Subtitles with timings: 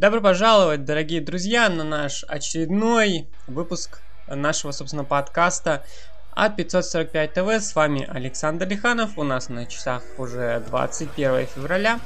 [0.00, 5.84] Добро пожаловать, дорогие друзья, на наш очередной выпуск нашего, собственно, подкаста
[6.30, 7.48] от 545 ТВ.
[7.62, 9.18] С вами Александр Лиханов.
[9.18, 12.00] У нас на часах уже 21 февраля.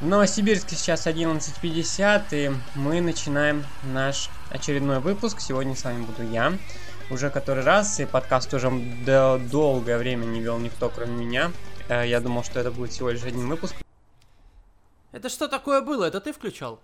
[0.00, 5.40] В Новосибирске сейчас 11.50, и мы начинаем наш очередной выпуск.
[5.40, 6.52] Сегодня с вами буду я.
[7.10, 8.70] Уже который раз, и подкаст уже
[9.50, 11.50] долгое время не вел никто, кроме меня.
[11.88, 13.74] Э, я думал, что это будет всего лишь один выпуск.
[15.10, 16.04] Это что такое было?
[16.04, 16.78] Это ты включал?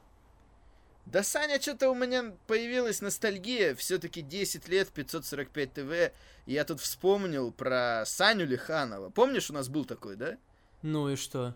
[1.07, 3.77] Да, Саня, что-то у меня появилась ностальгия.
[3.77, 6.13] Все-таки 10 лет, 545 ТВ.
[6.47, 9.11] Я тут вспомнил про Саню Лиханова.
[9.11, 10.37] Помнишь, у нас был такой, да?
[10.83, 11.55] Ну и что?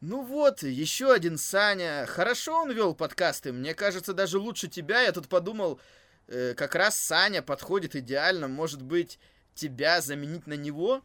[0.00, 2.04] Ну вот, еще один Саня.
[2.06, 3.52] Хорошо он вел подкасты.
[3.52, 5.02] Мне кажется, даже лучше тебя.
[5.02, 5.80] Я тут подумал,
[6.26, 8.48] э, как раз Саня подходит идеально.
[8.48, 9.20] Может быть,
[9.54, 11.02] тебя заменить на него?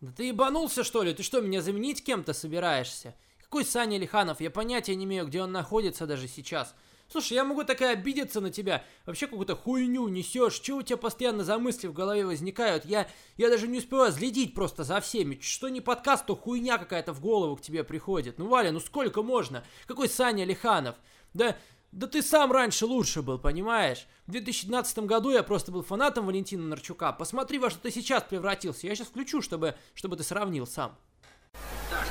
[0.00, 1.14] Да ты ебанулся, что ли?
[1.14, 3.14] Ты что, меня заменить кем-то собираешься?
[3.50, 4.42] Какой Саня Лиханов?
[4.42, 6.74] Я понятия не имею, где он находится даже сейчас.
[7.10, 8.84] Слушай, я могу такая обидеться на тебя.
[9.06, 10.60] Вообще какую-то хуйню несешь.
[10.60, 12.84] Чего у тебя постоянно за мысли в голове возникают?
[12.84, 15.38] Я, я даже не успеваю следить просто за всеми.
[15.40, 18.36] Что не подкаст, то хуйня какая-то в голову к тебе приходит.
[18.36, 19.64] Ну, Валя, ну сколько можно?
[19.86, 20.96] Какой Саня Лиханов?
[21.32, 21.56] Да,
[21.90, 24.06] да ты сам раньше лучше был, понимаешь?
[24.26, 27.12] В 2012 году я просто был фанатом Валентина Нарчука.
[27.12, 28.86] Посмотри, во что ты сейчас превратился.
[28.86, 30.98] Я сейчас включу, чтобы, чтобы ты сравнил сам.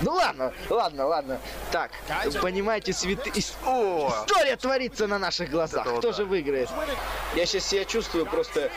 [0.02, 1.40] Ну ладно, ладно, ладно.
[1.72, 1.92] Так,
[2.42, 3.32] понимаете, святы...
[3.66, 4.14] О!
[4.26, 5.86] История творится на наших глазах.
[5.86, 6.70] Это Кто же выиграет?
[7.36, 8.72] Я сейчас себя чувствую просто...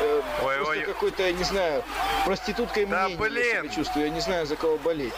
[0.00, 0.80] Э, ой, просто ой.
[0.82, 1.82] какой-то, не знаю,
[2.24, 3.44] проституткой да, мнения блин.
[3.44, 4.06] я себя чувствую.
[4.06, 5.14] Я не знаю, за кого болеть.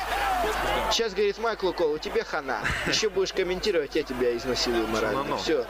[0.92, 2.60] Сейчас говорит Майкл Кол, у тебя хана.
[2.86, 5.36] Еще будешь комментировать, я тебя изнасилую морально.
[5.38, 5.66] Все.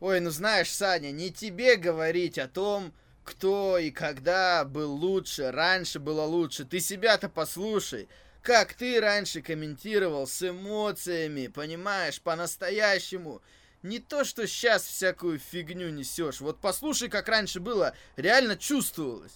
[0.00, 2.92] Ой, ну знаешь, Саня, не тебе говорить о том,
[3.24, 6.64] кто и когда был лучше, раньше было лучше.
[6.64, 8.08] Ты себя-то послушай.
[8.42, 13.40] Как ты раньше комментировал с эмоциями, понимаешь, по-настоящему.
[13.82, 16.40] Не то, что сейчас всякую фигню несешь.
[16.40, 19.34] Вот послушай, как раньше было, реально чувствовалось.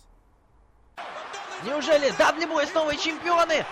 [1.65, 3.65] Неужели WS новые чемпионы?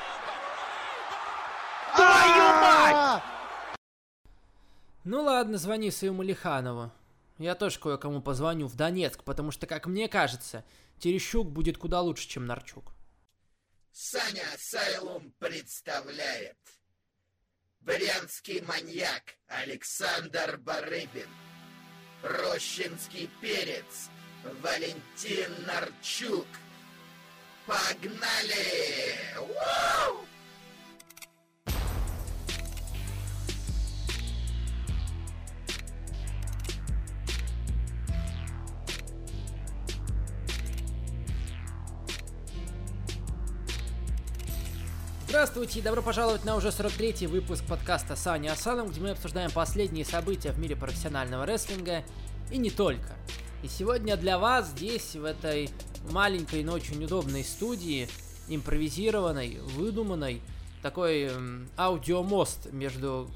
[1.94, 3.22] Твою мать!
[5.04, 6.90] Ну ладно, звони своему Лиханову.
[7.38, 10.64] Я тоже кое-кому позвоню в Донецк, потому что, как мне кажется,
[10.98, 12.92] Терещук будет куда лучше, чем Нарчук.
[13.92, 16.58] Саня Сайлум представляет
[17.80, 21.28] Брянский маньяк Александр Барыбин
[22.22, 24.08] Рощинский перец
[24.62, 26.46] Валентин Нарчук
[27.66, 29.14] Погнали!
[29.36, 30.26] Вау!
[45.44, 50.06] Здравствуйте и добро пожаловать на уже 43-й выпуск подкаста Сани Асаном, где мы обсуждаем последние
[50.06, 52.02] события в мире профессионального рестлинга
[52.50, 53.12] и не только.
[53.62, 55.68] И сегодня для вас здесь, в этой
[56.08, 58.08] маленькой, но очень удобной студии,
[58.48, 60.40] импровизированной, выдуманной,
[60.80, 61.30] такой
[61.76, 63.30] аудиомост между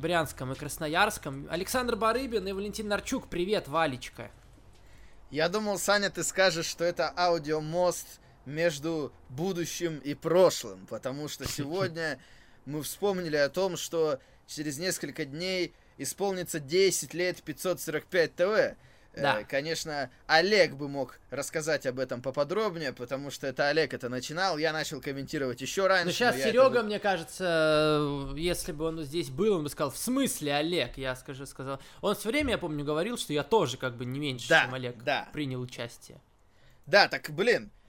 [0.00, 1.48] Брянском и Красноярском.
[1.50, 3.26] Александр Барыбин и Валентин Нарчук.
[3.26, 4.30] Привет, Валечка.
[5.32, 12.18] Я думал, Саня, ты скажешь, что это аудиомост между будущим и прошлым, потому что сегодня
[12.66, 18.76] мы вспомнили о том, что через несколько дней исполнится 10 лет 545 ТВ.
[19.12, 19.42] Э, да.
[19.42, 24.72] конечно, Олег бы мог рассказать об этом поподробнее, потому что это Олег это начинал, я
[24.72, 26.06] начал комментировать еще раньше.
[26.06, 26.82] Ну сейчас Серега, это...
[26.84, 31.44] мне кажется, если бы он здесь был, он бы сказал, в смысле Олег, я скажу,
[31.46, 31.80] сказал.
[32.02, 34.74] Он все время, я помню, говорил, что я тоже как бы не меньше, да, чем
[34.74, 35.28] Олег, да.
[35.32, 36.20] принял участие.
[36.86, 37.79] Да, так, блин, Э,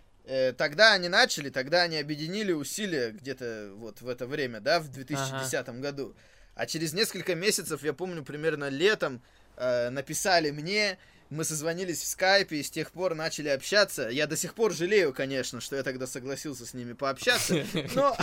[0.58, 5.54] тогда они начали, тогда они объединили усилия где-то вот в это время, да, в 2010
[5.54, 5.72] ага.
[5.74, 6.16] году.
[6.56, 9.22] А через несколько месяцев, я помню, примерно летом
[9.58, 10.98] э, написали мне,
[11.31, 14.09] мы созвонились в скайпе и с тех пор начали общаться.
[14.09, 17.66] Я до сих пор жалею, конечно, что я тогда согласился с ними пообщаться,
[17.96, 18.16] но,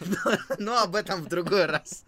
[0.00, 2.04] но, но об этом в другой раз.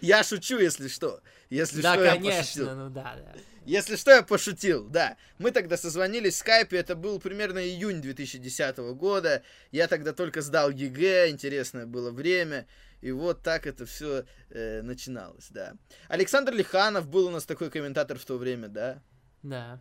[0.00, 1.20] Я шучу, если что.
[1.50, 2.74] Если да, что, конечно, я пошутил.
[2.74, 3.34] ну да, да.
[3.66, 5.18] Если что, я пошутил, да.
[5.38, 9.42] Мы тогда созвонились в скайпе, это был примерно июнь 2010 года.
[9.70, 12.66] Я тогда только сдал ЕГЭ, интересное было время.
[13.00, 15.74] И вот так это все э, начиналось, да.
[16.08, 19.02] Александр Лиханов был у нас такой комментатор в то время, да?
[19.42, 19.80] Да.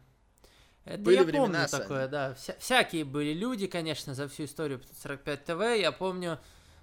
[0.85, 1.83] Это были я времена, помню Саня.
[1.83, 2.33] такое, да.
[2.35, 5.61] Вся, всякие были люди, конечно, за всю историю 45 ТВ.
[5.77, 6.39] Я помню,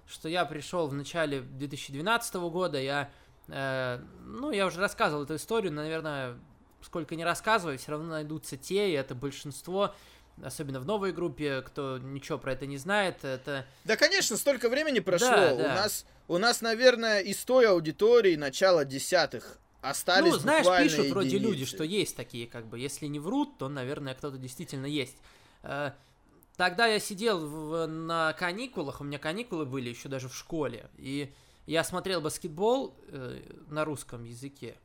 [0.07, 3.09] что я пришел в начале 2012 года, я,
[3.47, 6.37] э, ну, я уже рассказывал эту историю, но, наверное,
[6.81, 9.95] сколько не рассказываю, все равно найдутся те, и это большинство.
[10.43, 13.65] Особенно в новой группе, кто ничего про это не знает, это...
[13.85, 15.29] Да, конечно, столько времени прошло.
[15.29, 15.75] Да, у да.
[15.75, 21.53] нас, у нас, наверное, из той аудитории начала десятых остались ну, знаешь, пишут вроде люди,
[21.61, 21.75] единицы.
[21.75, 25.17] что есть такие, как бы, если не врут, то, наверное, кто-то действительно есть.
[25.63, 25.91] Э,
[26.57, 31.31] Тогда я сидел в- на каникулах, у меня каникулы были еще даже в школе, и
[31.67, 34.75] я смотрел баскетбол э, на русском языке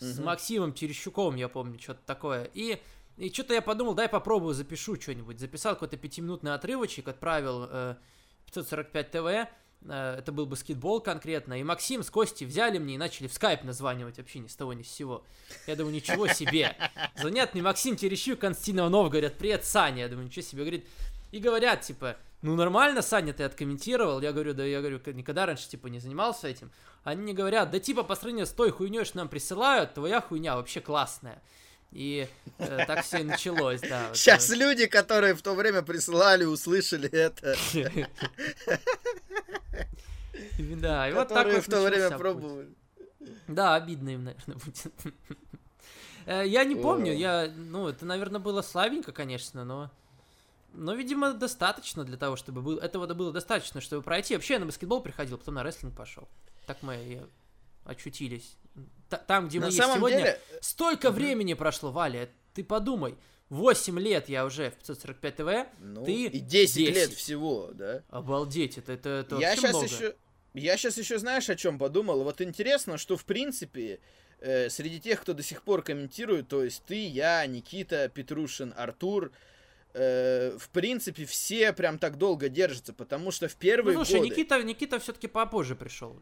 [0.00, 0.26] с Мгм.
[0.26, 2.50] Максимом Терещуком, я помню, что-то такое.
[2.54, 2.82] И,
[3.16, 5.40] и что-то я подумал, дай попробую, запишу что-нибудь.
[5.40, 7.94] Записал какой-то пятиминутный отрывочек, отправил э,
[8.46, 9.46] 545 ТВ, э,
[10.18, 14.18] это был баскетбол конкретно, и Максим с Костей взяли мне и начали в скайп названивать
[14.18, 15.24] вообще ни с того ни с сего.
[15.66, 16.76] Я думаю, ничего себе.
[17.16, 20.02] Звонят мне Максим Терещук, Константин Иванов, говорят, привет, Саня.
[20.02, 20.86] Я думаю, ничего себе, говорит,
[21.32, 24.20] и говорят, типа, ну нормально, Саня, ты откомментировал.
[24.20, 26.70] Я говорю, да я говорю, никогда раньше, типа, не занимался этим.
[27.02, 30.56] Они мне говорят, да типа, по сравнению с той хуйней, что нам присылают, твоя хуйня
[30.56, 31.42] вообще классная.
[31.92, 32.28] И
[32.58, 34.08] э, так все и началось, да.
[34.08, 34.56] вот, Сейчас э.
[34.56, 37.56] люди, которые в то время присылали, услышали это,
[40.58, 42.68] Да, и вот так вот в то время пробовали.
[43.48, 44.92] Да, обидно им, наверное, будет.
[46.26, 49.90] Э, Я не помню, я, ну, это, наверное, было слабенько, конечно, но...
[50.72, 52.76] Но, видимо, достаточно для того, чтобы был...
[52.76, 54.34] Этого было достаточно, чтобы пройти.
[54.34, 56.28] Вообще я на баскетбол приходил, потом на рестлинг пошел.
[56.66, 57.22] Так мы и
[57.86, 58.56] очутились.
[59.08, 62.28] Та- Там, где мы На есть самом сегодня, деле, столько времени прошло, Валя.
[62.54, 63.16] Ты подумай.
[63.50, 65.68] 8 лет я уже в 545 ТВ.
[65.78, 67.14] ну, ты и 10, лет 10.
[67.14, 68.02] всего, да.
[68.10, 69.86] Обалдеть, это, это, это я сейчас много.
[69.86, 70.16] еще,
[70.54, 72.24] я сейчас еще, знаешь, о чем подумал?
[72.24, 74.00] Вот интересно, что в принципе
[74.40, 79.30] э, среди тех, кто до сих пор комментирует, то есть ты, я, Никита, Петрушин, Артур,
[79.94, 84.30] э, в принципе все прям так долго держатся, потому что в Ну, первые слушай, годы.
[84.30, 86.20] Никита, Никита все-таки попозже пришел.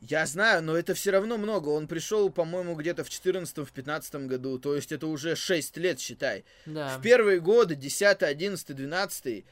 [0.00, 1.68] Я знаю, но это все равно много.
[1.68, 6.44] Он пришел, по-моему, где-то в 14-15 году, то есть это уже 6 лет, считай.
[6.64, 6.96] Да.
[6.96, 9.44] В первые годы, 10, 11, 12,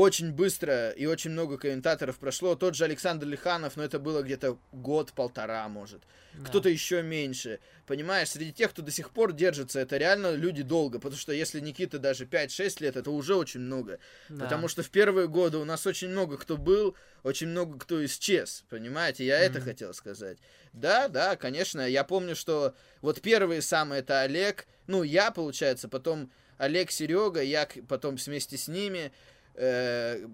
[0.00, 2.56] очень быстро и очень много комментаторов прошло.
[2.56, 6.02] Тот же Александр Лиханов, но это было где-то год-полтора, может.
[6.32, 6.48] да.
[6.48, 7.60] Кто-то еще меньше.
[7.86, 10.98] Понимаешь, среди тех, кто до сих пор держится, это реально люди долго.
[10.98, 14.00] Потому что если Никита даже 5-6 лет, это уже очень много.
[14.28, 14.44] Да.
[14.44, 18.64] Потому что в первые годы у нас очень много кто был, очень много кто исчез.
[18.70, 19.68] Понимаете, я это Мгм.
[19.68, 20.38] хотел сказать.
[20.72, 21.88] Да, да, конечно.
[21.88, 27.68] Я помню, что вот первые самые это Олег, ну, я, получается, потом Олег, Серега, я
[27.88, 29.12] потом вместе с ними.
[29.54, 30.26] Э,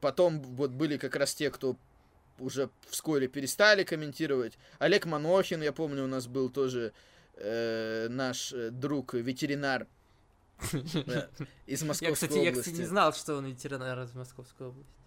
[0.00, 1.76] потом вот были как раз те, кто
[2.38, 4.58] уже вскоре перестали комментировать.
[4.78, 6.92] Олег Манохин, я помню, у нас был тоже
[7.36, 9.86] э, наш э, друг, ветеринар
[10.72, 11.28] э,
[11.66, 12.60] из Я, Московской кстати, я, области.
[12.70, 15.01] кстати, не знал, что он ветеринар из Московской области.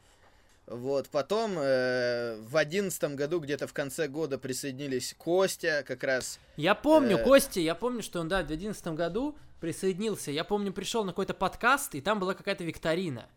[0.68, 6.40] Вот, потом э, в одиннадцатом году, где-то в конце года присоединились Костя, как раз.
[6.58, 7.24] Я помню, Э.
[7.24, 10.32] Костя, я помню, что он, да, в 2011 году присоединился.
[10.32, 13.28] Я помню, пришел на какой-то подкаст, и там была какая-то викторина.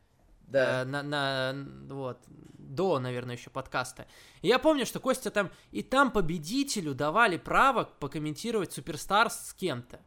[0.46, 0.82] Да.
[0.82, 2.18] Э, на, на, вот,
[2.56, 4.06] до, наверное, еще подкаста.
[4.40, 10.00] И я помню, что Костя там, и там победителю давали право покомментировать Суперстарс с кем-то.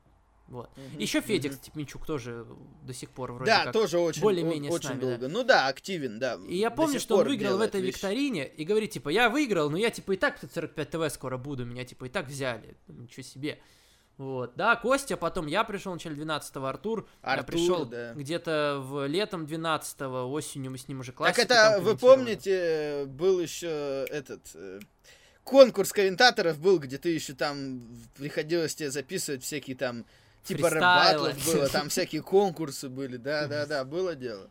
[0.51, 0.69] Вот.
[0.75, 1.27] Мгм, Еще мгм.
[1.50, 2.45] кстати, Минчук тоже
[2.83, 3.74] до сих пор вроде Да, как.
[3.74, 5.27] тоже очень, более-менее о- с очень нами, долго.
[5.30, 6.38] Ну да, активен, да.
[6.48, 7.95] И я помню, что он выиграл в этой вещи.
[7.95, 11.65] викторине и говорит, типа, я выиграл, но я, типа, и так 545 ТВ скоро буду,
[11.65, 12.75] меня, типа, и так взяли.
[12.89, 13.59] Ничего себе.
[14.18, 18.13] Вот, да, Костя, потом я пришел в начале 12-го, Артур, я Артур, пришел да.
[18.13, 23.39] где-то в летом 12-го, осенью мы с ним уже классику Так это, вы помните, был
[23.39, 24.80] еще этот э,
[25.44, 27.81] конкурс комментаторов был, где ты еще там
[28.15, 30.05] приходилось тебе записывать всякие там
[30.43, 34.50] типа рэп-баттлов было, там всякие конкурсы были, да, да, да, было дело.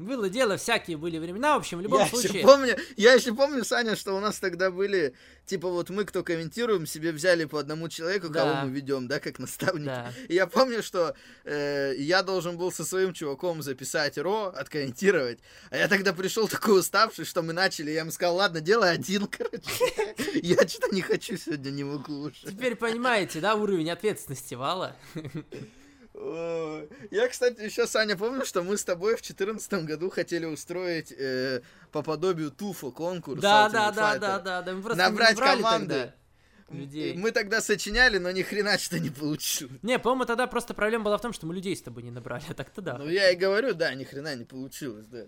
[0.00, 2.32] Было дело, всякие были времена, в общем, в любом я случае.
[2.38, 5.14] еще помню, я еще помню, Саня, что у нас тогда были,
[5.44, 8.64] типа вот мы, кто комментируем, себе взяли по одному человеку, кого Да.
[8.64, 9.84] мы ведем, да, как наставники.
[9.84, 10.10] Да.
[10.28, 11.14] И я помню, что
[11.44, 15.40] э, я должен был со своим чуваком записать Ро, откомментировать.
[15.68, 17.90] А я тогда пришел такой уставший, что мы начали.
[17.90, 20.40] Я ему сказал, ладно, делай один, короче.
[20.42, 22.46] Я что-то не хочу сегодня, не могу уже.
[22.46, 24.96] Теперь понимаете, да, уровень ответственности Вала?
[26.22, 26.88] Ой.
[27.10, 31.62] Я, кстати, еще, Саня, помню, что мы с тобой в 2014 году хотели устроить э,
[31.92, 33.40] по подобию Туфа конкурс.
[33.40, 35.94] Да, да, да, да, да, да, мы просто Набрать не команды.
[35.94, 36.14] тогда
[36.70, 37.16] людей.
[37.16, 39.78] Мы тогда сочиняли, но ни хрена что не получилось.
[39.82, 42.44] Не, по-моему, тогда просто проблема была в том, что мы людей с тобой не набрали,
[42.48, 42.98] а так-то да.
[42.98, 45.26] Ну, я и говорю, да, ни хрена не получилось, да.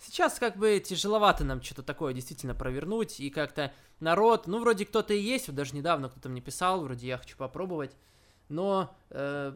[0.00, 5.14] Сейчас как бы тяжеловато нам что-то такое действительно провернуть, и как-то народ, ну, вроде кто-то
[5.14, 7.92] и есть, вот даже недавно кто-то мне писал, вроде я хочу попробовать,
[8.48, 9.54] но, э,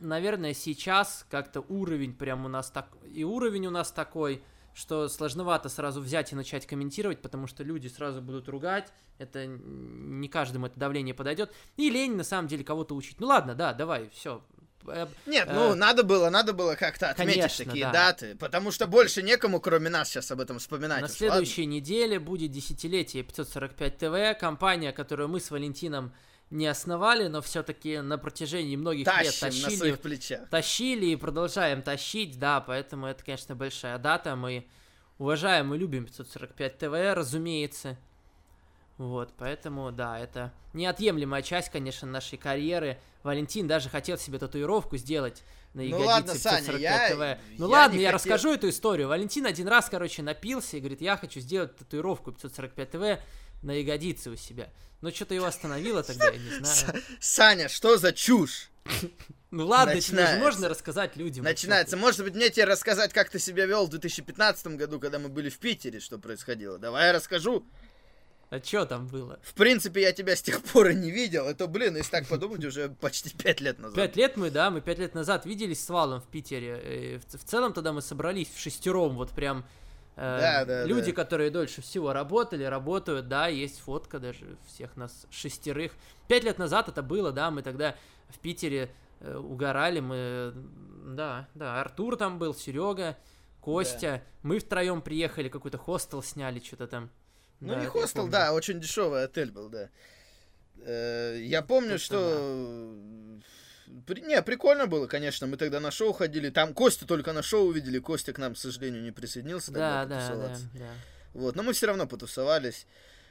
[0.00, 4.42] наверное, сейчас как-то уровень прям у нас так, и уровень у нас такой,
[4.74, 10.28] что сложновато сразу взять и начать комментировать, потому что люди сразу будут ругать, это не
[10.28, 13.18] каждому это давление подойдет, и лень на самом деле кого-то учить.
[13.18, 14.44] Ну ладно, да, давай, все,
[14.86, 17.92] э, Нет, э, ну надо было, надо было как-то отметить конечно, такие да.
[17.92, 21.00] даты, потому что больше некому, кроме нас, сейчас об этом вспоминать.
[21.00, 26.12] На уж, следующей неделе будет десятилетие 545 ТВ, компания, которую мы с Валентином
[26.50, 29.22] не основали, но все-таки на протяжении многих ладно?
[29.24, 30.48] лет Тащим на тащили, своих плечах.
[30.48, 34.66] тащили и продолжаем тащить, да, поэтому это, конечно, большая дата, мы
[35.18, 37.96] уважаем и любим 545 ТВ, разумеется.
[38.98, 42.98] Вот, поэтому, да, это неотъемлемая часть, конечно, нашей карьеры.
[43.22, 45.42] Валентин даже хотел себе татуировку сделать
[45.74, 47.40] на Ну ягодице ладно, Саня, 545 я- ТВ.
[47.58, 48.14] Ну я ладно, я хотел.
[48.14, 49.08] расскажу эту историю.
[49.08, 53.20] Валентин один раз, короче, напился и говорит, я хочу сделать татуировку 545 ТВ
[53.62, 54.70] на ягодице у себя.
[55.00, 57.02] Но что-то его остановило тогда, я не знаю.
[57.20, 58.70] Саня, что за чушь?
[59.52, 61.44] Ну ладно, тебе же можно рассказать людям.
[61.44, 61.96] Начинается.
[61.96, 65.48] Может быть, мне тебе рассказать, как ты себя вел в 2015 году, когда мы были
[65.48, 66.78] в Питере, что происходило.
[66.78, 67.64] Давай я расскажу.
[68.50, 69.40] А что там было?
[69.42, 71.46] В принципе, я тебя с тех пор и не видел.
[71.46, 73.96] Это, блин, если так подумать, уже почти пять лет назад.
[73.96, 76.80] Пять лет мы, да, мы пять лет назад виделись с Валом в Питере.
[76.82, 79.64] Э, В, целом тогда мы собрались в шестером, вот прям
[80.16, 81.22] Да, да, люди, да.
[81.22, 85.92] которые дольше всего работали, работают, да, есть фотка даже всех нас шестерых.
[86.26, 87.94] Пять лет назад это было, да, мы тогда
[88.30, 90.54] в Питере э, угорали, мы,
[91.14, 93.16] да, да, Артур там был, Серега,
[93.60, 97.10] Костя, мы втроем приехали, какой-то хостел сняли, что-то там.
[97.60, 99.90] Ну, Да, не хостел, да, очень дешевый отель был, да.
[100.78, 102.96] Э, Я помню, Это что...
[104.06, 105.46] При- Не, прикольно было, конечно.
[105.46, 106.50] Мы тогда на шоу ходили.
[106.50, 107.98] Там Костю только на шоу увидели.
[107.98, 109.72] Костя к нам, к сожалению, не присоединился.
[109.72, 110.20] Да, да,
[110.74, 110.90] да, да.
[111.34, 112.86] Вот, но мы все равно потусовались.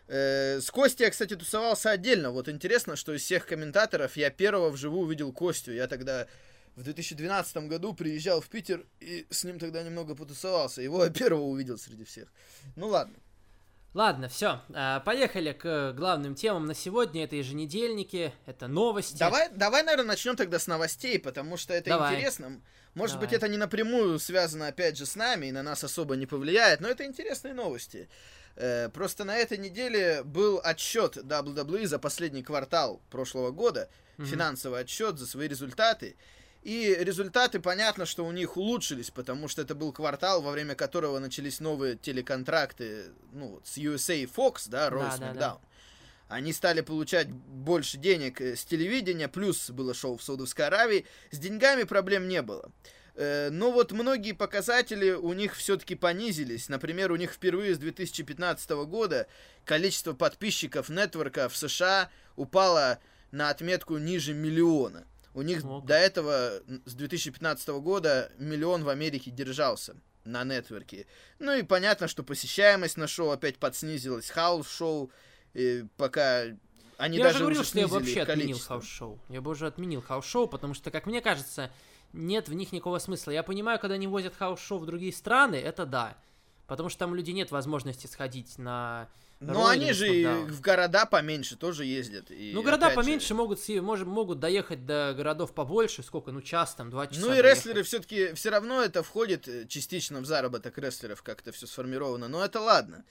[0.08, 2.32] Э, С Костей я, кстати, тусовался отдельно.
[2.32, 5.72] Вот интересно, что из всех комментаторов я первого вживую увидел Костю.
[5.72, 6.28] Я тогда
[6.76, 10.82] в 2012 году приезжал в Питер и с ним тогда немного потусовался.
[10.82, 12.32] Его я первого увидел среди всех.
[12.76, 13.16] Ну ладно.
[13.96, 14.60] Ладно, все,
[15.06, 17.24] поехали к главным темам на сегодня.
[17.24, 19.18] Это еженедельники, это новости.
[19.18, 22.14] Давай, давай, наверное, начнем тогда с новостей, потому что это Давай.
[22.16, 22.62] интересно.
[22.94, 23.38] Может быть, Давай.
[23.38, 26.90] это не напрямую связано, опять же, с нами и на нас особо не повлияет, но
[26.90, 28.10] это интересные новости.
[28.58, 34.28] Э, Просто на этой неделе был отчет WWE за последний квартал прошлого года, Мгм.
[34.28, 36.18] финансовый отчет за свои результаты.
[36.66, 41.20] И результаты, понятно, что у них улучшились, потому что это был квартал, во время которого
[41.20, 45.58] начались новые телеконтракты ну, вот, с USA и Fox, да, Raw Да, да, да.
[46.28, 51.06] Они стали получать больше денег э, с телевидения, плюс было шоу в Саудовской Аравии.
[51.30, 52.72] С деньгами проблем не было.
[53.14, 56.68] Э, Но вот многие показатели у них все-таки понизились.
[56.68, 59.28] Например, у них впервые с 2015 года
[59.66, 62.98] количество подписчиков network а в США упало
[63.30, 65.06] на отметку ниже миллиона.
[65.36, 65.86] У них Ок.
[65.86, 71.06] до этого с 2015 года миллион в Америке держался на network е.
[71.38, 74.30] Ну и понятно, что посещаемость на шоу опять подснизилась.
[74.30, 75.12] House show,
[75.98, 76.46] пока
[76.98, 79.20] они я даже говорил, уже что я бы вообще отменил house show.
[79.30, 81.70] Я бы уже отменил house show, потому что, как мне кажется,
[82.14, 83.32] нет в них никакого смысла.
[83.32, 86.18] Я понимаю, когда они возят house show в другие страны, это да.
[86.68, 89.08] Потому что там у людей нет возможности сходить на...
[89.42, 92.32] Raw они же и в города поменьше тоже ездят.
[92.32, 96.04] И Ну, города опять же- поменьше могут, съе- мож- могут доехать до городов побольше.
[96.04, 96.32] Сколько?
[96.32, 97.20] Ну, час там, два часа.
[97.20, 97.52] Ну и доехать.
[97.58, 102.30] рестлеры все-таки, все равно это входит э, частично в заработок рестлеров, как это все сформировано.
[102.30, 103.04] Но это ладно.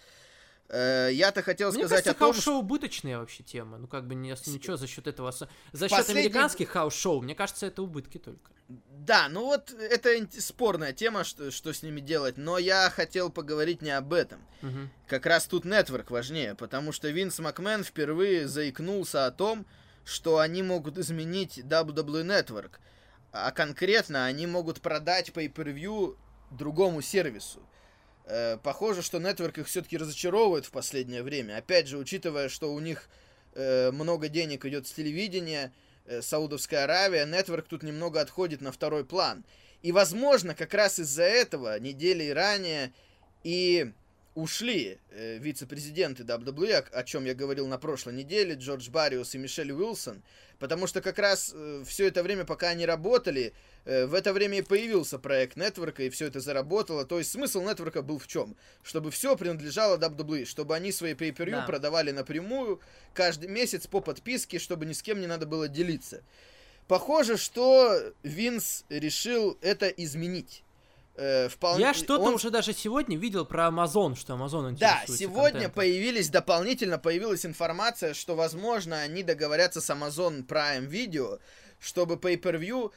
[0.69, 2.43] Э, Я-то хотел Мне сказать кажется, о том, что...
[2.43, 3.79] house show убыточная вообще тема.
[3.79, 5.31] Ну, как бы ничего за счет этого...
[5.33, 5.49] За
[5.89, 8.51] счет Последний- американских house show, мне кажется, это убытки только.
[8.69, 13.83] Да, ну вот это спорная тема, что, что с ними делать, но я хотел поговорить
[13.83, 14.41] не об этом.
[14.63, 14.91] Мгм.
[15.07, 19.67] Как раз тут Network важнее, потому что Винс Макмен впервые заикнулся о том,
[20.07, 22.73] что они могут изменить WWE Network,
[23.33, 26.17] а конкретно они могут продать pay-per-view
[26.51, 27.61] другому сервису.
[28.27, 31.59] Э, похоже, что Network их все-таки разочаровывает в последнее время.
[31.59, 33.09] Опять же, учитывая, что у них
[33.53, 35.73] э, много денег идет с телевидения,
[36.07, 39.45] э, Саудовская Аравия, Network тут немного отходит на второй план.
[39.83, 42.93] И, возможно, как раз из-за этого недели ранее
[43.43, 43.93] и
[44.35, 49.39] ушли э, вице-президенты WWE, о, о чем я говорил на прошлой неделе, Джордж Барриус и
[49.39, 50.23] Мишель Уилсон,
[50.59, 51.55] потому что как раз
[51.87, 53.53] все это время, пока они работали,
[53.85, 57.05] э, в это время и появился проект Нетворка, и все это заработало.
[57.05, 58.57] То есть смысл Нетворка был в чем?
[58.83, 61.63] Чтобы все принадлежало WWE, чтобы они свои pay Да.
[61.63, 62.81] продавали напрямую
[63.13, 66.23] каждый месяц по подписке, чтобы ни с кем не надо было делиться.
[66.89, 70.64] Похоже, что Винс решил это изменить.
[71.17, 75.43] Э, вполне- Я что-то он- уже даже сегодня видел про Amazon, что Amazon Да, сегодня
[75.53, 75.71] контентом.
[75.73, 81.39] появились дополнительно появилась информация, что возможно они договорятся с Amazon Prime Video,
[81.81, 82.91] чтобы pay-per-view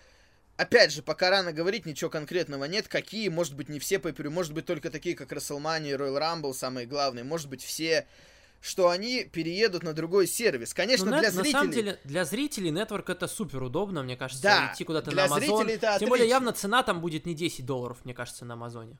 [0.58, 2.88] Опять же, пока рано говорить, ничего конкретного нет.
[2.88, 6.54] Какие, может быть, не все pay может быть, только такие, как WrestleMania и Royal Rumble,
[6.56, 8.08] самые главные, может быть, все.
[8.68, 10.74] Что они переедут на другой сервис.
[10.74, 11.52] Конечно, Ну, для нет, зрителей...
[11.54, 15.22] На самом деле, для зрителей Network это супер удобно, мне кажется, Да, идти куда-то на
[15.22, 15.40] это
[16.00, 16.24] Тем более, отлично.
[16.24, 18.98] явно цена там будет не 10 долларов, мне кажется, на Амазоне.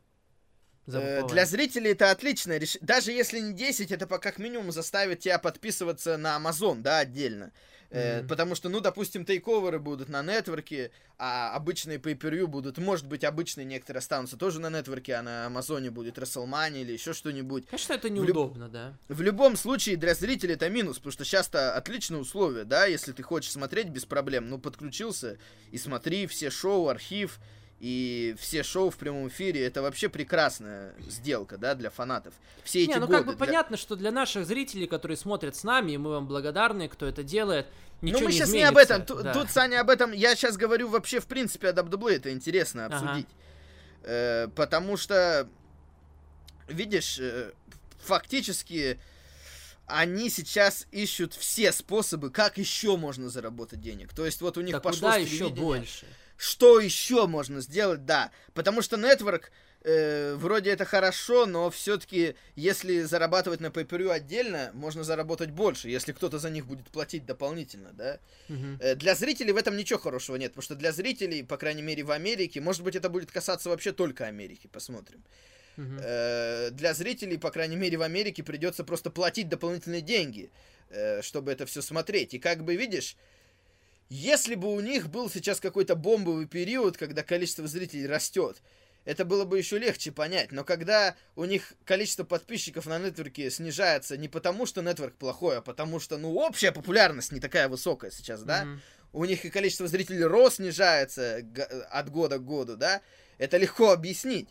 [0.88, 1.28] Э.
[1.28, 2.86] Для зрителей это отличное решение.
[2.86, 7.52] Даже если не 10, это по как минимум заставит тебя подписываться на Amazon, да, отдельно.
[7.90, 8.28] Э, Мгм.
[8.28, 13.24] Потому что, ну, допустим, тейковеры будут на нетворке, а обычные pay per будут, может быть,
[13.24, 17.66] обычные некоторые останутся тоже на нетворке, а на Амазоне будет WrestleMania или еще что-нибудь.
[17.68, 18.94] Конечно, это в люб- неудобно, да.
[19.08, 23.24] В любом случае, для зрителей это минус, потому что сейчас-то отличные условия, да, если ты
[23.24, 25.38] хочешь смотреть без проблем, ну, подключился
[25.72, 27.40] и смотри все шоу, архив,
[27.80, 32.34] и все шоу в прямом эфире, это вообще прекрасная сделка, да, для фанатов.
[32.64, 33.14] Все эти Не, ну годы.
[33.14, 36.28] как бы для- понятно, что для наших зрителей, которые смотрят с нами, и мы вам
[36.28, 37.68] благодарны, кто это делает,
[38.02, 38.96] ничего Ну, мы не сейчас не изменится.
[38.96, 39.06] об этом.
[39.06, 39.34] Ту- да.
[39.34, 40.12] Тут, Саня, об этом.
[40.12, 42.16] Я сейчас говорю вообще, в принципе, о WWE.
[42.16, 42.96] Это интересно Ага.
[42.98, 43.28] обсудить.
[44.04, 45.48] Э, потому что,
[46.68, 47.52] видишь, э,
[48.00, 49.00] фактически
[49.86, 54.14] они сейчас ищут все способы, как еще можно заработать денег.
[54.14, 56.06] То есть вот у них Да пошло куда еще больше?
[56.38, 58.32] Что еще можно сделать, да.
[58.54, 59.52] Потому что нетворк,
[59.84, 66.12] э, вроде это хорошо, но все-таки, если зарабатывать на pay отдельно, можно заработать больше, если
[66.12, 68.20] кто-то за них будет платить дополнительно, да.
[68.50, 68.78] Мгм.
[68.80, 72.04] Э, Для зрителей в этом ничего хорошего нет, потому что для зрителей, по крайней мере
[72.04, 75.24] в Америке, может быть это будет касаться вообще только Америки, посмотрим.
[75.78, 80.50] Э, Для зрителей, по крайней мере в Америке, придется просто платить дополнительные деньги,
[80.90, 82.34] э, чтобы это все смотреть.
[82.34, 83.16] И как бы видишь,
[84.10, 88.62] если бы у них был сейчас какой-то бомбовый период, когда количество зрителей растет,
[89.06, 90.52] это было бы еще легче понять.
[90.52, 95.62] Но когда у них количество подписчиков на нетворке снижается не потому, что нетворк плохой, а
[95.62, 98.66] потому что, ну, общая популярность не такая высокая сейчас, да?
[98.66, 98.82] Мгм.
[99.14, 103.02] у них и количество зрителей рост снижается г- от года к году, да,
[103.38, 104.50] это легко объяснить.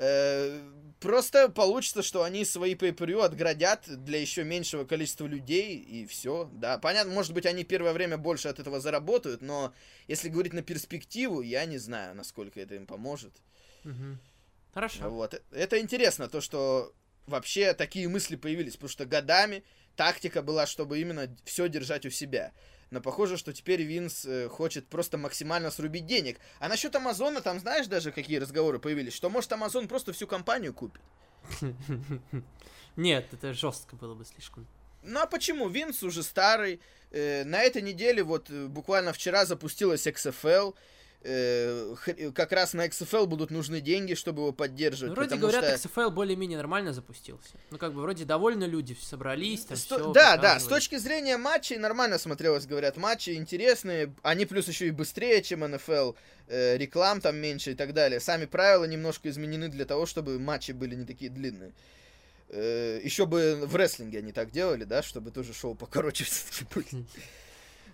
[0.00, 0.60] Э,
[1.00, 6.50] Просто получится, что они свои pay отградят для еще меньшего количества людей, и все.
[6.52, 9.72] Да, понятно, может быть, они первое время больше от этого заработают, но
[10.08, 13.32] если говорить на перспективу, я не знаю, насколько это им поможет.
[13.84, 14.20] Мгм.
[14.74, 15.08] Хорошо.
[15.08, 15.42] Вот.
[15.52, 16.92] Это интересно, то, что
[17.26, 19.64] вообще такие мысли появились, потому что годами
[19.96, 22.52] тактика была, чтобы именно все держать у себя.
[22.90, 26.38] Но похоже, что теперь Винс э, хочет просто максимально срубить денег.
[26.58, 29.14] А насчет Амазона, там знаешь даже, какие разговоры появились?
[29.14, 31.00] Что может Амазон просто всю компанию купит?
[32.96, 34.66] Нет, это жестко было бы слишком.
[35.02, 35.68] Ну а почему?
[35.68, 36.80] Винс уже старый.
[37.12, 40.74] Э, на этой неделе, вот э, буквально вчера запустилась XFL.
[41.22, 45.10] Э, х- как раз на XFL будут нужны деньги, чтобы его поддерживать.
[45.10, 45.88] Ну, вроде говорят, что...
[45.88, 47.50] XFL более-менее нормально запустился.
[47.70, 50.96] Ну, как бы, вроде довольно люди собрались, там С то- всё да, да, с точки
[50.96, 56.12] зрения матчей нормально смотрелось, говорят, матчи интересные, они плюс еще и быстрее, чем НФЛ,
[56.48, 58.18] э, реклам там меньше и так далее.
[58.18, 61.72] Сами правила немножко изменены для того, чтобы матчи были не такие длинные.
[62.48, 66.24] еще бы в рестлинге они так делали, да, чтобы тоже шоу покороче
[66.74, 67.04] были.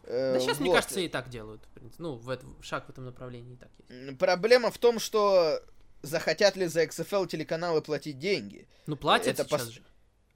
[0.06, 0.76] Э, Да сейчас, мне вот.
[0.76, 1.62] кажется, и так делают.
[1.98, 4.18] Ну, в этом, шаг в этом направлении и так есть.
[4.18, 5.60] Проблема в том, что
[6.02, 8.68] захотят ли за XFL телеканалы платить деньги.
[8.86, 9.82] Ну, платят это сейчас пос- же.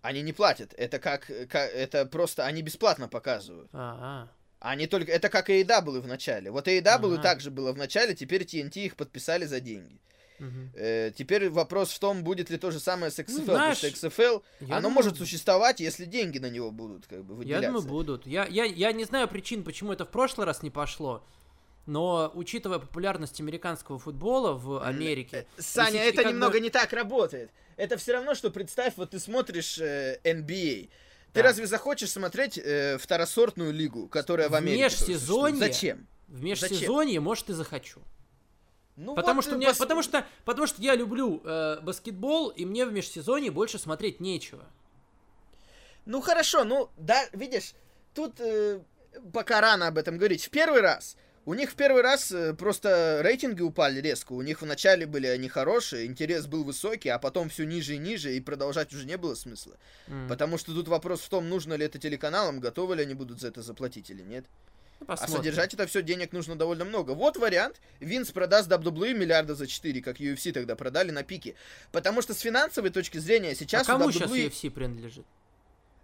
[0.03, 0.75] Они не платят.
[0.77, 3.69] Это как, как это просто они бесплатно показывают.
[3.73, 4.29] А,
[4.59, 5.13] Они только...
[5.13, 6.51] Это как AEW в начале.
[6.51, 7.23] Вот AEW Ага.
[7.23, 10.01] также было в начале, теперь TNT их подписали за деньги.
[10.41, 10.45] А.
[10.45, 10.71] Мгм.
[10.75, 13.25] Э, теперь вопрос в том, будет ли то же самое с XFL.
[13.33, 17.07] Ну, потому знаешь, что XFL, я оно думаю, может существовать, если деньги на него будут
[17.07, 17.67] как бы Я выделяться.
[17.69, 18.27] думаю, будут.
[18.27, 21.23] Я, я, я не знаю причин, почему это в прошлый раз не пошло.
[21.87, 25.47] Но, учитывая популярность американского футбола в Америке...
[25.57, 27.51] Э, Саня, это как немного бы- не так работает.
[27.77, 30.89] Это все равно, что представь, вот ты смотришь э, NBA.
[31.33, 31.43] Ты Да.
[31.43, 34.89] разве захочешь смотреть э, второсортную лигу, которая в В Америке?
[34.89, 35.59] тоже межсезонье?
[35.59, 36.07] Зачем?
[36.29, 38.01] В межсезонье, может, и захочу.
[38.97, 42.49] Ну Потому вот, что, э, мне, пос- потому, что, потому что я люблю э, баскетбол,
[42.49, 44.65] и мне в межсезонье больше смотреть нечего.
[46.07, 47.73] Ну хорошо, ну да, видишь,
[48.15, 48.81] тут э,
[49.33, 50.45] пока рано об этом говорить.
[50.45, 51.17] В первый раз.
[51.47, 54.35] У них в первый раз э, просто рейтинги упали резко.
[54.35, 58.37] У них вначале были они хорошие, интерес был высокий, а потом все ниже и ниже,
[58.37, 59.77] и продолжать уже не было смысла.
[60.07, 60.29] М.
[60.29, 63.49] Потому что тут вопрос в том, нужно ли это телеканалам, готовы ли они будут за
[63.49, 64.45] это заплатить или нет.
[65.01, 65.37] Ну, А посмотрим.
[65.39, 67.13] содержать это все денег нужно довольно много.
[67.13, 67.81] Вот вариант.
[68.01, 71.55] Винс продаст WWE миллиарда за 4, как UFC тогда продали на пике.
[71.91, 75.25] Потому что с финансовой точки зрения сейчас а кому у сейчас WWE UFC принадлежит?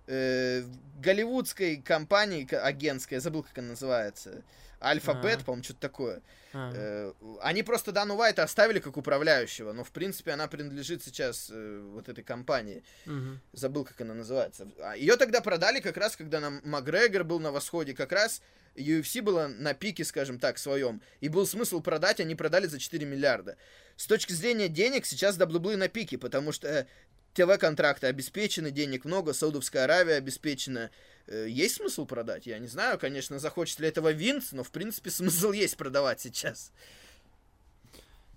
[0.08, 0.62] э,
[1.02, 4.42] голливудской компании агентской, я забыл, как она называется.
[4.80, 5.44] Альфабет, А.
[5.44, 6.20] по-моему, что-то такое.
[6.52, 6.72] А.
[6.74, 11.80] Э, они просто Дану Уайта оставили как управляющего, но в принципе она принадлежит сейчас э,
[11.92, 12.82] вот этой компании.
[13.06, 13.40] Мгм.
[13.52, 14.68] Забыл, как она называется.
[14.96, 18.42] Ее тогда продали как раз, когда нам Макгрегор был на восходе, как раз
[18.76, 21.00] UFC была на пике, скажем так, своем.
[21.20, 23.56] И был смысл продать, они продали за 4 миллиарда.
[23.96, 26.86] С точки зрения денег, сейчас WWE на пике, потому что э,
[27.34, 30.90] ТВ-контракты обеспечены, денег много, Саудовская Аравия обеспечена.
[31.26, 32.46] Э, Есть смысл продать?
[32.46, 36.72] Я не знаю, конечно, захочет ли этого Винс, но в принципе смысл есть продавать сейчас.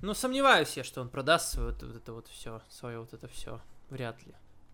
[0.01, 3.61] Ну, сомневаюсь я, что он продаст вот, вот это вот все, свое вот это все.
[3.89, 4.33] Вряд ли.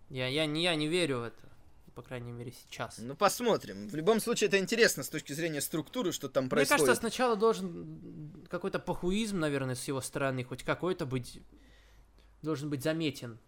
[0.09, 1.54] Я, я, не, я не верю в это.
[1.95, 2.97] По крайней мере, сейчас.
[2.97, 3.87] Ну, посмотрим.
[3.87, 6.81] В любом случае, это интересно с точки зрения структуры, что там Мне происходит.
[6.85, 11.39] кажется, сначала должен какой-то похуизм, наверное, с его стороны, хоть какой-то быть,
[12.41, 13.39] должен быть заметен.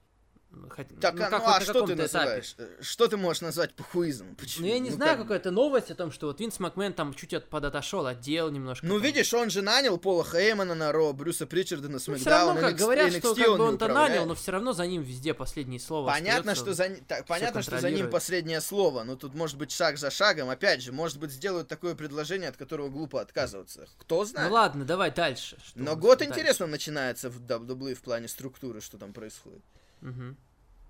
[0.69, 1.95] Хоть- Так, ну, а, как ну, вот а что ты этапе.
[2.01, 2.55] называешь?
[2.57, 4.35] Э, Что ты можешь назвать похуизмом?
[4.35, 4.65] Почему?
[4.65, 7.13] Ну, я не Ну, знаю, как- какая-то новость о том, что вот Винс Макмен там
[7.13, 8.85] чуть от подотошел, отдел немножко.
[8.85, 9.03] Ну, там.
[9.03, 12.55] видишь, он же нанял Пола Хеймана на Ро, Брюса Причарда на Ну, все Смакдаун.
[12.55, 14.87] равно, как NXT говорят, что NXT как он бы он-то нанял, но все равно за
[14.87, 19.15] ним везде последнее слово Понятно, что за, так, понятно, что за ним последнее слово, но
[19.15, 20.49] тут может быть шаг за шагом.
[20.49, 23.85] Опять же, может быть, сделают такое предложение, от которого глупо отказываться.
[23.99, 24.49] Кто знает.
[24.49, 25.57] Ну ладно, давай дальше.
[25.63, 26.31] Что но год дальше?
[26.33, 29.61] интересно начинается в WWE в плане структуры, что там происходит.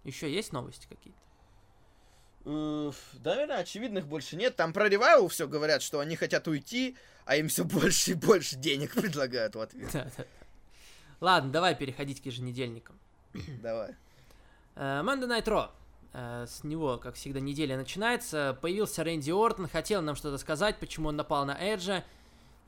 [0.04, 1.20] Еще есть новости какие-то?
[2.46, 2.92] Э,
[3.24, 4.56] Наверное, очевидных больше нет.
[4.56, 8.56] Там про Ревайвл все говорят, что они хотят уйти, а им все больше и больше
[8.56, 9.90] денег предлагают в ответ.
[9.92, 10.26] Да, да.
[11.20, 13.00] Ладно, давай переходить к еженедельникам.
[13.62, 13.96] Давай.
[14.76, 15.72] Night Raw.
[16.14, 18.58] Э, С него, как всегда, неделя начинается.
[18.62, 22.06] Появился Рэнди Ортон, хотел нам что-то сказать, почему он напал на Эджа,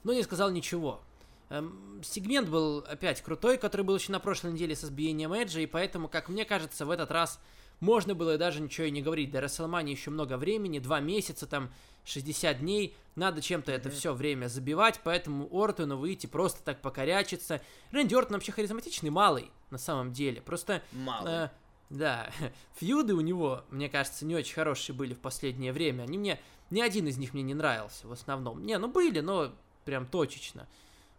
[0.03, 1.01] но не сказал ничего.
[1.49, 5.65] Эм, Сегмент был опять крутой, который был еще на прошлой неделе с избиением Эджа, и
[5.65, 7.39] поэтому, как мне кажется, в этот раз
[7.79, 9.31] можно было даже ничего и не говорить.
[9.31, 11.71] До WrestleMania еще много времени, два месяца, там
[12.05, 17.61] 60 дней, надо чем-то это все время забивать, поэтому Ортону выйти просто так покорячиться.
[17.91, 20.83] Рэнди Ортон вообще харизматичный малый, на самом деле, просто...
[20.91, 21.27] Мало.
[21.27, 21.49] Э,
[21.89, 22.29] да,
[22.75, 26.03] фьюды у него, мне кажется, не очень хорошие были в последнее время.
[26.03, 28.63] Они мне, ни один из них мне не нравился в основном.
[28.63, 29.51] Не, ну были, но
[29.85, 30.67] прям точечно.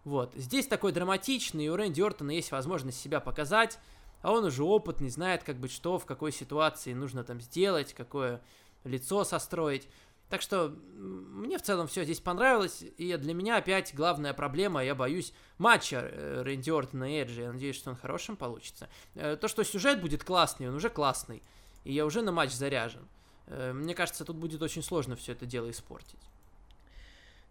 [0.05, 3.79] Вот, здесь такой драматичный, и у Рэнди Ортона есть возможность себя показать,
[4.23, 8.41] а он уже опытный, знает как бы что, в какой ситуации нужно там сделать, какое
[8.85, 9.89] лицо состроить.
[10.31, 14.95] Так что мне в целом все здесь понравилось, и для меня опять главная проблема, я
[14.95, 17.43] боюсь, матча э, Рэнди Ортона и Эджи.
[17.43, 18.89] Я надеюсь, что он хорошим получится.
[19.17, 21.43] Э, То, что сюжет будет классный, он уже классный,
[21.83, 23.09] и я уже на матч заряжен.
[23.49, 26.21] Э, Мне кажется, тут будет очень сложно все это дело испортить.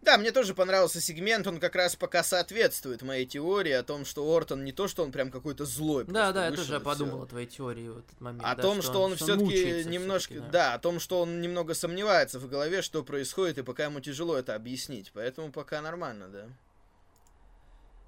[0.01, 4.25] Да, мне тоже понравился сегмент, он как раз пока соответствует моей теории о том, что
[4.33, 6.05] Ортон не то, что он прям какой-то злой.
[6.05, 8.43] Да, да, я тоже подумал о твоей теории в этот момент.
[8.43, 10.73] О да, том, что, он, все-таки мучается немножко, всё-таки, да.
[10.73, 14.55] о том, что он немного сомневается в голове, что происходит, и пока ему тяжело это
[14.55, 15.11] объяснить.
[15.13, 16.45] Поэтому пока нормально, да.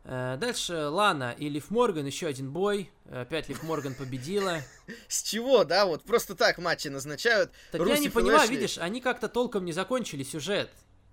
[0.03, 2.89] Э, Дальше Лана и Лив Морган, еще один бой.
[3.05, 4.61] Э, Опять Лив Морган победила.
[5.07, 5.85] С чего, да?
[5.85, 7.51] Вот просто так матчи назначают.
[7.71, 10.69] Так я не понимаю, видишь, они как-то толком не закончили сюжет.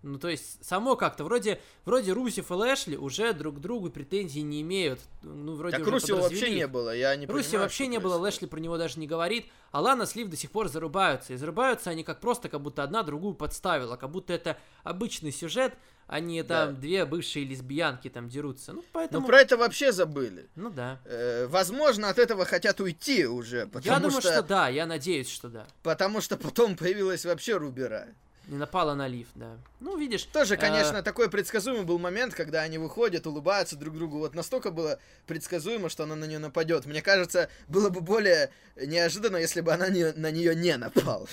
[0.09, 4.43] Ну, то есть, само как-то, вроде, вроде Русев и Лэшли уже друг к другу претензий
[4.43, 5.01] не имеют.
[5.23, 8.17] Ну, вроде Так Русева вообще не было, я не Руси понимаю, вообще не было.
[8.17, 11.35] Лэшли про него даже не говорит, а Лана с Лив до сих пор зарубаются.
[11.35, 15.75] И зарубаются они как просто, как будто одна другую подставила, как будто это обычный сюжет,
[16.07, 16.81] а не там Да.
[16.81, 18.73] две бывшие лесбиянки там дерутся.
[18.73, 19.27] Ну, Ну, поэтому...
[19.27, 20.49] про это вообще забыли.
[20.57, 21.01] Ну да.
[21.05, 25.29] Э, возможно, от этого хотят уйти уже, потому Я думаю, что, что да, я надеюсь,
[25.29, 25.67] что да.
[25.83, 28.09] потому что потом появилась вообще Рубера.
[28.49, 29.59] Не напала на Лив, да.
[29.79, 30.25] Ну, видишь...
[30.25, 34.19] Тоже, э, конечно, такой предсказуемый был момент, когда они выходят, улыбаются друг другу.
[34.19, 36.87] Вот настолько было предсказуемо, что она на нее нападет.
[36.87, 41.27] Мне кажется, было бы более неожиданно, если бы она не- на нее не напала.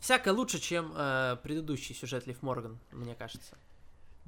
[0.00, 3.56] Всяко лучше, чем э, предыдущий сюжет Лив Морган, мне кажется.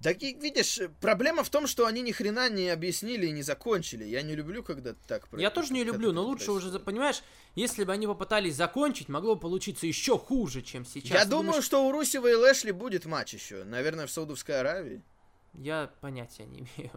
[0.05, 4.05] И видишь, проблема в том, что они ни хрена не объяснили и не закончили.
[4.05, 6.85] Я не люблю, когда так Я тоже не люблю, но лучше уже, происходит.
[6.85, 7.23] понимаешь,
[7.55, 11.11] если бы они попытались закончить, могло бы получиться еще хуже, чем сейчас.
[11.11, 13.65] Я Ты думаю, думаешь, что у Русева и Лэшли будет матч еще.
[13.65, 15.03] Наверное, в Саудовской Аравии.
[15.55, 16.93] Я понятия не имею.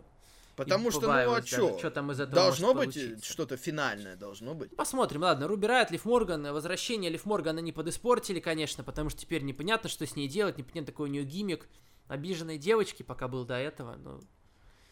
[0.55, 1.79] Потому что, ну а что?
[1.81, 4.75] чё там из этого Должно быть что-то финальное, должно быть.
[4.75, 9.41] Посмотрим, ладно, Руби Райт, Лив Морган, возвращение Лив Моргана не подиспортили, конечно, потому что теперь
[9.41, 11.67] непонятно, что с ней делать, непонятно, какой у нее гиммик.
[12.07, 14.21] Обиженной девочки пока был до этого, ну...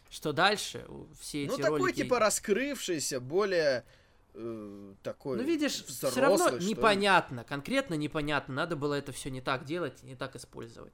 [0.09, 0.85] Что дальше?
[1.19, 2.03] Все Ну, эти такой, ролики...
[2.03, 3.85] типа, раскрывшийся, более
[4.33, 6.65] э, такой Ну, видишь, все взрослый, равно что ли.
[6.65, 10.93] непонятно, конкретно непонятно, надо было это все не так делать, не так использовать.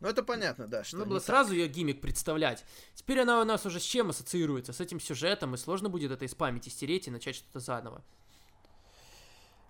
[0.00, 1.26] Ну, это понятно, да, что Надо было так.
[1.26, 2.64] сразу ее гиммик представлять.
[2.94, 4.72] Теперь она у нас уже с чем ассоциируется?
[4.72, 8.04] С этим сюжетом, и сложно будет это из памяти стереть и начать что-то заново.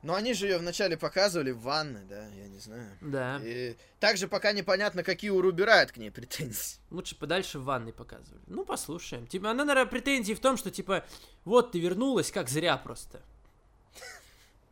[0.02, 2.90] Но они же ее вначале показывали в ванной, да, я не знаю.
[3.00, 3.40] Да.
[3.42, 6.78] И также пока непонятно, какие у Руберайт к ней претензии.
[6.90, 8.42] Лучше подальше в ванной показывали.
[8.48, 9.28] Ну, послушаем.
[9.28, 11.04] Типа, она, наверное, претензии в том, что, типа,
[11.44, 13.22] вот ты вернулась, как зря просто.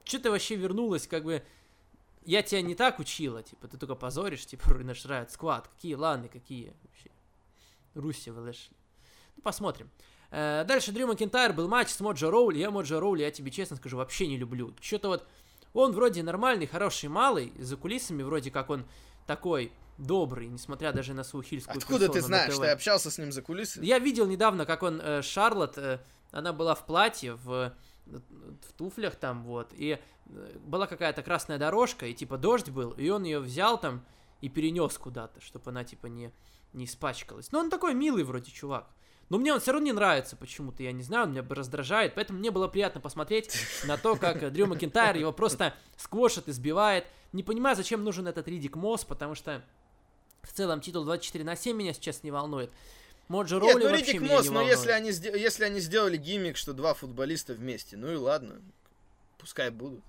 [0.02, 1.44] Че ты вообще вернулась, как бы...
[2.24, 5.66] Я тебя не так учила, типа, ты только позоришь, типа, наш Riot Squad.
[5.74, 7.10] Какие ланы, какие вообще.
[7.94, 8.76] Руси Лэшли.
[9.36, 9.90] Ну, посмотрим.
[10.30, 12.58] Э, дальше Дрю Макинтайр был матч с Моджо Роули.
[12.58, 14.74] Я Моджо Роули, я тебе честно скажу, вообще не люблю.
[14.80, 15.26] Что-то вот
[15.72, 18.84] он вроде нормальный, хороший малый, за кулисами вроде как он
[19.26, 22.56] такой добрый, несмотря даже на свою хильскую Откуда ты знаешь?
[22.56, 23.84] Ты общался с ним за кулисами?
[23.84, 26.00] Я видел недавно, как он, э, Шарлотт, э,
[26.32, 27.72] она была в платье, в,
[28.06, 33.08] в туфлях там, вот, и э, была какая-то красная дорожка, и типа дождь был, и
[33.10, 34.04] он ее взял там
[34.40, 36.32] и перенес куда-то, чтобы она типа не,
[36.72, 37.52] не испачкалась.
[37.52, 38.88] Но он такой милый вроде чувак.
[39.30, 42.40] Но мне он все равно не нравится почему-то, я не знаю, он меня раздражает, поэтому
[42.40, 47.06] мне было приятно посмотреть на то, как Дрю Макинтайр его просто сквошит, избивает.
[47.32, 49.62] Не понимаю, зачем нужен этот Ридик Мосс, потому что
[50.42, 52.70] в целом титул 24 на 7 меня сейчас не волнует.
[53.28, 56.16] Моджо Нет, Роули ну вообще Риддик меня Мосс, не ну если они, если они сделали
[56.16, 58.60] гиммик, что два футболиста вместе, ну и ладно,
[59.38, 60.02] пускай будут.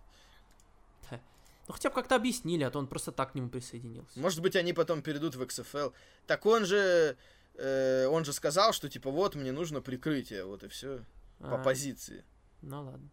[1.67, 4.19] Ну хотя бы как-то объяснили, а то он просто так к нему присоединился.
[4.19, 5.93] Может быть, они потом перейдут в XFL.
[6.25, 7.15] Так он же,
[7.61, 11.03] э, он же сказал, что типа вот мне нужно прикрытие, вот и все
[11.39, 12.23] по А, позиции.
[12.61, 13.09] Ну ладно.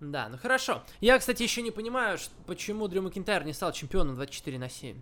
[0.00, 0.82] Да, ну хорошо.
[1.00, 5.00] Я, кстати, еще не понимаю, почему Дрю Макинтайр не стал чемпионом 24 на 7.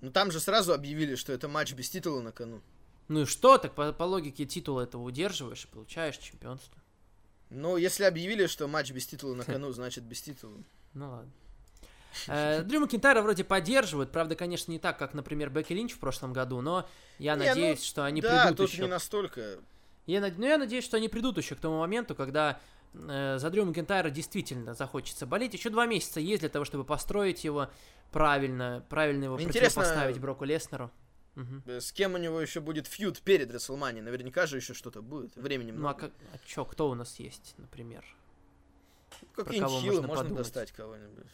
[0.00, 2.62] Ну там же сразу объявили, что это матч без титула на кону.
[3.08, 6.80] Ну и что, так по, по логике титула этого удерживаешь и получаешь чемпионство.
[7.50, 10.62] Но если объявили, что матч без титула на кону, значит без титула.
[10.94, 11.32] Ну ладно.
[12.26, 16.32] Э, Дрю Макинтайра вроде поддерживают, правда, конечно, не так, как, например, Бекки Линч в прошлом
[16.32, 18.82] году, но я Не, ну, надеюсь, что они да, придут тут еще.
[18.82, 19.58] не настолько.
[20.06, 22.58] Я, ну, я надеюсь, что они придут еще к тому моменту, когда
[22.94, 25.54] э, за Дрю Макинтайра действительно захочется болеть.
[25.54, 27.68] Еще два месяца есть для того, чтобы построить его
[28.10, 30.90] правильно, правильно его Интересно- противопоставить Броку Леснеру.
[31.66, 34.00] Э, С кем у него еще будет фьюд перед Расселмани?
[34.00, 35.36] Наверняка же еще что-то будет.
[35.36, 36.00] Времени Ну а, много.
[36.00, 38.04] как, а чё, кто у нас есть, например?
[39.36, 40.38] Какие-нибудь кого хилы можно можно подумать?
[40.44, 41.26] достать кого-нибудь.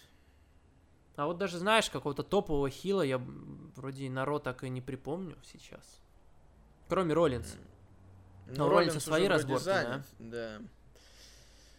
[1.16, 3.20] А вот даже, знаешь, какого-то топового хила я
[3.74, 6.00] вроде и народ так и не припомню сейчас.
[6.88, 7.56] Кроме Роллинса.
[8.46, 10.60] Ну, у Роллинса Роллинс свои разборки, занят, да.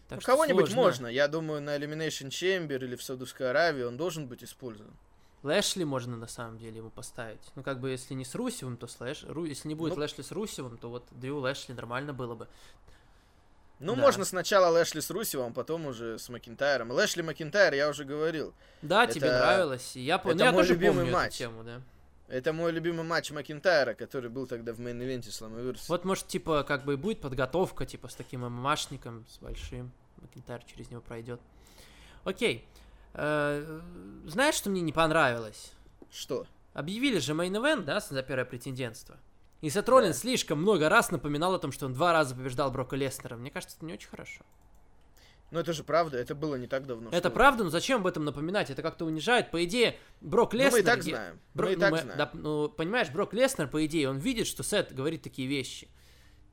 [0.08, 1.06] Так Ну, кого-нибудь можно.
[1.06, 4.92] Я думаю, на Elimination Chamber или в Саудовской Аравии он должен быть использован.
[5.44, 7.40] Лэшли можно на самом деле ему поставить.
[7.54, 9.22] Ну, как бы, если не с Русевым, то с Лэш...
[9.22, 10.00] Ру- Если не будет Ну.
[10.00, 12.48] Лэшли с Русевым, то вот Дрю Лэшли нормально было бы.
[13.80, 14.02] Ну, Да.
[14.02, 16.90] можно сначала Лэшли с Русевым, потом уже с Макинтайром.
[16.90, 18.52] Лэшли Макинтайр, я уже говорил.
[18.82, 19.94] Да, Это- тебе нравилось.
[19.94, 21.26] Я, по- ну, это я мой тоже любимый помню матч.
[21.28, 21.80] эту тему, да.
[22.26, 25.84] Это мой любимый матч Макинтайра, который был тогда в main event е Slammiversary.
[25.88, 29.92] Вот, может, типа, как бы и будет подготовка, типа, с таким ММАшником, с большим.
[30.20, 31.40] Макинтайр через него пройдет.
[32.24, 32.66] Окей.
[33.14, 33.80] Э,
[34.26, 35.72] Знаешь, что мне не понравилось?
[36.12, 36.46] Что?
[36.74, 39.16] Объявили же main event, да, за первое претендентство.
[39.60, 42.94] И Сет Роллинс слишком много раз напоминал о том, что он два раза побеждал Брока
[42.96, 43.36] Леснера.
[43.36, 44.44] Мне кажется, это не очень хорошо.
[45.50, 47.08] Ну, это же правда, это было не так давно.
[47.10, 48.68] это правда, но зачем об этом напоминать?
[48.70, 49.50] Это как-то унижает.
[49.50, 50.72] По идее, Брок Ну, Леснер...
[50.72, 51.40] мы и так знаем.
[51.54, 52.18] Бро- Мы и ну, так мы- знаем.
[52.18, 55.88] да, ну, понимаешь, Брок Леснер, по идее, он видит, что Сет говорит такие вещи.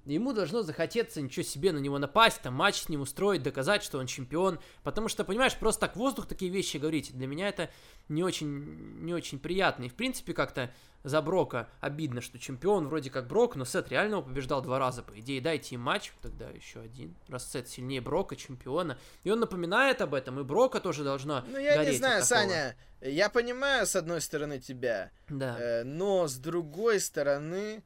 [0.05, 3.97] Ему должно захотеться ничего себе на него напасть, там матч с ним устроить, доказать, что
[3.97, 4.59] он чемпион.
[4.83, 7.71] Потому что, понимаешь, просто так воздух такие вещи говорить, для меня это
[8.07, 9.85] не очень, не очень приятно.
[9.85, 10.71] И, в принципе, как-то
[11.03, 15.03] за Брока обидно, что чемпион вроде как Брок, но Сет реально его побеждал два раза,
[15.03, 15.41] по идее.
[15.41, 17.15] Дайте им матч, тогда еще один.
[17.27, 18.97] Раз Сет сильнее Брока, чемпиона.
[19.23, 22.23] И он напоминает об этом, и Брока тоже должно Ну, я не знаю.
[22.23, 25.57] Саня, я понимаю, с одной стороны, тебя, Да.
[25.59, 27.83] э, но с другой стороны,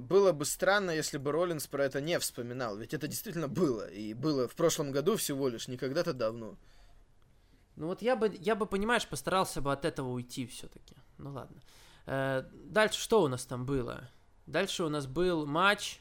[0.00, 2.76] было бы странно, если бы Роллинс про это не вспоминал.
[2.76, 3.88] Ведь это действительно было.
[3.88, 6.56] И было в прошлом году всего лишь, не когда-то давно.
[7.76, 10.96] Ну вот я бы, я бы, понимаешь, постарался бы от этого уйти все-таки.
[11.18, 11.60] Ну ладно.
[12.06, 14.10] Э, дальше что у нас там было?
[14.46, 16.00] Дальше у нас был матч,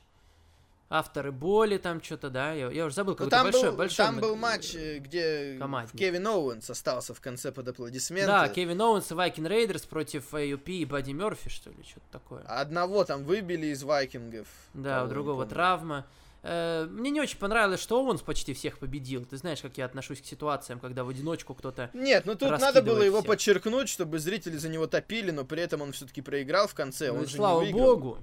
[1.00, 2.54] авторы боли там что-то, да?
[2.54, 4.06] Я, я уже забыл, Ну, какой-то там, большой, был, большой...
[4.06, 5.98] там был матч, э, где командник.
[6.00, 8.28] Кевин Оуэнс остался в конце под аплодисменты.
[8.28, 12.44] Да, Кевин Оуэнс и Viking Raiders против AOP и Бадди Мерфи, что ли, что-то такое.
[12.48, 14.48] Одного там выбили из вайкингов.
[14.74, 16.06] Да, у другого травма.
[16.48, 19.26] Э, Мне не очень понравилось, что Оуэнс почти всех победил.
[19.26, 21.90] Ты знаешь, как я отношусь к ситуациям, когда в одиночку кто-то...
[21.94, 23.28] Нет, ну тут надо было его всех.
[23.28, 27.12] подчеркнуть, чтобы зрители за него топили, но при этом он все-таки проиграл в конце.
[27.12, 27.96] Ну он и же слава не выиграл.
[27.96, 28.18] богу.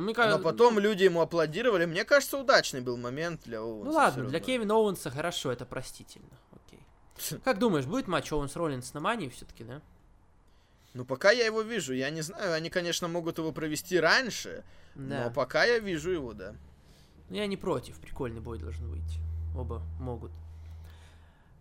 [0.00, 1.84] Ну, мне Но кажется, потом люди ему аплодировали.
[1.84, 3.84] Мне кажется, удачный был момент для Оуэнса.
[3.84, 4.40] Ну ладно, для.
[4.40, 6.30] Кевина Оуэнса хорошо, это простительно.
[6.66, 6.80] Окей.
[7.44, 9.82] Как думаешь, будет матч Оуэнс Роллинс на Мании все-таки, да?
[10.94, 15.24] Ну пока я его вижу, я не знаю, они, конечно, могут его провести раньше, Да.
[15.24, 16.54] но пока я вижу его, да.
[17.28, 19.18] Ну, Я не против, прикольный бой должен выйти.
[19.54, 20.32] Оба могут.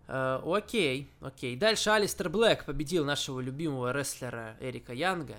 [0.08, 1.56] Э, окей, окей.
[1.58, 5.36] Дальше Алистер Блэк победил нашего любимого рестлера Эрика Янга.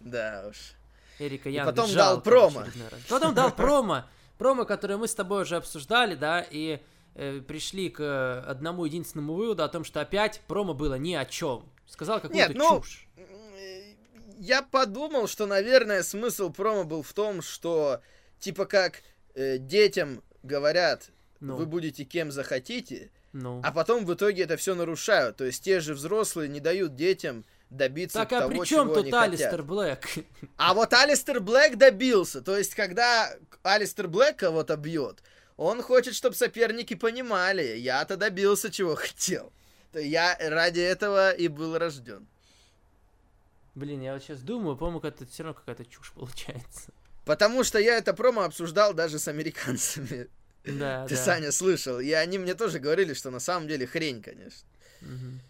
[0.00, 0.74] Да уж.
[1.18, 2.64] Эрика И Янга потом жалко дал промо.
[3.08, 4.04] Потом дал промо.
[4.38, 6.80] Промо, которое мы с тобой уже обсуждали, да, и
[7.14, 11.24] э, пришли к э, одному единственному выводу о том, что опять промо было ни о
[11.24, 11.64] чем.
[11.86, 13.08] Сказал какую-то Нет, ну, чушь.
[13.16, 13.24] М,
[14.38, 18.02] я подумал, что, наверное, смысл промо был в том, что,
[18.38, 19.02] типа, как
[19.34, 23.60] э, детям говорят, Ну, вы будете кем захотите, ну.
[23.64, 25.38] а потом в итоге это все нарушают.
[25.38, 29.02] То есть те же взрослые не дают детям добиться Так, а того, при чем чего
[29.02, 29.66] тут Алистер хотят.
[29.66, 30.24] Блэк?
[30.56, 32.40] А вот Алистер Блэк добился.
[32.42, 35.22] То есть, когда Алистер Блэк кого-то бьет,
[35.56, 39.52] он хочет, чтобы соперники понимали, я-то добился, чего хотел.
[39.92, 42.26] То я ради этого и был рожден.
[43.74, 46.92] Блин, я вот сейчас думаю, по-моему, это все равно какая-то чушь получается.
[47.26, 50.28] Потому что я это промо обсуждал даже с американцами.
[50.64, 51.22] Да, Ты, да.
[51.22, 52.00] Саня, слышал.
[52.00, 54.66] И они мне тоже говорили, что на самом деле хрень, конечно.
[55.00, 55.40] Мгм.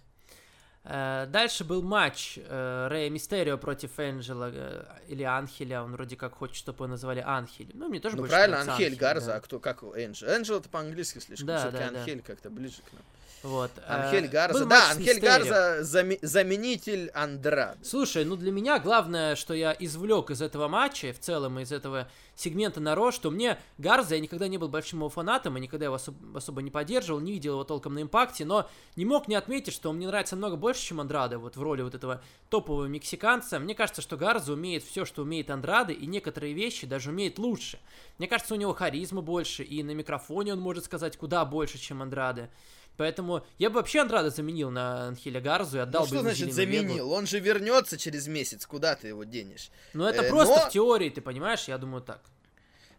[0.89, 6.35] Э, Дальше был матч э, Рэя Мистерио против Энджела э, или Анхеля, он вроде как
[6.35, 7.71] хочет, чтобы его называли Анхель.
[7.75, 9.37] Ну, мне тоже Ну больше правильно, Анхель Анхель, Гарза, да.
[9.37, 10.29] а кто, как Энджел?
[10.29, 11.49] Энджел это по-английски слишком.
[11.49, 11.99] Да, Всё-таки да, да.
[12.01, 13.03] Анхель как-то ближе к нам.
[13.47, 13.71] Вот.
[13.77, 14.59] э, Анхель Гарза.
[14.61, 15.21] был Да, Анхель.
[15.21, 17.79] Гарза заме- заменитель Андрад.
[17.83, 22.09] Слушай, ну для меня главное, что я извлек из этого матча, в целом из этого
[22.35, 25.87] сегмента на Ро, что мне Гарза, я никогда не был большим его фанатом, и никогда
[25.87, 29.35] его особ- особо не поддерживал, не видел его толком на импакте, но не мог не
[29.37, 32.87] отметить, что он мне нравится намного больше, чем Андрада, вот в роли вот этого топового
[32.87, 33.59] мексиканца.
[33.59, 37.79] Мне кажется, что Гарза умеет все, что умеет Андрады, и некоторые вещи даже умеет лучше.
[38.19, 42.03] Мне кажется, у него харизма больше, и на микрофоне он может сказать куда больше, чем
[42.03, 42.51] Андрады.
[42.97, 46.53] Поэтому я бы вообще Андрада заменил на Анхеля Гарзу и отдал Ну бы что значит
[46.53, 47.13] заменил?
[47.13, 48.65] Он же вернется через месяц.
[48.67, 49.71] Куда ты его денешь?
[49.93, 52.21] Ну, это Э, просто но- в теории, ты понимаешь, я думаю так.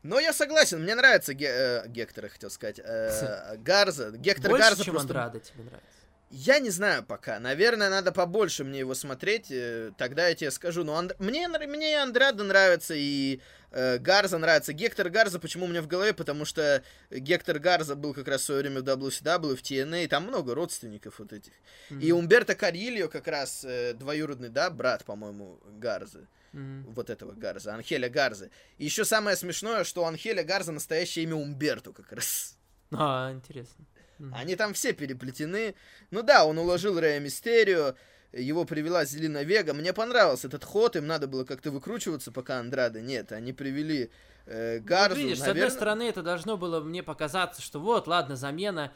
[0.03, 2.79] Но я согласен, мне нравится Ге- э, Гектор, я хотел сказать.
[2.83, 4.11] э, Гарза.
[4.11, 5.07] Гектор Больше, Гарза чем просто...
[5.09, 5.87] Андрада тебе нравится.
[6.29, 7.39] Я не знаю пока.
[7.39, 9.47] Наверное, надо побольше мне его смотреть.
[9.49, 10.83] э, Тогда я тебе скажу.
[10.83, 13.39] Но Анд- мне, мне и Андрада нравится, и
[13.71, 14.73] э, Гарза нравится.
[14.73, 16.13] Гектор Гарза почему у меня в голове?
[16.13, 20.07] Потому что Гектор Гарза был как раз в свое время в WCW, в TNA.
[20.07, 21.53] Там много родственников вот этих.
[21.89, 22.19] И Мгм.
[22.19, 26.27] Умберто Карильо как раз э, двоюродный, да, брат, по-моему, Гарзы.
[26.53, 26.85] Мгм.
[26.93, 28.49] Вот этого Гарза, Анхеля Гарзы.
[28.77, 32.57] И еще самое смешное, что у Анхеля Гарза настоящее имя Умберто как раз.
[32.91, 33.85] А, интересно.
[34.17, 34.33] Мгм.
[34.33, 35.75] Они там все переплетены.
[36.09, 37.95] Ну да, он уложил Рея Мистерио,
[38.33, 39.73] его привела Зелина Вега.
[39.73, 43.31] Мне понравился этот ход, им надо было как-то выкручиваться, пока Андрада нет.
[43.31, 44.11] Они привели
[44.45, 45.17] э, Гарзу.
[45.19, 48.91] Ну, видишь, с наверно- одной стороны, это должно было мне показаться, что вот, ладно, замена,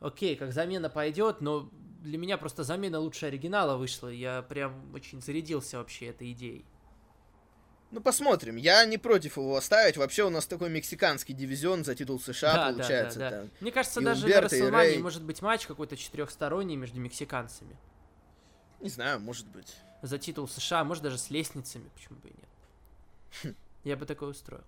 [0.00, 1.70] окей, как замена пойдет, но
[2.02, 4.08] для меня просто замена лучше оригинала вышла.
[4.08, 6.64] Я прям очень зарядился вообще этой идеей.
[7.90, 8.54] Ну посмотрим.
[8.56, 9.96] Я не против его оставить.
[9.96, 13.18] Вообще у нас такой мексиканский дивизион за титул США Да, да, получается.
[13.18, 13.36] да, да.
[13.40, 13.50] там.
[13.60, 14.98] Мне кажется, и даже Умберто, на Рэй.
[14.98, 17.76] может быть матч какой-то четырехсторонний между мексиканцами.
[18.80, 19.74] Не знаю, может быть.
[20.02, 22.48] За титул США, может даже с лестницами, почему бы и нет.
[23.42, 23.54] Хм.
[23.84, 24.64] Я бы такое устроил.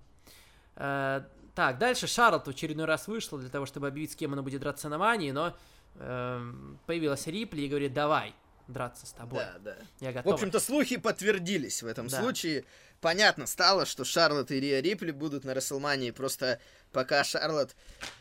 [0.76, 1.22] Э,
[1.54, 4.60] Так, дальше Шарлот в очередной раз вышла для того, чтобы объявить, с кем она будет
[4.62, 5.54] драться на Мании, но
[5.96, 8.34] эм, появилась Рипли и говорит, давай
[8.68, 9.40] драться с тобой.
[9.40, 9.76] Да, да.
[10.00, 10.34] Я В готова.
[10.34, 12.20] общем-то, слухи подтвердились в этом Да.
[12.22, 12.64] случае.
[13.02, 16.58] Понятно стало, что Шарлотт и Риа Рипли будут на Расселмании, просто
[16.92, 17.76] пока Шарлотт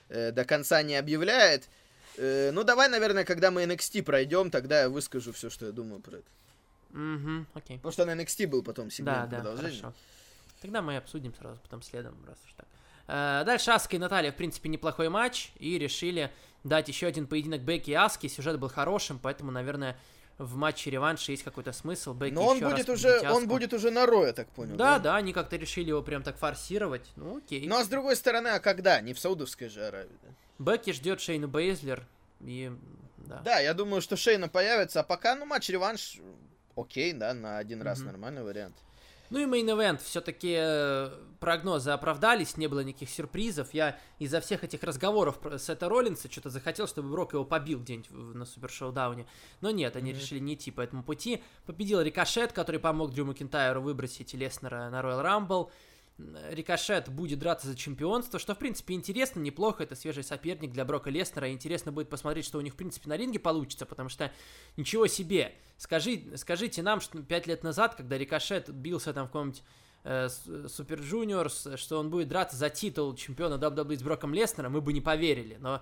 [0.09, 1.69] э, до конца не объявляет.
[2.17, 6.01] Э, ну, давай, наверное, когда мы NXT пройдем, тогда я выскажу все, что я думаю
[6.01, 6.27] про это.
[6.91, 7.77] Мгм, окей.
[7.77, 9.81] Потому что на NXT был потом Да, сегмент да, продолжения.
[9.81, 9.93] хорошо.
[10.61, 12.65] Тогда мы обсудим сразу потом следом, раз уж так.
[13.07, 16.31] Э, Дальше Аска и Наталья, в принципе, неплохой матч, и решили
[16.63, 18.27] дать еще один поединок Бекки и Аски.
[18.27, 19.97] Сюжет был хорошим, поэтому, наверное,
[20.37, 22.13] в матче реванша есть какой-то смысл.
[22.13, 23.47] Бекки Но он еще раз будет уже, победить он Аску.
[23.47, 24.75] будет уже на Ро, я так понял.
[24.75, 27.09] Да, да, они как-то решили его прям так форсировать.
[27.15, 27.65] Ну, окей.
[27.67, 28.99] Ну а с другой стороны, а когда?
[29.01, 30.09] Не в Саудовской же Аравии.
[30.23, 30.29] Да?
[30.61, 32.05] Бекки ждет Шейну Бейзлер,
[32.41, 32.71] и...
[33.17, 33.41] Да.
[33.45, 36.19] Да, я думаю, что Шейна появится, а пока, ну, матч-реванш,
[36.75, 38.07] окей, да, на один раз Мгм.
[38.07, 38.75] нормальный вариант.
[39.29, 40.57] Ну и main event, все-таки
[41.39, 43.73] прогнозы оправдались, не было никаких сюрпризов.
[43.73, 48.09] Я из-за всех этих разговоров про Сета Роллинса что-то захотел, чтобы Брок его побил где-нибудь
[48.11, 49.25] на Super ShowDown е.
[49.61, 50.19] Но нет, они Мгм.
[50.19, 51.41] решили не идти по этому пути.
[51.65, 55.71] Победил Рикошет, который помог Дрю Макинтайру выбросить Леснера на Royal Rumble.
[56.49, 59.83] Рикошет будет драться за чемпионство, что, в принципе, интересно, неплохо.
[59.83, 61.51] Это свежий соперник для Брока Леснера.
[61.51, 64.31] Интересно будет посмотреть, что у них, в принципе, на ринге получится, потому что
[64.77, 65.53] ничего себе.
[65.77, 69.63] Скажи, скажите нам, что пять лет назад, когда Рикошет бился там в каком-нибудь
[70.03, 70.29] э,
[70.67, 74.93] Super Juniors, что он будет драться за титул чемпиона WWE с Броком Леснером, мы бы
[74.93, 75.57] не поверили.
[75.59, 75.81] Но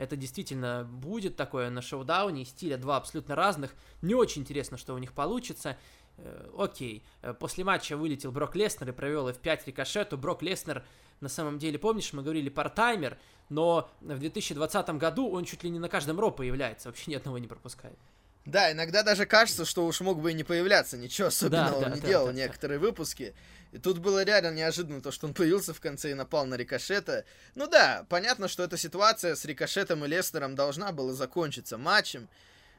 [0.00, 3.74] это действительно будет такое на ShowDown е, стиля два абсолютно разных.
[4.00, 5.76] Мне очень интересно, что у них получится.
[6.22, 7.02] Э, Окей.
[7.22, 10.18] Э, После матча вылетел Брок Леснер и провел F5 рикошету.
[10.18, 10.84] Брок Леснер,
[11.20, 13.18] на самом деле, помнишь, мы говорили партаймер,
[13.48, 17.38] но в 2020 году он чуть ли не на каждом ро появляется, вообще ни одного
[17.38, 17.98] не пропускает.
[18.46, 21.94] Да, иногда даже кажется, что уж мог бы и не появляться, ничего особенного да, он
[21.94, 22.38] не да, делал да, да.
[22.38, 23.34] некоторые выпуски.
[23.72, 27.24] И тут было реально неожиданно то, что он появился в конце и напал на Рикошета.
[27.54, 32.28] Ну да, понятно, что эта ситуация с Рикошетом и Лестером должна была закончиться матчем.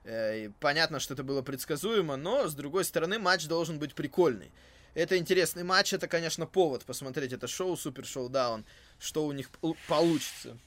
[0.03, 4.51] Э, понятно, что это было предсказуемо, но, с другой стороны, матч должен быть прикольный.
[4.93, 8.65] Это интересный матч, это, конечно, повод посмотреть это шоу, Супер Шоудаун,
[8.99, 10.57] что у них пол- получится.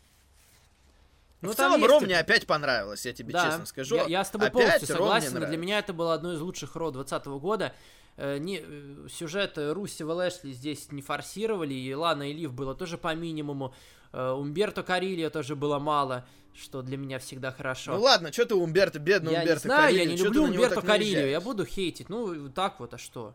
[1.43, 3.97] Ну, в целом, Ро мне опять понравилось, я тебе Да, честно скажу.
[3.97, 5.45] Я, я с тобой Опять полностью согласен.
[5.45, 7.75] Для меня это было одно из лучших Ро 2020 года.
[8.17, 12.97] Э, не, э, сюжет Руси Лэшли здесь не форсировали, и Лана и Лив было тоже
[12.97, 13.75] по минимуму.
[14.13, 17.97] Э, Умберто Карильо тоже было мало, что для меня всегда хорошо.
[17.97, 20.75] Ну ладно, что ты Умберто, бедный я Умберто не знаю, я Карелли, не люблю Умберто
[20.77, 22.09] так Карильо, я буду хейтить.
[22.09, 23.35] Ну, так вот, а что?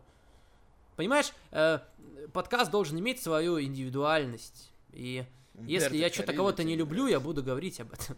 [0.96, 1.80] Понимаешь, э,
[2.32, 4.72] подкаст должен иметь свою индивидуальность.
[4.92, 8.16] И если Умберто я что-то кого-то не люблю, я буду говорить об этом.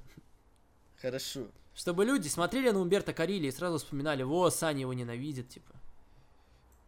[1.01, 1.49] Хорошо.
[1.75, 5.75] Чтобы люди смотрели на Умберто Карильо и сразу вспоминали, во, Саня его ненавидит, типа.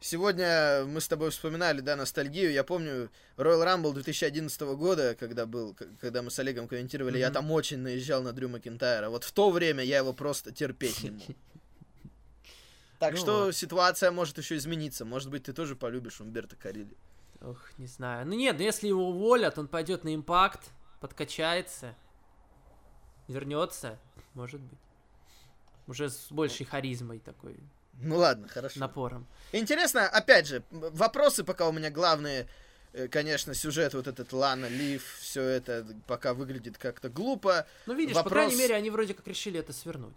[0.04, 2.52] Сегодня мы с тобой вспоминали, да, ностальгию.
[2.52, 7.32] Я помню Royal Rumble 2011 года, когда был, когда мы с Олегом комментировали, я Мгм.
[7.32, 9.08] там очень наезжал на Дрю Макинтайра.
[9.08, 11.22] Вот в то время я его просто терпеть не мог.
[12.98, 15.06] Так Ну что ситуация может еще измениться.
[15.06, 16.98] Может быть, ты тоже полюбишь Умберто Карилли.
[17.40, 18.26] Ох, не знаю.
[18.26, 20.60] Ну нет, ну если его уволят, он пойдет на импакт,
[21.00, 21.94] подкачается,
[23.26, 23.98] вернется,
[24.34, 24.78] может быть.
[25.86, 27.58] Уже с большей харизмой такой,
[28.00, 28.80] Ну ладно, хорошо.
[28.80, 29.26] напором.
[29.52, 32.46] Интересно, опять же, вопросы пока у меня главные.
[32.92, 37.66] Э, Конечно, сюжет вот этот Лана, Лив, все это пока выглядит как-то глупо.
[37.86, 40.14] Ну видишь, по Вопрос- крайней мере, они вроде как решили это свернуть.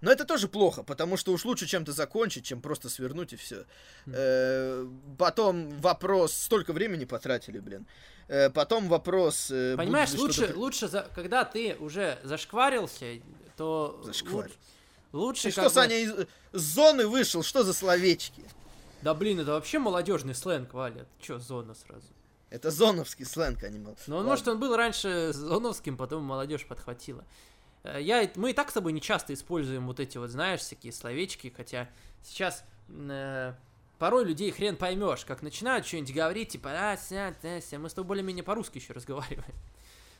[0.00, 3.64] Но это тоже плохо, потому что уж лучше чем-то закончить, чем просто свернуть и все.
[4.06, 5.16] Хм.
[5.18, 7.86] потом вопрос, столько времени потратили, блин.
[8.28, 9.50] Э, потом вопрос.
[9.50, 13.20] э, Понимаешь, лучше, лучше, за- когда ты уже зашкварился,
[13.56, 14.50] то Зашкварил.
[14.52, 14.56] лу-
[15.12, 16.12] лучше Ты что, бы- Саня, из
[16.52, 17.42] зоны вышел?
[17.42, 18.42] Что за словечки?
[19.02, 21.06] Да блин, это вообще молодежный сленг, Валя.
[21.20, 22.06] Че, зона сразу?
[22.50, 24.22] Это зоновский сленг, а не Ну, Ладно.
[24.22, 27.24] может, он был раньше зоновским, потом молодежь подхватила.
[27.84, 30.92] Э, Я, мы и так с тобой не часто используем вот эти вот, знаешь, всякие
[30.92, 31.88] словечки, хотя
[32.24, 33.52] сейчас э,
[33.98, 37.78] порой людей хрен поймешь, как начинают что-нибудь говорить, типа, а, ся, та, ся».
[37.78, 39.44] мы с тобой более-менее по-русски еще разговариваем.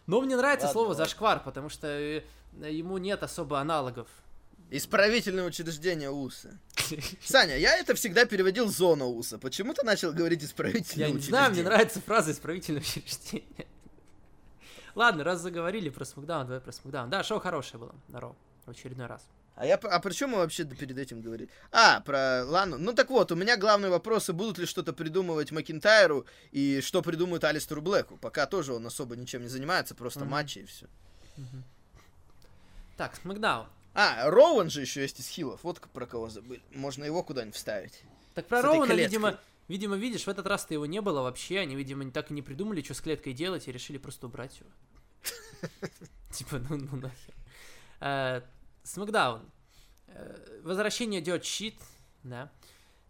[0.07, 1.05] Но мне нравится Ладно, слово ладно.
[1.05, 2.23] зашквар, потому что э,
[2.61, 4.07] ему нет особо аналогов.
[4.71, 6.59] Исправительное учреждение УСа.
[7.25, 9.39] Саня, я это всегда переводил зона УСа.
[9.39, 11.39] Почему ты начал говорить исправительное Я не учреждение?
[11.41, 13.67] знаю, мне нравится фраза исправительного учреждения.
[14.95, 17.09] Ладно, раз заговорили про Смакдаун, давай про Смакдаун.
[17.09, 18.37] Да, шоу хорошее было на Ро.
[18.67, 19.23] В очередной раз.
[19.55, 21.49] А, я, а про чем мы вообще перед этим говорили?
[21.73, 22.77] А, про Лану.
[22.79, 27.43] Ну так вот, у меня главные вопросы, будут ли что-то придумывать Макинтайру и что придумают
[27.45, 28.19] Алистеру Блэку.
[28.19, 30.31] Пока тоже он особо ничем не занимается, просто Мгм.
[30.31, 30.87] матчи и все.
[32.97, 33.67] Так, Смакдаун.
[34.01, 35.59] А, Роуэн же еще есть из хилов.
[35.65, 36.63] Вот про кого забыли.
[36.73, 38.01] Можно его куда-нибудь вставить.
[38.35, 38.97] Так про клеткой.
[38.97, 41.59] видимо, видимо, видишь, в этот раз-то его не было вообще.
[41.59, 44.71] Они, видимо, так и не придумали, что с клеткой делать, и решили просто убрать его.
[46.31, 47.35] Типа, ну, ну нахер.
[47.99, 48.43] Э,
[48.85, 49.43] Смакдаун.
[50.07, 51.75] Э, Возвращение Dirt Щит,
[52.23, 52.53] да.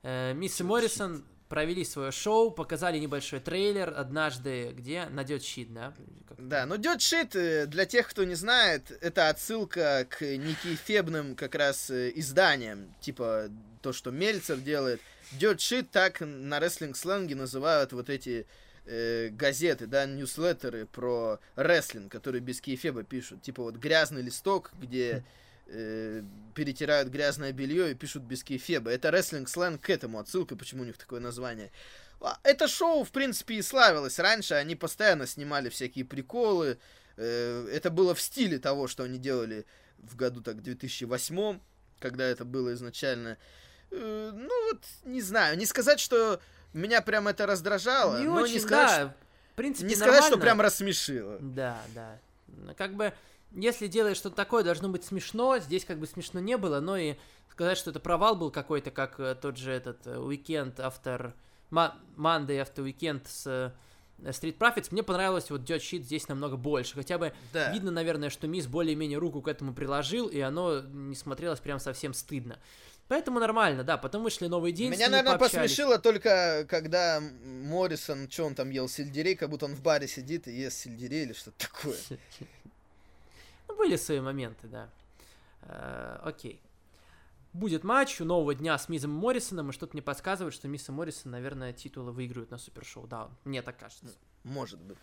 [0.03, 5.07] Э, Мисс Моррисон провели свое шоу, показали небольшой трейлер однажды, где?
[5.07, 5.95] На Dirt Щит, да?
[6.39, 11.55] Да, но Dirt Shit, э, для тех, кто не знает, это отсылка к некифебным как
[11.57, 13.49] раз э, изданиям, типа
[13.83, 15.01] то, что Мельцер делает.
[15.39, 18.47] Dirt Shit так на рестлинг-сленге называют вот эти
[18.87, 23.43] э, газеты, да, ньюслеттеры про рестлинг, которые без кейфеба пишут.
[23.43, 25.25] Типа вот грязный листок, где
[25.69, 26.23] э,
[26.55, 28.91] перетирают грязное белье и пишут без кейфеба.
[28.91, 31.71] Это рестлинг-сленг к этому отсылка, почему у них такое название.
[32.21, 34.55] А, Это шоу, в принципе, и славилось раньше.
[34.55, 36.79] Они постоянно снимали всякие приколы.
[37.17, 39.67] Э, Это было в стиле того, что они делали
[39.99, 41.61] в году так 2008,
[42.01, 43.37] когда это было изначально.
[43.91, 46.41] Э, Ну вот, не знаю, не сказать, что
[46.73, 49.15] меня прям это раздражало, Не но очень, не сказать, да.
[49.53, 50.43] В принципе, что, не сказать, что нормально.
[50.45, 51.39] прям рассмешило.
[51.41, 52.19] Да, да.
[52.77, 53.13] Как бы,
[53.53, 55.59] если делаешь что-то такое, должно быть смешно.
[55.59, 57.15] Здесь как бы смешно не было, но и
[57.51, 61.33] сказать, что это провал был какой-то, как э, тот же этот э, After...
[61.71, 63.73] Ма- Monday After Weekend с э,
[64.31, 66.95] Street Profits, мне понравилось вот Dirt Sheet здесь намного больше.
[66.95, 67.73] Хотя бы Да.
[67.73, 72.15] видно, наверное, что Мисс более-менее руку к этому приложил, и оно не смотрелось прям совсем
[72.15, 72.59] стыдно.
[73.09, 73.97] Поэтому нормально, да.
[73.97, 79.35] Потом вышли новые день, Меня, наверное, посмешило только, когда Моррисон, что он там ел, сельдерей,
[79.35, 81.97] как будто он в баре сидит и ест сельдерей или что-то такое.
[83.79, 84.91] Были свои моменты, да.
[85.63, 86.61] Э, окей.
[87.53, 90.93] Будет матч у нового дня с Мизом Моррисоном, и что-то мне подсказывает, что Мисс и
[90.93, 93.31] Моррисон, наверное, титулы выиграют на Супер Шоу Даун.
[93.45, 94.07] Мне так кажется.
[94.43, 94.99] Может быть.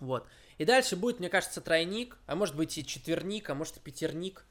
[0.00, 0.28] Вот.
[0.58, 4.44] И дальше будет, мне кажется, тройник, а может быть и четверник, а может и пятерник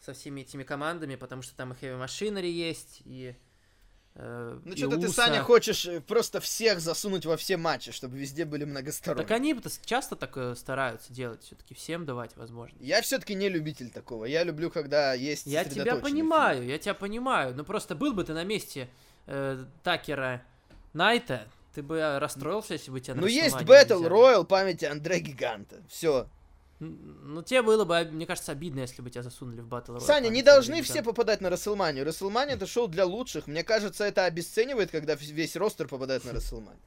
[0.00, 3.34] со всеми этими командами, потому что там и Heavy Machinery есть, и
[4.20, 5.08] Ну и что-то ты.
[5.10, 9.24] Саня, хочешь э, просто всех засунуть во все матчи, чтобы везде были многосторонние.
[9.24, 12.82] Так они -то часто так э, стараются делать, все-таки всем давать возможность.
[12.82, 14.24] Я все-таки не любитель такого.
[14.24, 17.54] Я люблю, когда есть Я тебя понимаю, я тебя понимаю.
[17.54, 18.88] Но просто был бы ты на месте
[19.26, 20.42] э, Такера
[20.94, 23.24] Найта, ты бы э, расстроился, если бы тебя фильм.
[23.24, 24.10] Ну есть Battle взяли.
[24.10, 25.76] Royal памяти Андре Гиганта.
[25.88, 26.28] Все.
[26.80, 30.00] Ну, тебе было бы, мне кажется, обидно, если бы тебя засунули в Battle Royale.
[30.00, 32.04] Саня, не памяти должны все попадать на Расселманию.
[32.04, 33.48] Расселмания это шоу для лучших.
[33.48, 36.80] Мне кажется, это обесценивает, когда весь ростер попадает на Расселманию.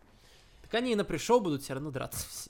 [0.61, 2.49] Так они и на пришел будут все равно драться все.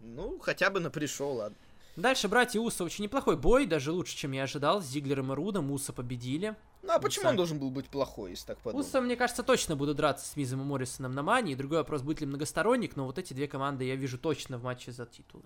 [0.00, 1.56] Ну, хотя бы на пришел, ладно.
[1.96, 4.82] Дальше братья Уса очень неплохой бой, даже лучше, чем я ожидал.
[4.82, 6.56] С Зиглером и Рудом Уса победили.
[6.82, 7.30] Ну а почему Уса.
[7.30, 8.86] он должен был быть плохой, если так подумать?
[8.86, 11.54] Уса, мне кажется, точно будут драться с Мизом и Моррисоном на Мании.
[11.54, 14.92] Другой вопрос, будет ли многосторонник, но вот эти две команды я вижу точно в матче
[14.92, 15.44] за титулы.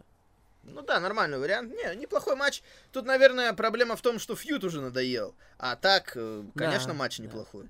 [0.62, 1.72] Ну да, нормальный вариант.
[1.72, 2.62] Не, неплохой матч.
[2.92, 5.34] Тут, наверное, проблема в том, что фьют уже надоел.
[5.58, 7.24] А так, э, конечно, Да, матч да.
[7.24, 7.68] неплохой.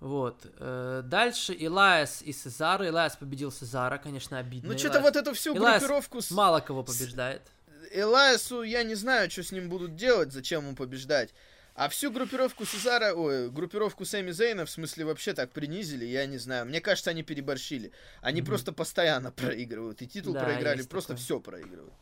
[0.00, 0.36] Вот.
[0.58, 2.86] э, Дальше Илайас и Сезара.
[2.86, 4.72] Илайас победил Сезара, конечно, обидно.
[4.72, 7.42] Ну что-то вот эту всю Элайс группировку с Мало кого побеждает.
[7.90, 11.32] Элайасу я не знаю, что с ним будут делать, зачем ему побеждать.
[11.76, 16.38] А всю группировку Сезара, ой, группировку Сэмми Зейна, в смысле, вообще так принизили, я не
[16.38, 16.64] знаю.
[16.64, 17.92] Мне кажется, они переборщили.
[18.22, 18.46] Они Мгм.
[18.48, 20.00] просто постоянно проигрывают.
[20.00, 21.22] И титул Да, проиграли, просто такое.
[21.22, 21.92] все проигрывают.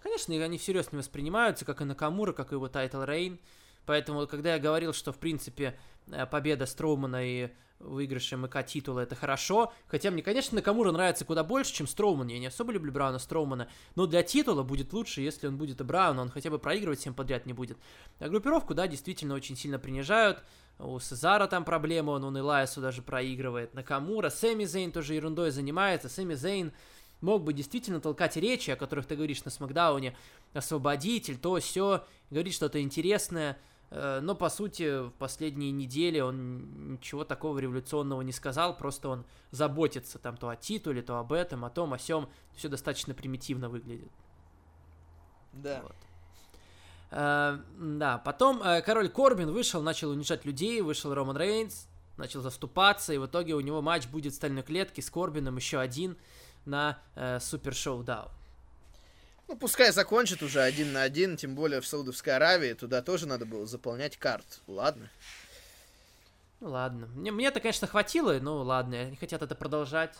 [0.00, 3.40] Конечно, и они всерьез не воспринимаются, как и Накамура, как и его title reign.
[3.84, 5.76] Поэтому, когда я говорил, что, в принципе,
[6.12, 11.44] э, победа Строумана и выигрыш ИК титула это хорошо, хотя мне, конечно, Накамура нравится куда
[11.44, 12.28] больше, чем Строуман.
[12.28, 15.84] Я не особо люблю Брауна Строумана, но для титула будет лучше, если он будет и
[15.84, 17.78] Брауна, он хотя бы проигрывать всем подряд не будет.
[18.18, 20.42] А группировку, да, действительно очень сильно принижают.
[20.78, 23.74] У Сезара там проблемы, он, он Илайсу даже проигрывает.
[23.74, 26.08] Накамура, Сэмми Зейн тоже ерундой занимается.
[26.08, 26.72] Сэмми Зейн
[27.20, 30.14] мог бы действительно толкать речи, о которых ты говоришь на Смакдауне,
[30.52, 33.58] освободитель, то все, говорить что-то интересное,
[33.90, 40.18] но по сути в последние недели он ничего такого революционного не сказал, просто он заботится
[40.18, 44.10] там то о титуле, то об этом, о том, о сем, все достаточно примитивно выглядит.
[45.52, 45.82] Да.
[45.82, 45.96] Вот.
[47.10, 53.12] Э, да, потом э, король Корбин вышел, начал унижать людей, вышел Роман Рейнс, начал заступаться,
[53.12, 56.16] и в итоге у него матч будет в стальной клетке с Корбином, еще один
[56.64, 58.30] на э, Супер Шоу Дау.
[59.48, 62.72] Ну, пускай закончит уже один на один, тем более в Саудовской Аравии.
[62.72, 64.60] Туда тоже надо было заполнять карт.
[64.66, 65.08] Ладно.
[66.60, 67.06] Ну ладно.
[67.14, 70.14] Мне, мне-то, конечно, хватило, но ладно, они хотят это продолжать.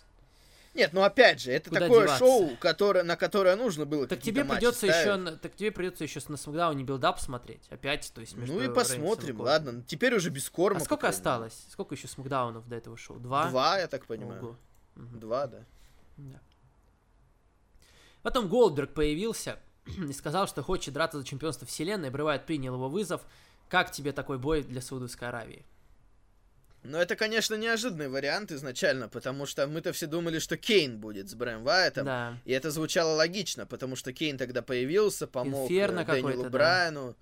[0.75, 2.19] Нет, ну опять же, это Куда такое деваться?
[2.19, 5.23] шоу, которое, на которое нужно было Так тебе придется ставить.
[5.25, 7.63] еще, так тебе придется еще на SmackDown е build-up смотреть.
[7.71, 9.41] Опять, то есть между Ну и посмотрим, Корбином.
[9.41, 9.73] ладно.
[9.73, 10.79] Ну, Теперь уже без Корбина.
[10.79, 11.65] А сколько осталось?
[11.71, 13.19] Сколько еще SmackDown ов до этого шоу?
[13.19, 13.49] Два?
[13.49, 14.43] Два, я так понимаю.
[14.43, 14.57] Ого.
[14.97, 15.19] Мгм.
[15.21, 15.65] Два, да.
[16.19, 16.41] Да.
[18.27, 22.11] Потом Голдберг появился и сказал, что хочет драться за чемпионство вселенной.
[22.11, 23.21] Брэй Вайт принял его вызов.
[23.69, 25.65] Как тебе такой бой для Саудовской Аравии?
[26.83, 31.37] Но это, конечно, неожиданный вариант изначально, потому что мы-то все думали, что Кейн будет с
[31.37, 32.05] Брэм Вайтом.
[32.05, 32.37] Да.
[32.45, 36.51] И это звучало логично, потому что Кейн тогда появился, помог Инферно э, Дэниелу какой-то, да.
[36.51, 37.17] Брайану.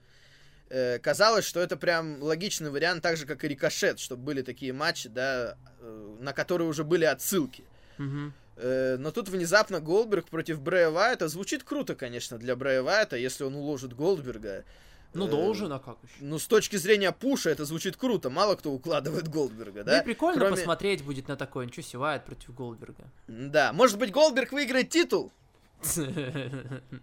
[0.71, 4.73] Э, казалось, что это прям логичный вариант, так же, как и Рикошет, чтобы были такие
[4.73, 7.65] матчи, да, э, на которые уже были отсылки.
[7.99, 8.33] Мгм.
[8.57, 11.29] Э, но тут внезапно Голдберг против Брэя Вайта.
[11.29, 14.65] Звучит круто, конечно, для Брэя Вайта, если он уложит Голдберга.
[15.13, 16.15] Ну, Э, должен, а как еще?
[16.21, 18.31] Ну, с точки зрения пуша это звучит круто.
[18.31, 20.01] Мало кто укладывает Голдберга, Да, да?
[20.01, 21.67] и прикольно Кроме- посмотреть будет на такое.
[21.67, 23.05] Ничего себе, Вайт против Голдберга.
[23.29, 25.33] Да, может быть, Голдберг выиграет титул,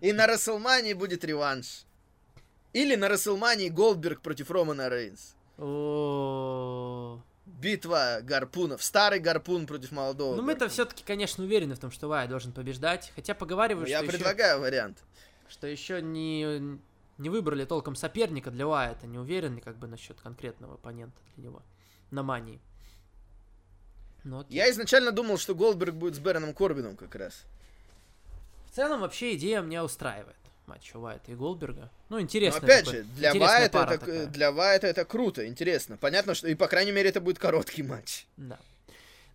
[0.01, 1.85] и на Расселмании будет реванш.
[2.73, 5.35] Или на Расселмании Голдберг против Романа Рейнс.
[5.57, 7.21] О,
[7.59, 8.83] Битва гарпунов.
[8.83, 10.35] Старый гарпун против молодого.
[10.35, 13.11] Ну, мы-то все-таки, конечно, уверены в том, что Вайт должен побеждать.
[13.15, 14.97] Хотя Ну, поговаривают, Я что еще предлагаю вариант.
[15.49, 16.79] что еще не,
[17.17, 21.61] не выбрали толком соперника для Уайта, не уверены как бы насчет конкретного оппонента для него
[22.09, 22.59] на мании.
[24.23, 24.55] Ну, окей.
[24.55, 27.43] Я изначально думал, что Голдберг будет с Бэроном Корбином как раз.
[28.71, 30.35] В целом вообще идея меня устраивает.
[30.67, 31.89] Матч Уайта и Голдберга.
[32.09, 32.59] Ну, Но интересно.
[32.65, 34.25] опять же, для Вайта, это, такая.
[34.27, 35.97] для Вайта это круто, интересно.
[35.97, 38.25] Понятно, что и по крайней мере это будет короткий матч.
[38.37, 38.57] Да.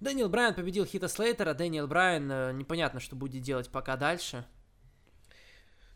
[0.01, 1.55] Дэниел Брайан победил Хита Слейтера.
[1.55, 4.45] Дэниел Брайан, э, непонятно, что будет делать пока дальше.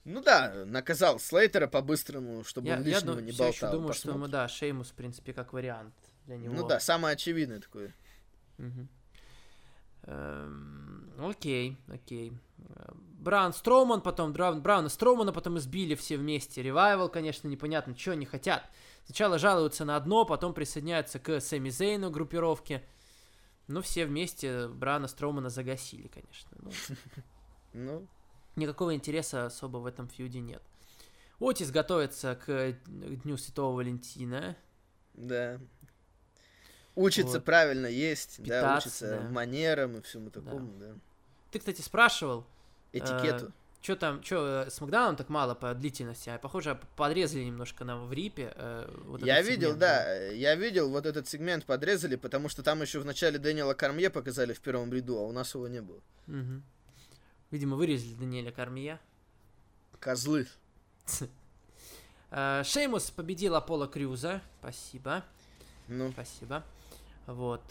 [0.04, 3.48] Ну да, наказал Слейтера по-быстрому, чтобы Я, он я лишнего ду- не болтал.
[3.52, 4.22] еще думаю, что Посмотрим.
[4.22, 6.54] ему, да, Шеймус, в принципе, как вариант для него.
[6.54, 7.94] Ну да, самое очевидное такое.
[8.56, 8.88] Мгм.
[10.04, 12.32] Эм, Окей, окей.
[13.20, 16.62] Браун Строуман, потом Дра- Брауна Строумана потом избили все вместе.
[16.62, 18.64] Ревайвал, конечно, непонятно, что они хотят.
[19.04, 22.82] Сначала жалуются на одно, потом присоединяются к Сэмми Зейну группировке.
[23.68, 26.50] Ну, все вместе Брауна Строумана загасили, конечно.
[26.60, 26.70] Ну,
[27.72, 28.06] Ну,
[28.56, 30.62] никакого интереса особо в этом фьюде нет.
[31.38, 34.56] Отис готовится к Дню Святого Валентина.
[35.14, 35.60] да.
[36.96, 37.44] Учится Вот.
[37.44, 39.28] правильно есть, да, Питаться, учится да.
[39.30, 40.94] манерам и всему такому, да.
[41.52, 42.44] Ты, кстати, спрашивал,
[42.92, 43.52] Этикету.
[43.80, 48.12] что там, что с Макдауном так мало по длительности, а похоже, подрезали немножко нам в
[48.12, 48.52] рипе.
[48.54, 52.82] э, вот я видел, сегмент, да, я видел, вот этот сегмент подрезали, потому что там
[52.82, 56.00] еще в начале Дэниела Кармье показали в первом ряду, а у нас его не было.
[56.26, 56.62] Мгм.
[57.50, 59.00] Видимо, вырезали Даниэля Кармия.
[59.98, 60.46] Козлы.
[62.30, 64.40] Э, Шеймус победил Аполло Крюза.
[64.60, 65.24] Спасибо.
[65.88, 66.64] Ну, Спасибо.
[67.26, 67.62] Вот.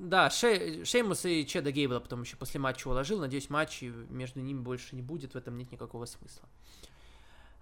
[0.00, 3.20] Да, Шей- Шеймус и Чеда Гейбла потом еще после матча уложил.
[3.20, 5.34] Надеюсь, матчей между ними больше не будет.
[5.34, 6.48] В этом нет никакого смысла.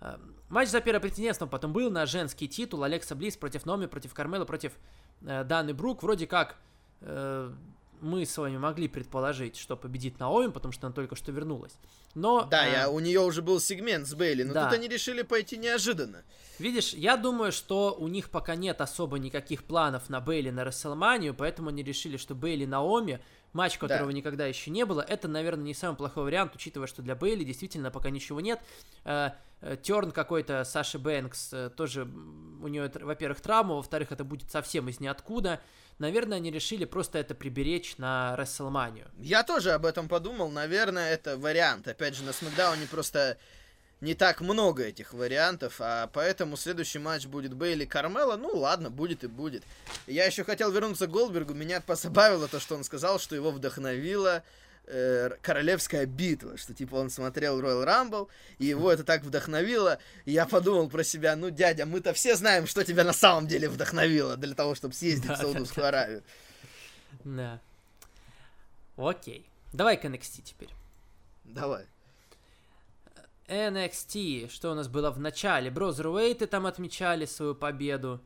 [0.00, 0.18] Э,
[0.48, 2.84] Матч за первое претендентство потом был на женский титул.
[2.84, 4.72] Алекса Близ против Номи, против Кармела, против
[5.22, 6.04] э, Даны Брук.
[6.04, 6.56] Вроде как
[7.00, 7.52] э,
[8.00, 11.78] мы с вами могли предположить, что победит Наоми, потому что она только что вернулась.
[12.14, 14.64] Но, да, э, я, у нее уже был сегмент с Бейли, но да.
[14.64, 16.24] тут они решили пойти неожиданно.
[16.58, 21.34] Видишь, я думаю, что у них пока нет особо никаких планов на Бейли на Расселманию,
[21.34, 23.20] поэтому они решили, что Бейли Наоми,
[23.52, 27.14] матч которого никогда еще не было, это, наверное, не самый плохой вариант, учитывая, что для
[27.14, 28.60] Бейли действительно пока ничего нет.
[29.04, 29.30] Э,
[29.60, 34.88] э, Терн какой-то, Саши Бэнкс, э, тоже у нее, во-первых, травма, во-вторых, это будет совсем
[34.88, 35.60] из ниоткуда.
[35.98, 39.08] Наверное, они решили просто это приберечь на Расселманию.
[39.18, 41.88] Я тоже об этом подумал, наверное, это вариант.
[41.88, 43.36] Опять же, на Смакдауне просто
[44.00, 48.36] не так много этих вариантов, а поэтому следующий матч будет Бейли Кармела.
[48.36, 49.64] Ну ладно, будет и будет.
[50.06, 51.54] Я еще хотел вернуться к Голдбергу.
[51.54, 54.44] Меня позабавило то, что он сказал, что его вдохновила
[54.86, 58.28] э, королевская битва, что типа он смотрел Royal Rumble,
[58.58, 62.66] и его это так вдохновило, и я подумал про себя, ну, дядя, мы-то все знаем,
[62.66, 66.22] что тебя на самом деле вдохновило для того, чтобы съездить в Саудовскую да, Аравию.
[67.24, 67.60] Да.
[68.96, 69.44] Окей.
[69.72, 70.70] Давай к NXT теперь.
[71.44, 71.84] Давай.
[73.48, 75.70] NXT, что у нас было в начале?
[75.70, 78.20] Брозервейты там отмечали свою победу.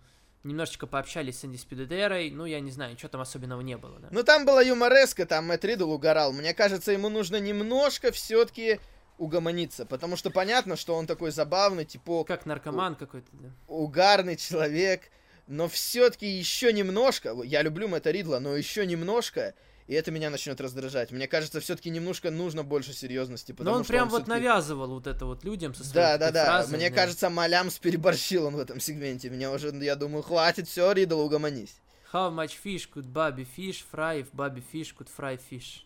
[0.44, 2.28] Немножечко пообщались с Undisputed Era.
[2.32, 4.08] Ну, я не знаю, ничего там особенного не было, да?
[4.10, 6.32] Ну, там была юмореска, там Мэтт Ридл угорал.
[6.32, 8.80] Мне кажется, ему нужно немножко все-таки
[9.18, 13.50] угомониться, потому что понятно, что он такой забавный, типа Как наркоман какой-то, да?
[13.68, 15.02] угарный человек,
[15.46, 19.54] но все-таки еще немножко, я люблю Мэтта Ридла, но еще немножко,
[19.92, 21.10] и это меня начнет раздражать.
[21.10, 24.88] Мне кажется, все-таки немножко нужно больше серьезности, Но потому он что прям вот всё-таки- навязывал
[24.94, 26.44] вот это вот людям со своей Да, да, да.
[26.46, 26.96] фразой, Мне да.
[26.96, 29.28] кажется, Малямс переборщил он в этом сегменте.
[29.28, 31.76] Меня уже, я думаю, хватит, все, Ридл, угомонись.
[32.12, 35.82] How much fish could Bobby fish fry if Bobby fish could fry fish?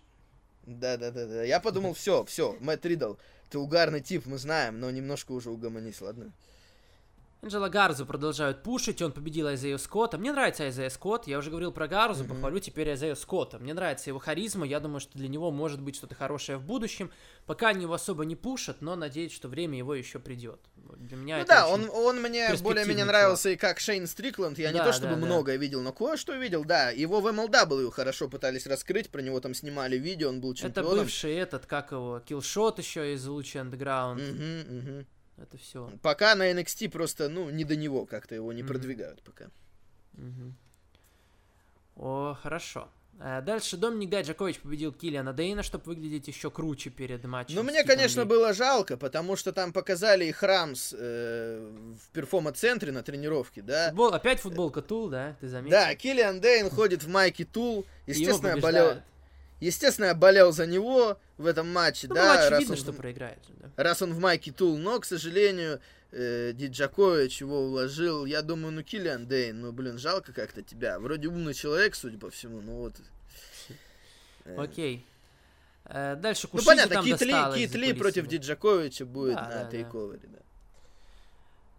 [0.64, 1.42] Да, да, да, да.
[1.42, 3.14] Я подумал, все, все, Мэтт Ридл,
[3.50, 6.32] ты угарный тип, мы знаем, но немножко уже угомонись, ладно?
[7.43, 10.18] Анджела Гарзу продолжают пушить, он победил Айзею Скотта.
[10.18, 12.34] Мне нравится Айзея Скотт, я уже говорил про Гарзу, Мгм.
[12.34, 13.59] похвалю теперь Айзею Скотта.
[13.59, 17.12] Мне нравится его харизма, я думаю, что для него может быть что-то хорошее в будущем.
[17.45, 20.59] Пока они его особо не пушат, но надеюсь, что время его еще придет.
[20.97, 24.59] Для меня Ну это да, он, он мне более-менее нравился и как Шейн Стрикланд.
[24.59, 25.26] Я не Да, то чтобы да, да.
[25.26, 26.91] многое видел, но кое-что видел, да.
[26.91, 30.99] Его в MLW хорошо пытались раскрыть, про него там снимали видео, он был Это чемпионом.
[31.05, 34.14] бывший этот, как его, Киллшот еще из Лучи Underground.
[34.14, 35.07] Мгм, мгм.
[35.39, 35.91] Это все.
[36.03, 38.68] Пока на NXT просто, ну, не до него как-то его не Мгм.
[38.68, 39.51] продвигают пока.
[41.97, 42.89] О, хорошо.
[43.18, 47.55] А Дальше Доминик Дайджакович победил Киллиана Дейна, чтобы выглядеть еще круче перед матчем.
[47.55, 48.26] Ну, мне, конечно, Ли.
[48.26, 53.89] было жалко, потому что там показали их Рамс э, в перформат-центре на тренировке, да.
[53.89, 55.34] Футбол, опять футболка Тул, да?
[55.41, 55.70] Ты заметил?
[55.70, 57.87] Да, Киллиан Дейн ходит в майке Тул.
[58.05, 59.01] И Естественно, болел.
[59.61, 62.22] Естественно, я болел за него в этом матче, Ну, да.
[62.22, 63.38] было раз очевидно, он- что проиграет
[63.76, 63.82] да.
[63.82, 65.80] раз он в майке Тул, но, к сожалению,
[66.12, 68.24] э, Диджакович его уложил.
[68.24, 70.98] Я думаю, ну, Киллиан Дейн, ну, блин, жалко как-то тебя.
[70.98, 72.94] Вроде умный человек, судя по всему, ну вот.
[74.44, 75.04] Э, Окей.
[75.84, 78.26] Э, Дальше Ну, Кушиди понятно, там Кит Ли, досталось Кит за Ли против.
[78.26, 79.70] Диджаковича будет Да, на да.
[79.70, 80.38] тейковере, да.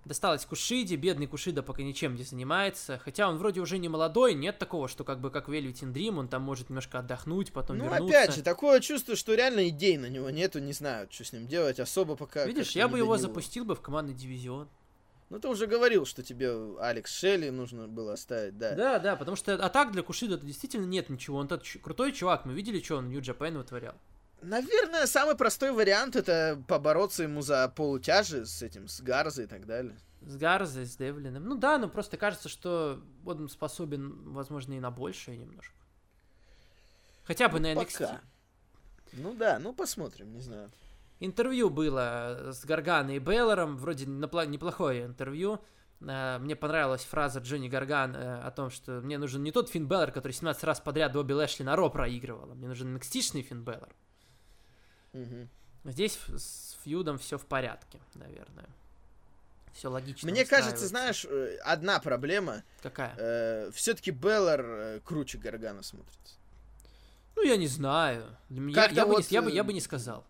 [0.07, 2.97] Досталось Кушиди, бедный Кушида пока ничем не занимается.
[3.03, 6.17] Хотя он вроде уже не молодой, нет такого, что как бы как в Velvet Dream,
[6.17, 8.05] он там может немножко отдохнуть, потом Ну, вернуться.
[8.05, 11.45] опять же, такое чувство, что реально идей на него нету, не знаю, что с ним
[11.45, 12.45] делать, особо пока.
[12.45, 13.17] Видишь, я бы его него.
[13.17, 14.69] запустил бы в командный дивизион.
[15.29, 18.75] Ну, ты уже говорил, что тебе Алекс Шелли нужно было оставить, да.
[18.75, 21.37] Да, да, потому что а так для Кушида это действительно нет ничего.
[21.37, 23.95] Он тот крутой чувак, мы видели, что он Нью-Джапен вытворял.
[24.41, 29.65] Наверное, самый простой вариант это побороться ему за полутяжи с этим, с Гарзой и так
[29.65, 29.97] далее.
[30.21, 31.43] С Гарзой, с Девлином.
[31.45, 35.75] Ну да, но просто кажется, что он способен, возможно, и на большее немножко.
[37.23, 37.99] Хотя бы на NXT.
[37.99, 38.21] Пока.
[39.13, 40.71] Ну да, ну посмотрим, не знаю.
[41.19, 45.59] Интервью было с Гарганой и Бейлором, вроде неплохое интервью.
[45.99, 49.87] Э, Мне понравилась фраза Джонни Гарган э, о том, что мне нужен не тот Финн
[49.87, 53.63] Беллар, который 17 раз подряд Бобби Лэшли на Ро проигрывал, а мне нужен nxt Финн
[53.63, 53.95] Беллар.
[55.13, 55.49] Мгм.
[55.85, 58.67] Здесь с фьюдом все в порядке, наверное.
[59.73, 60.29] Все логично.
[60.29, 62.63] Мне кажется, знаешь, э, одна проблема.
[62.81, 63.71] Какая?
[63.71, 66.35] все-таки Беллар э, круче Гаргана смотрится.
[67.35, 68.35] Ну, я не знаю.
[68.73, 70.25] Как-то я, бы вот, не, я, бы, э, я бы не сказал.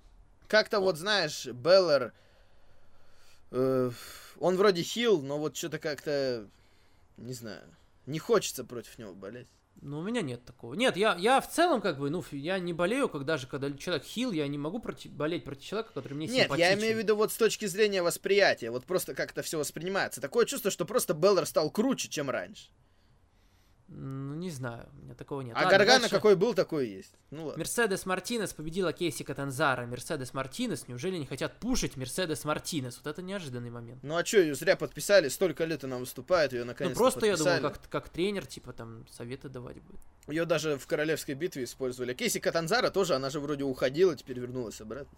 [0.49, 2.13] Как-то вот, знаешь, Беллар...
[3.51, 3.91] э,
[4.39, 6.45] он вроде хил, но вот что-то как-то...
[7.15, 7.63] Не знаю.
[8.05, 9.47] Не хочется против него болеть.
[9.81, 10.73] Ну, у меня нет такого.
[10.73, 14.03] Нет, я, я в целом, как бы, ну, я не болею, как даже когда человек
[14.05, 16.79] хил, я не могу проти- болеть против человека, который мне Нет, я симпатичен.
[16.79, 18.71] имею в виду вот с точки зрения восприятия.
[18.71, 20.19] Вот просто как это все воспринимается.
[20.19, 22.69] Такое чувство, что просто Беллар стал круче, чем раньше.
[23.89, 25.55] Ну, не знаю, у меня такого нет.
[25.55, 26.15] А Ладно, Гаргана дальше.
[26.15, 27.13] какой был, такой и есть.
[27.31, 27.59] Ну ладно.
[27.59, 29.85] Мерседес Мартинес победила Кейси Катанзара.
[29.85, 32.99] Мерседес Мартинес, неужели не хотят пушить Мерседес Мартинес?
[33.01, 34.03] Вот это неожиданный момент.
[34.03, 37.33] Ну а что, ее зря подписали, столько лет она выступает, ее Ну, наконец-то просто, я
[37.33, 37.61] подписали.
[37.61, 40.01] думал, как, как тренер, типа, там, советы давать будет.
[40.27, 42.13] Ее даже в королевской битве использовали.
[42.13, 45.17] Кейси Катанзара тоже, она же вроде уходила, теперь вернулась обратно.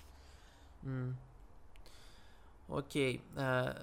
[0.83, 1.17] М.
[2.71, 3.21] Окей.
[3.35, 3.73] Э,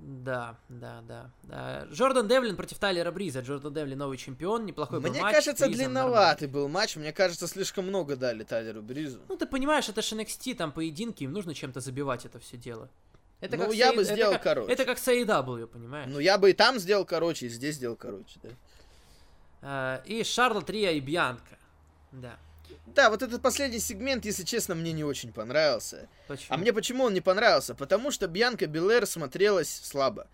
[0.00, 1.30] да, да, да.
[1.50, 3.40] Э, Джордан Девлин против Тайлера Бриза.
[3.40, 5.34] Джордан Девлин новый чемпион, неплохой был Мне матч.
[5.34, 6.96] кажется, Бриза длинноватый был матч.
[6.96, 9.20] Мне кажется, слишком много дали Тайлеру Бризу.
[9.28, 12.88] Ну, ты понимаешь, это ж NXT, там поединки, им нужно чем-то забивать это все дело.
[13.40, 14.72] Это Ну, как я с бы это сделал как- короче.
[14.72, 16.10] Это как с AEW, понимаешь?
[16.10, 18.48] Ну, я бы и там сделал короче, и здесь сделал короче, да.
[19.62, 21.58] Э, и Шарлот Рия и Бьянка.
[22.12, 22.36] Да.
[22.86, 26.08] Да, вот этот последний сегмент, если честно, мне не очень понравился.
[26.26, 26.46] Почему?
[26.50, 27.74] А мне почему он не понравился?
[27.74, 30.26] Потому что Бьянка Белэр смотрелась слабо.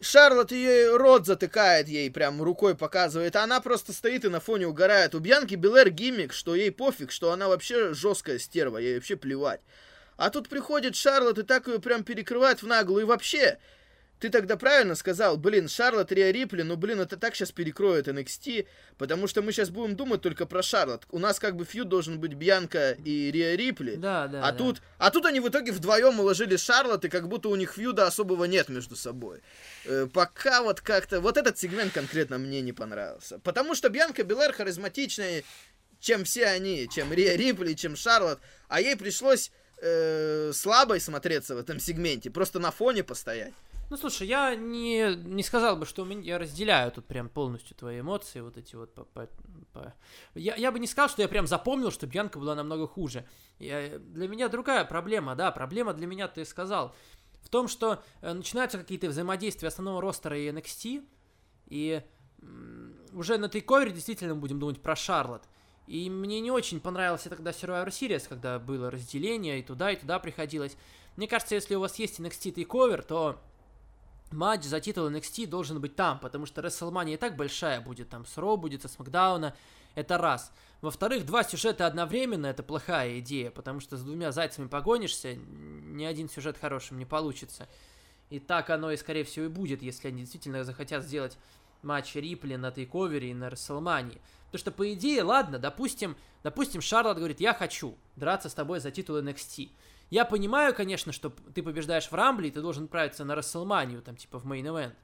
[0.00, 4.66] Шарлот ее рот затыкает ей, прям рукой показывает, а она просто стоит и на фоне
[4.66, 5.14] угорает.
[5.14, 9.60] У Бьянки Белэр гиммик, что ей пофиг, что она вообще жесткая стерва, ей вообще плевать.
[10.16, 13.02] А тут приходит Шарлот и так ее прям перекрывает в наглую.
[13.02, 13.58] И вообще,
[14.18, 18.66] ты тогда правильно сказал, блин, Шарлот Риа Рипли, ну блин, это так сейчас перекроет NXT,
[18.96, 21.04] потому что мы сейчас будем думать только про Шарлот.
[21.10, 23.96] У нас как бы фьюд должен быть Бьянка и Риа Рипли.
[23.96, 24.46] Да, да.
[24.46, 24.58] А да.
[24.58, 28.06] тут, а тут они в итоге вдвоем уложили Шарлот, и как будто у них фьюда
[28.06, 29.42] особого нет между собой.
[29.84, 31.20] Э, пока вот как-то...
[31.20, 33.38] Вот этот сегмент конкретно мне не понравился.
[33.40, 35.44] Потому что Бьянка Белэр харизматичнее,
[36.00, 38.40] чем все они, чем Риа Рипли, чем Шарлот.
[38.68, 39.50] А ей пришлось
[39.82, 43.54] э, слабой смотреться в этом сегменте, просто на фоне постоять.
[43.88, 47.76] Ну, слушай, я не, не сказал бы, что у меня, я разделяю тут прям полностью
[47.76, 49.04] твои эмоции, вот эти вот по...
[49.04, 49.28] по-
[49.72, 49.94] по-
[50.34, 53.24] Я, я бы не сказал, что я прям запомнил, что Бьянка была намного хуже.
[53.60, 56.96] Я- для меня другая проблема, да, проблема для меня, ты сказал,
[57.42, 61.04] в том, что э, начинаются какие-то взаимодействия основного ростера и NXT,
[61.68, 62.02] и
[63.12, 65.42] уже на тейковере действительно будем думать про Шарлот.
[65.86, 70.18] И мне не очень понравился тогда Survivor Series, когда было разделение, и туда, и туда
[70.18, 70.76] приходилось.
[71.16, 73.40] Мне кажется, если у вас есть NXT тейковер, то
[74.32, 78.26] матч за титул NXT должен быть там, потому что WrestleMania и так большая будет, там
[78.26, 79.54] с Ро будет, со Смакдауна,
[79.94, 80.52] это раз.
[80.82, 86.28] Во-вторых, два сюжета одновременно, это плохая идея, потому что с двумя зайцами погонишься, ни один
[86.28, 87.68] сюжет хорошим не получится.
[88.28, 91.38] И так оно и, скорее всего, и будет, если они действительно захотят сделать
[91.82, 94.20] матч Рипли на TakeOver е и на Рестлмании.
[94.46, 98.90] Потому что, по идее, ладно, допустим, допустим, Шарлот говорит, я хочу драться с тобой за
[98.90, 99.70] титул NXT.
[100.10, 104.02] Я понимаю, конечно, что ты побеждаешь в Rumble е, и ты должен отправиться на Рестлманию,
[104.02, 104.94] там, типа, в main event.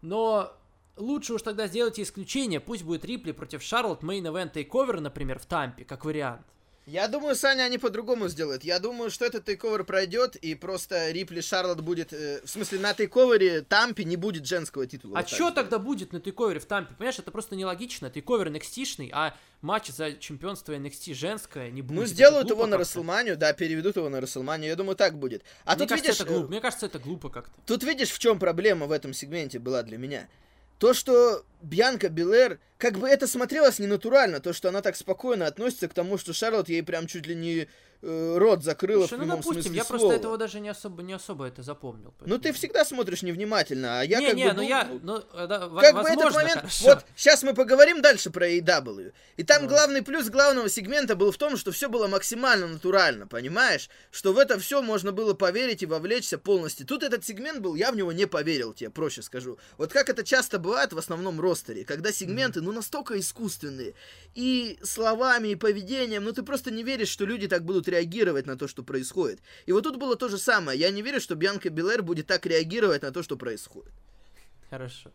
[0.00, 0.52] Но
[0.96, 5.46] лучше уж тогда сделайте исключение, пусть будет Рипли против Шарлот main event TakeOver, например, в
[5.46, 6.46] Тампе, как вариант.
[6.90, 8.64] Я думаю, Саня, они по-другому сделают.
[8.64, 12.14] Я думаю, что этот TakeOver пройдет, и просто Рипли Шарлот будет...
[12.14, 15.18] э, в смысле, на TakeOver е Тампе не будет женского титула.
[15.18, 16.94] А Вот что тогда будет на тейковере в Тампе?
[16.94, 18.08] Понимаешь, это просто нелогично.
[18.08, 21.98] Тейковер NXT-шный, а матч за чемпионство NXT женское не будет.
[21.98, 22.78] Ну, сделают его на.
[22.78, 25.42] Расселманию, да, переведут его на Расселманию, я думаю, так будет.
[25.66, 26.46] А Мне тут кажется, видишь, это глупо.
[26.46, 27.52] э, Мне кажется, это глупо как-то.
[27.66, 30.26] тут видишь, в чем проблема в этом сегменте была для меня.
[30.78, 35.88] То, что Бьянка Белэр, как бы это смотрелось ненатурально, то, что она так спокойно относится
[35.88, 37.68] к тому, что Шарлот ей прям чуть ли не
[38.02, 39.98] э, рот закрыла Слушай, в ну, прямом допустим, смысле я слова.
[40.00, 42.14] просто этого даже не особо, не особо это запомнил.
[42.20, 44.50] Ну, ты поэтому- всегда смотришь невнимательно, а я не, как не, бы...
[44.52, 46.84] ну дум- я, ну, ну, да, как бы возможно, этот момент, хорошо.
[46.86, 49.12] вот сейчас мы поговорим дальше про AEW.
[49.36, 49.68] И там Ну.
[49.68, 53.88] главный плюс главного сегмента был в том, что все было максимально натурально, понимаешь?
[54.10, 56.86] Что в это все можно было поверить и вовлечься полностью.
[56.86, 59.58] Тут этот сегмент был, я в него не поверил, тебе проще скажу.
[59.76, 63.94] Вот как это часто бывает в основном ростере, когда сегменты, ну, настолько искусственные.
[64.34, 68.56] И словами, и поведением, ну, ты просто не веришь, что люди так будут реагировать на
[68.56, 69.40] то, что происходит.
[69.66, 70.78] И вот тут было то же самое.
[70.78, 73.92] Я не верю, что Бьянка Белэр будет так реагировать на то, что происходит.
[74.70, 75.10] Хорошо.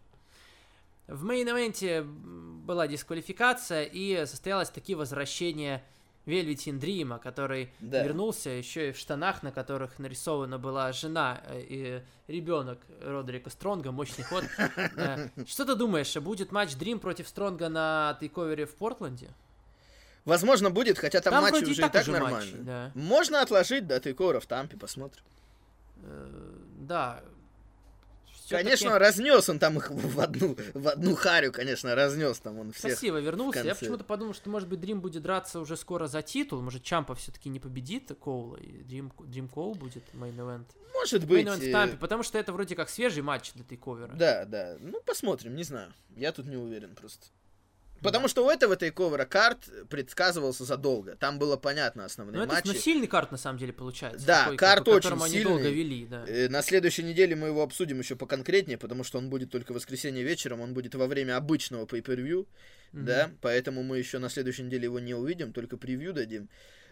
[1.07, 5.83] В main event е была дисквалификация и состоялось таки возвращение
[6.25, 8.01] Вельветин Дрима, который Да.
[8.03, 13.91] вернулся еще и в штанах, на которых нарисована была жена э, и ребенок Родрика Стронга,
[13.91, 14.45] мощный ход.
[14.95, 19.29] Э, Что ты думаешь, будет матч Дрим против Стронга на TakeOver е в Портленде?
[20.25, 22.37] Возможно, будет, хотя там, Там матчи вроде и уже так и так уже нормально.
[22.39, 22.91] матчи, да.
[22.95, 25.23] Можно отложить до TakeOver а в Тампе, посмотрим.
[26.03, 27.23] Э, Да.
[28.49, 32.91] Конечно, разнес он там их в одну, в одну харю, конечно, разнес там он всех.
[32.91, 33.61] Красиво вернулся.
[33.61, 36.61] Я почему-то подумал, что, может быть, Дрим будет драться уже скоро за титул.
[36.61, 40.65] Может, Чампа все-таки не победит Коула, и Дрим, Дрим Коул будет main event.
[40.93, 41.45] Может быть.
[41.47, 44.11] Main event в э, Тампе, потому что это вроде как свежий матч для тейковера.
[44.13, 44.75] Да, да.
[44.79, 45.93] Ну, посмотрим, не знаю.
[46.15, 47.27] Я тут не уверен просто.
[48.03, 51.15] Потому что у этого тейковера карт предсказывался задолго.
[51.15, 52.67] Там было понятно основные Ну, это матчи.
[52.67, 54.25] ну, сильный карт, на самом деле, получается.
[54.27, 55.77] Да, Такой, карт по которому очень они долго сильный.
[55.77, 56.25] вели, да.
[56.27, 59.75] Э, На следующей неделе мы его обсудим еще поконкретнее, потому что он будет только в
[59.75, 62.45] воскресенье вечером, он будет во время обычного pay-per-view,
[62.91, 63.05] Мгм.
[63.05, 66.49] да, поэтому мы еще на следующей неделе его не увидим, только превью дадим.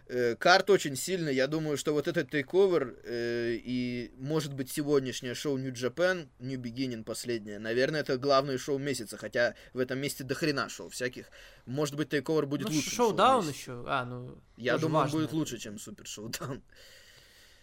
[0.08, 5.34] Э, Карт очень сильный, я думаю, что вот этот тейковер э, и, может быть, сегодняшнее
[5.36, 10.24] шоу New Japan, New Beginning последнее, наверное, это главное шоу месяца, хотя в этом месте
[10.24, 11.28] до хрена шоу всяких.
[11.66, 12.90] Может быть, тейковер будет Ну, лучше.
[12.90, 13.84] шоу-даун еще.
[13.88, 15.18] А, ну, Я думаю, важно.
[15.18, 16.62] он будет лучше, чем Супер Шоу-даун.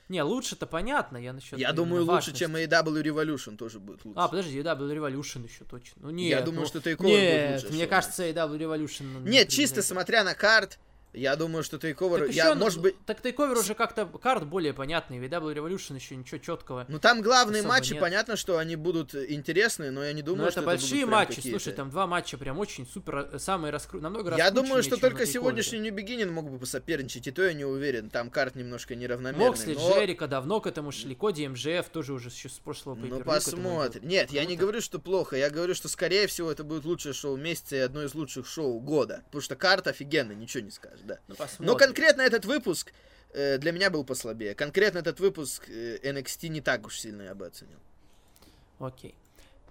[0.09, 2.39] Не, лучше-то понятно, я насчет Я думаю, лучше, важности.
[2.39, 4.19] чем AW Revolution тоже будет лучше.
[4.19, 5.97] А, подожди, AW Revolution еще точно.
[6.01, 7.91] Ну, нет, Я думаю, ну, что Takeover будет лучше мне шоу.
[7.91, 9.21] кажется, AW Revolution...
[9.25, 10.79] не Нет, чисто смотря на карт,
[11.13, 12.27] я думаю, что тейковер...
[12.27, 12.97] Так Я, ещё, может быть...
[13.07, 16.87] Так тейковер уже как-то карт более понятный, AW Revolution еще ничего четкого.
[16.89, 18.01] Ну там главные матчи, нет.
[18.01, 21.41] понятно, что они будут интересные, но я не думаю, Но что это большие прям матчи,
[21.41, 24.01] слушай, там два матча прям очень супер, самые раскру...
[24.01, 27.65] намного Я думаю, что только сегодняшний New Beginning мог бы посоперничать, и то я не
[27.65, 28.11] уверен.
[28.11, 29.47] Там карт немножко неравномерный.
[29.47, 29.95] Моксли, но...
[29.95, 34.07] Джерика давно к этому шли, Коди МЖФ тоже уже с прошлого Ну посмотрим.
[34.07, 35.37] Нет, я не говорю, что плохо.
[35.37, 38.81] Я говорю, что скорее всего это будет лучшее шоу месяца и одно из лучших шоу
[38.81, 39.23] года.
[39.27, 41.19] Потому что карта офигенная, ничего не скажешь, да.
[41.29, 41.37] Ну.
[41.59, 42.93] Но конкретно этот выпуск
[43.33, 44.55] э, для меня был послабее.
[44.55, 47.79] Конкретно этот выпуск э, NXT не так уж сильно я бы оценил.
[48.79, 49.15] Окей.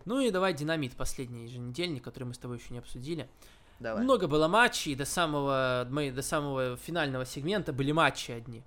[0.06, 3.28] Ну и давай динамит последний еженедельник, который мы с тобой еще не обсудили.
[3.80, 4.04] Давай.
[4.04, 8.64] Много было матчей, до самого, мы, до самого финального сегмента были матчи одни.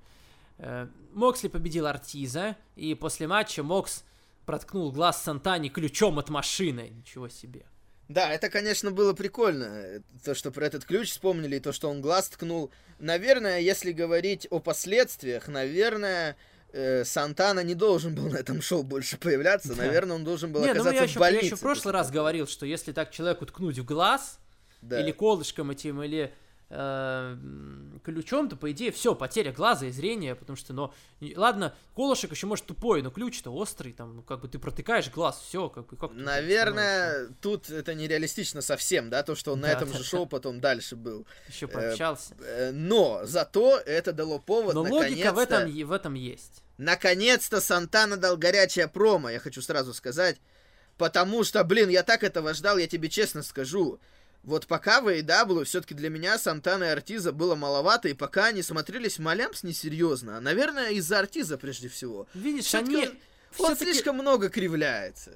[0.58, 4.04] Э, Моксли победил Артиза, и после матча Мокс
[4.46, 6.90] проткнул глаз Сантани ключом от машины.
[6.90, 7.64] Ничего себе.
[8.10, 9.64] Да, это, конечно, было прикольно.
[9.64, 12.72] э, То, что про этот ключ вспомнили, и то, что он глаз ткнул.
[12.98, 16.36] Наверное, если говорить о последствиях, наверное,
[16.72, 19.68] э, Сантана не должен был на этом шоу больше появляться.
[19.76, 19.84] Да.
[19.84, 21.44] Наверное, он должен был Не, ну оказаться я в еще, я больнице.
[21.46, 24.38] еще в прошлый раз говорил, что если так человеку ткнуть в глаз,
[24.82, 25.00] Да.
[25.00, 26.32] или колышком этим, или
[26.70, 30.92] э, м, ключом, то по идее все, потеря глаза и зрения, потому что, ну,
[31.36, 35.42] ладно, колышек еще может тупой, но ключ-то острый, там, ну, как бы ты протыкаешь глаз,
[35.46, 39.74] все, как бы, как Наверное, тут это нереалистично совсем, да, то, что он на Да,
[39.74, 41.26] этом да, же шоу потом дальше был.
[41.48, 42.34] еще э, пообщался.
[42.40, 46.62] Э, Но зато это дало повод, Но логика в этом, в этом есть.
[46.78, 50.38] Наконец-то Сантана дал горячее промо, я хочу сразу сказать.
[50.96, 53.98] Потому что, блин, я так этого ждал, я тебе честно скажу.
[54.42, 58.62] Вот пока в AEW все-таки для меня Сантана и Артиза было маловато, и пока они
[58.62, 60.38] смотрелись малямс несерьезно.
[60.38, 62.26] А, Наверное, из-за Артиза прежде всего.
[62.34, 62.96] Видишь, они...
[62.96, 63.18] он-
[63.66, 65.32] Он слишком много кривляется.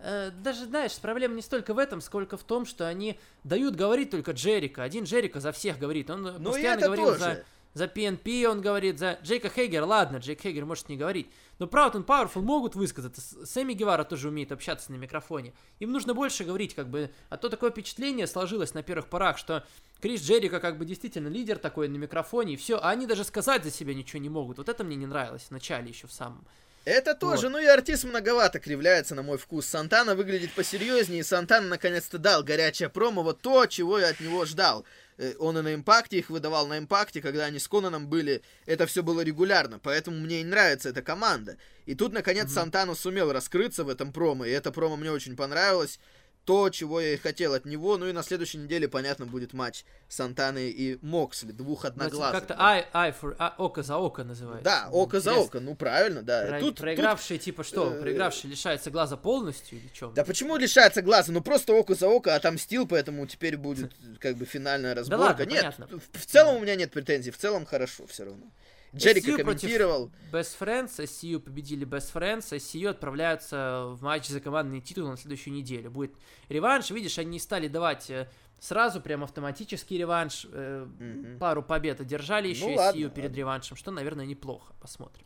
[0.00, 4.10] э, даже, знаешь, проблема не столько в этом, сколько в том, что они дают говорить
[4.10, 4.82] только Джерика.
[4.82, 6.10] Один Джерика за всех говорит.
[6.10, 7.18] Он Ну постоянно говорил тоже.
[7.20, 7.44] за
[7.74, 11.28] За PNP он говорит, за Джейка Хейгер, ладно, Джейк Хейгер может не говорить.
[11.58, 13.46] Но Proud and Powerful могут высказаться.
[13.46, 15.54] Сэмми Гевара тоже умеет общаться на микрофоне.
[15.78, 17.10] Им нужно больше говорить, как бы.
[17.30, 19.64] А то такое впечатление сложилось на первых порах, что
[20.00, 22.78] Крис Джерика как бы действительно лидер такой на микрофоне, и все.
[22.78, 24.58] А они даже сказать за себя ничего не могут.
[24.58, 26.44] Вот это мне не нравилось в начале еще в самом.
[26.84, 29.66] Это тоже, ну и артист многовато кривляется на мой вкус.
[29.66, 34.44] Сантана выглядит посерьезнее, и Сантана наконец-то дал горячее промо, вот то, чего я от него
[34.46, 34.84] ждал.
[35.18, 38.86] Э, Он и на импакте их выдавал на импакте, когда они с Конаном были, это
[38.86, 41.56] все было регулярно, поэтому мне и нравится эта команда.
[41.86, 45.98] И тут, наконец, Сантана сумел раскрыться в этом промо, и это промо мне очень понравилось.
[46.44, 49.84] То, чего я и хотел от него, ну и на следующей неделе, понятно, будет матч
[50.08, 52.40] Сантаны и Моксли, двух одноглазых.
[52.40, 54.64] Как-то eye for, а, око за око называется.
[54.64, 55.46] Да, око за Интересно.
[55.46, 56.46] око, ну правильно, да.
[56.46, 57.92] Про- Тут- тут проигравший, типа что?
[57.94, 60.08] э, Проигравший лишается глаза полностью или что?
[60.10, 61.30] Да почему лишается глаза?
[61.32, 65.22] Ну просто око за око отомстил, поэтому теперь будет как бы финальная разборка.
[65.22, 65.86] ладно, нет, понятно.
[65.86, 68.46] в, в целом у меня нет претензий, в целом хорошо все равно.
[68.94, 70.10] Джерика SCU комментировал.
[70.32, 75.54] Best Friends, SCU победили Best Friends, SCU отправляются в матч за командный титул на следующую
[75.54, 75.90] неделю.
[75.90, 76.12] Будет
[76.48, 78.28] реванш, видишь, они не стали давать э,
[78.60, 81.38] сразу прям автоматический реванш, э, Мгм.
[81.38, 83.36] пару побед одержали еще Ну SCU ладно, перед ладно.
[83.36, 85.24] реваншем, что, наверное, неплохо, посмотрим.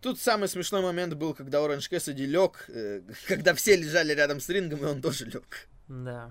[0.00, 4.48] Тут самый смешной момент был, когда Оранж Кэссиди лег, э, когда все лежали рядом с
[4.48, 5.68] рингом, и он тоже лег.
[5.88, 6.30] Да,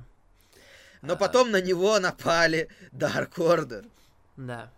[1.02, 1.16] Но А.
[1.18, 3.86] потом на него напали Dark Order.
[4.38, 4.72] да.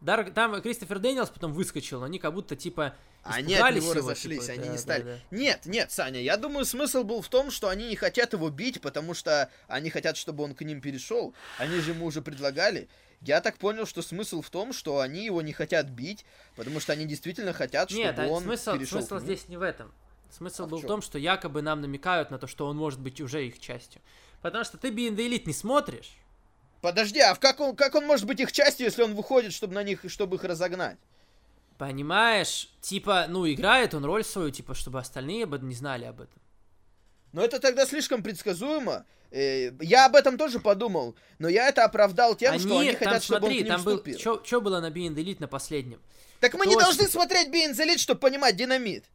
[0.00, 3.94] Дар- Там Кристофер Дэниелс потом выскочил, но они как будто типа Они от него его,
[3.94, 5.02] разошлись, типа, они да, не да, стали.
[5.02, 5.18] да.
[5.30, 8.80] Нет, нет, Саня, я думаю, смысл был в том, что они не хотят его бить,
[8.80, 11.34] потому что они хотят, чтобы он к ним перешел.
[11.58, 12.88] Они же ему уже предлагали.
[13.22, 16.24] Я так понял, что смысл в том, что они его не хотят бить,
[16.54, 19.24] потому что они действительно хотят, чтобы Нет, а он смысл, перешел смысл к ним.
[19.24, 19.92] здесь не в этом.
[20.30, 20.88] Смысл А в был в чём?
[20.88, 24.02] том, что якобы нам намекают на то, что он может быть уже их частью.
[24.42, 26.12] Потому что ты Being the Elite не смотришь.
[26.86, 29.74] Подожди, а в как он, как он может быть их частью, если он выходит, чтобы
[29.74, 30.98] на них, чтобы их разогнать?
[31.78, 32.70] Понимаешь?
[32.80, 36.40] Типа, ну, играет он роль свою, типа, чтобы остальные об этом не знали об этом.
[37.32, 39.04] Но это тогда слишком предсказуемо.
[39.32, 43.24] Э, Я об этом тоже подумал, но я это оправдал тем, что они там, хотят,
[43.24, 43.96] чтобы смотри, он к ним там был...
[43.96, 44.44] вступил.
[44.44, 46.00] Что было на Being Elite на последнем?
[46.38, 46.84] Так мы не Точно.
[46.84, 49.06] должны смотреть Being Elite, чтобы понимать динамит.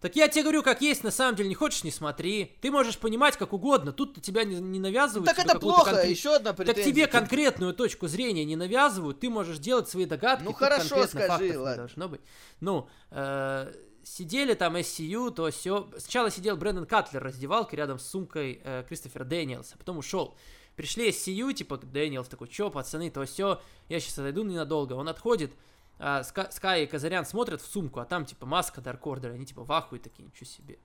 [0.00, 2.56] Так я тебе говорю, как есть, на самом деле, не хочешь, не смотри.
[2.62, 5.26] Ты можешь понимать как угодно, тут тебя не, не навязывают.
[5.26, 6.84] Так тебе это плохо, конкрет- еще одна Так претензия.
[6.92, 10.44] тебе конкретную точку зрения не навязывают, ты можешь делать свои догадки.
[10.44, 11.76] Ну хорошо, скажи, ладно.
[11.76, 12.20] должно быть.
[12.60, 13.72] Ну, э,
[14.02, 15.88] сидели там SCU, то все.
[15.98, 20.34] Сначала сидел Брэндон Катлер в раздевалке рядом с сумкой э, Кристофера Дэниелса, потом ушел.
[20.76, 24.94] Пришли SCU, типа Дэниелс такой, чё, пацаны, то все, я сейчас отойду ненадолго.
[24.94, 25.52] Он отходит,
[26.00, 29.44] а Ска- Скай и Казарян смотрят в сумку, а там типа маска Дарк Ордера, они
[29.44, 30.78] типа в ахуе такие, ничего себе.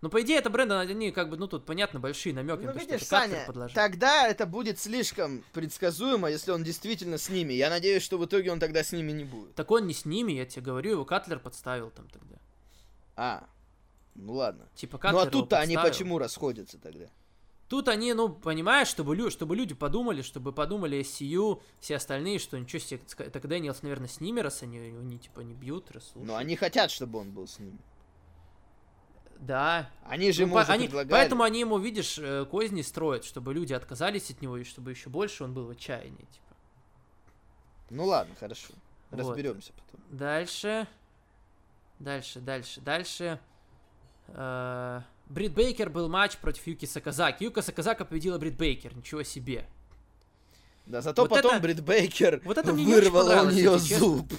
[0.00, 2.72] Ну, по идее, это Брэндон, они как бы, ну, тут, понятно, большие намеки Ну, на
[2.72, 3.74] то, видишь, Катлер Саня, подложил.
[3.74, 7.52] тогда это будет слишком предсказуемо, если он действительно с ними.
[7.52, 9.54] Я надеюсь, что в итоге он тогда с ними не будет.
[9.54, 12.36] Так он не с ними, я тебе говорю, его Катлер подставил там тогда.
[13.16, 13.46] А,
[14.14, 14.70] ну ладно.
[14.74, 17.04] Типа ну Катлер а его тут-то они почему расходятся тогда?
[17.70, 22.58] Тут они, ну, понимаешь, чтобы, лю- чтобы люди подумали, чтобы подумали SCU, все остальные, что
[22.58, 22.98] ничего себе,
[23.30, 26.90] так Дэниелс, наверное, с ними, раз они, они типа, не бьют, раз Ну они хотят,
[26.90, 27.78] чтобы он был с ними.
[29.38, 29.88] Да.
[30.04, 31.10] Они же Ну, ему по- они- предлагали.
[31.12, 35.08] поэтому они ему, видишь, э, козни строят, чтобы люди отказались от него, и чтобы еще
[35.08, 36.54] больше он был в отчаянии, типа.
[37.88, 38.74] Ну ладно, хорошо.
[39.10, 39.20] Вот.
[39.20, 40.04] Разберемся потом.
[40.10, 40.88] Дальше.
[42.00, 43.40] Дальше, дальше, дальше.
[44.28, 47.44] Э, Брит Бейкер был матч против Юки Саказаки.
[47.44, 49.64] Юка Саказаки победила Брит Бейкер, ничего себе.
[50.86, 54.30] Да, зато Вот потом это- Брит Бейкер вот это мне вырвала у нее зуб.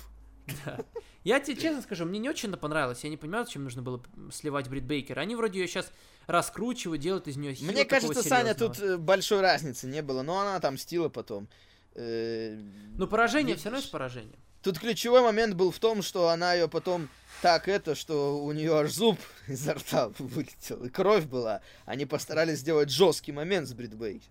[1.23, 3.03] Я тебе честно скажу, мне не очень это понравилось.
[3.03, 5.17] Я не понимаю, зачем нужно было сливать Брит Бейкер.
[5.17, 5.89] Они вроде ее сейчас
[6.27, 10.55] раскручивают, делают из нее Мне кажется, Саня, тут э, большой разницы не было, но она
[10.57, 11.47] отомстила потом.
[11.95, 12.57] Э,
[12.97, 14.37] Но поражение все равно есть поражение.
[14.61, 17.09] Тут ключевой момент был в том, что она ее потом
[17.41, 21.61] так это, что у нее аж зуб изо рта вылетел, и кровь была.
[21.85, 24.29] Они постарались сделать жесткий момент с Брит Бейкер.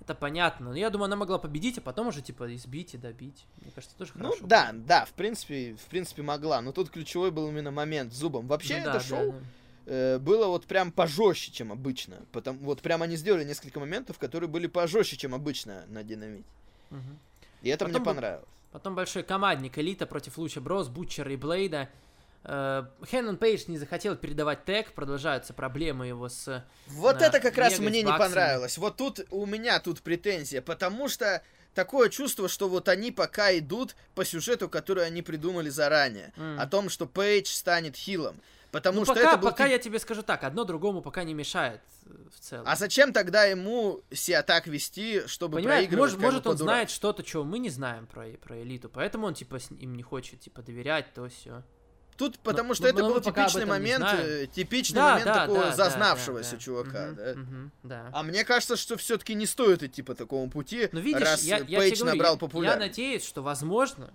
[0.00, 0.70] Это понятно.
[0.70, 3.46] Но я думаю, она могла победить, а потом уже типа избить и добить.
[3.62, 4.46] Мне кажется, тоже Ну хорошо.
[4.46, 6.60] да, да, в принципе, в принципе могла.
[6.60, 8.46] Но тут ключевой был именно момент с зубом.
[8.46, 9.38] Вообще Ну это да, да, шоу да.
[9.86, 12.16] э, было вот прям пожестче, чем обычно.
[12.32, 16.44] Потому вот прям они сделали несколько моментов, которые были пожестче, чем обычно на динамите.
[16.90, 17.18] Мгм.
[17.62, 18.48] И это Потом мне понравилось.
[18.74, 21.88] Потом большой командник Элита против Луча Брос, Бутчера и Блейда.
[22.42, 26.64] Э, Хэннон Пейдж не захотел передавать тег, продолжаются проблемы его с...
[26.88, 28.76] Вот Да, это как раз мне не понравилось.
[28.76, 31.40] Вот тут у меня тут претензия, потому что
[31.72, 36.58] такое чувство, что вот они пока идут по сюжету, который они придумали заранее, М.
[36.58, 38.40] о том, что Пейдж станет хилом.
[38.74, 41.32] Потому Ну, что пока, это был пока я тебе скажу так, одно другому пока не
[41.32, 42.64] мешает э, в целом.
[42.68, 47.22] А зачем тогда ему себя так вести, чтобы Понимаешь, проигрывать может, может он знает что-то,
[47.22, 51.14] чего мы не знаем про, про элиту, поэтому он типа им не хочет типа доверять,
[51.14, 51.62] то все.
[52.16, 55.34] Тут потому Но- что но- это но был типичный момент, э, типичный Да, момент да,
[55.46, 56.62] такого да, зазнавшегося да, да.
[56.62, 57.34] чувака, Мгм, да.
[57.36, 58.10] мгм, да.
[58.12, 61.58] А мне кажется, что все-таки не стоит идти по такому пути, Ну видишь, раз я,
[61.58, 62.90] я Пейдж говорю, набрал я- я, популярность.
[62.98, 64.12] надеюсь, что возможно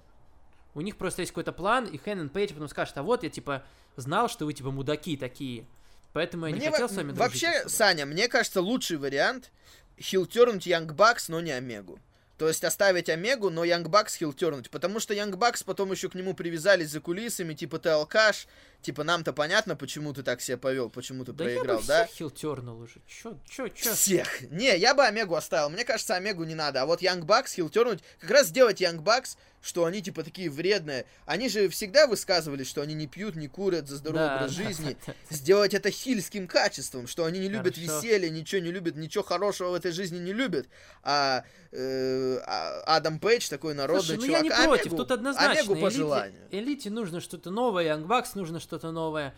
[0.75, 3.63] у них просто есть какой-то план, и Хэнгмен Пейдж потом скажет, а вот я типа
[3.95, 5.65] знал, что вы типа мудаки такие,
[6.13, 7.69] поэтому я не Мне хотел во- с вами дружить Вообще, особо».
[7.69, 9.51] Саня, мне кажется, лучший вариант
[9.99, 11.99] хилтернуть Янг Бакс, но не Омегу.
[12.37, 14.69] То есть оставить Омегу, но Янг Бакс хилтернуть.
[14.69, 18.47] Потому что Янг Бакс потом еще к нему привязались за кулисами, типа ты алкаш,
[18.81, 22.05] типа нам-то понятно, почему ты так себя повел, почему ты Да проиграл, я бы да?
[22.05, 23.01] всех хилтернул уже.
[23.07, 23.93] Чё, чё, чё?
[23.93, 24.49] Всех.
[24.51, 25.69] Не, я бы Омегу оставил.
[25.69, 26.81] Мне кажется, Омегу не надо.
[26.81, 31.05] А вот Янг Бакс хилтернуть, как раз сделать Янг Бакс, что они типа такие вредные.
[31.25, 34.63] Они же всегда высказывались, что они не пьют, не курят за здоровый Да, образ да,
[34.63, 34.97] жизни.
[35.05, 37.97] да, Сделать это хильским качеством, что они не любят Хорошо.
[37.99, 40.67] веселье, ничего не любят, ничего хорошего в этой жизни не любят.
[41.03, 44.43] А, э, а Адам Пейдж такой народный Слушай, ну чувак.
[44.43, 45.51] я не против, Омегу- тут однозначно.
[45.59, 46.47] Омегу по элите, желанию.
[46.51, 49.33] элите нужно что-то новое, Янгбакс нужно что-то новое.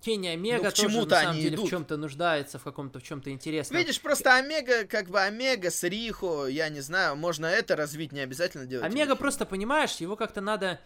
[0.00, 1.70] Кенни Омега Ну, к тоже чему-то на самом деле в идут.
[1.70, 3.78] чем-то нуждается, в каком-то в чем-то интересном.
[3.78, 8.20] Видишь, просто Омега, как бы Омега с Рихо, я не знаю, можно это развить, не
[8.20, 8.86] обязательно делать.
[8.86, 10.78] Омега его просто, понимаешь, его как-то надо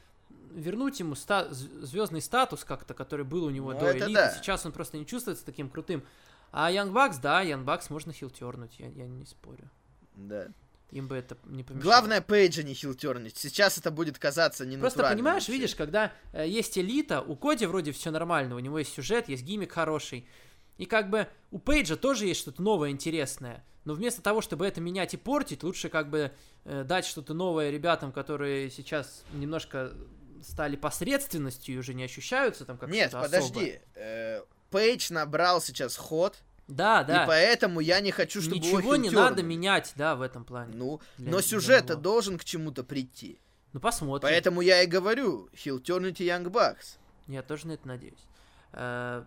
[0.55, 4.13] вернуть ему ста- звездный статус как-то, который был у него Ну, до элиты.
[4.15, 4.31] да.
[4.35, 6.03] Сейчас он просто не чувствуется таким крутым.
[6.51, 9.69] А Янгбакс, да, Янгбакс можно хилтернуть, я, я не спорю.
[10.17, 10.49] Да.
[10.93, 11.83] Им бы это не помешало.
[11.83, 13.39] Главное Пейджа не хилтернить.
[13.39, 17.93] Сейчас это будет казаться не Просто понимаешь, видишь, когда э, есть элита, у Коди вроде
[17.93, 20.29] все нормально, у него есть сюжет, есть гиммик хороший.
[20.77, 23.65] И как бы у Пейджа тоже есть что-то новое, интересное.
[23.85, 26.31] Но вместо того, чтобы это менять и портить, лучше как бы
[26.65, 29.95] э, дать что-то новое ребятам, которые сейчас немножко
[30.43, 33.81] стали посредственностью и уже не ощущаются там как Нет, подожди.
[33.95, 36.37] Э, Пейдж набрал сейчас ход,
[36.69, 37.25] Да, да.
[37.25, 39.31] и поэтому я не хочу, чтобы его Ничего не хилтернули.
[39.31, 40.73] надо менять, да, в этом плане.
[40.75, 43.39] Ну, для- но сюжет должен к чему-то прийти.
[43.73, 44.29] Ну, посмотрим.
[44.29, 46.99] Поэтому я и говорю, he'll turn into Young Bucks.
[47.27, 48.25] Я тоже на это надеюсь.
[48.73, 49.25] Э,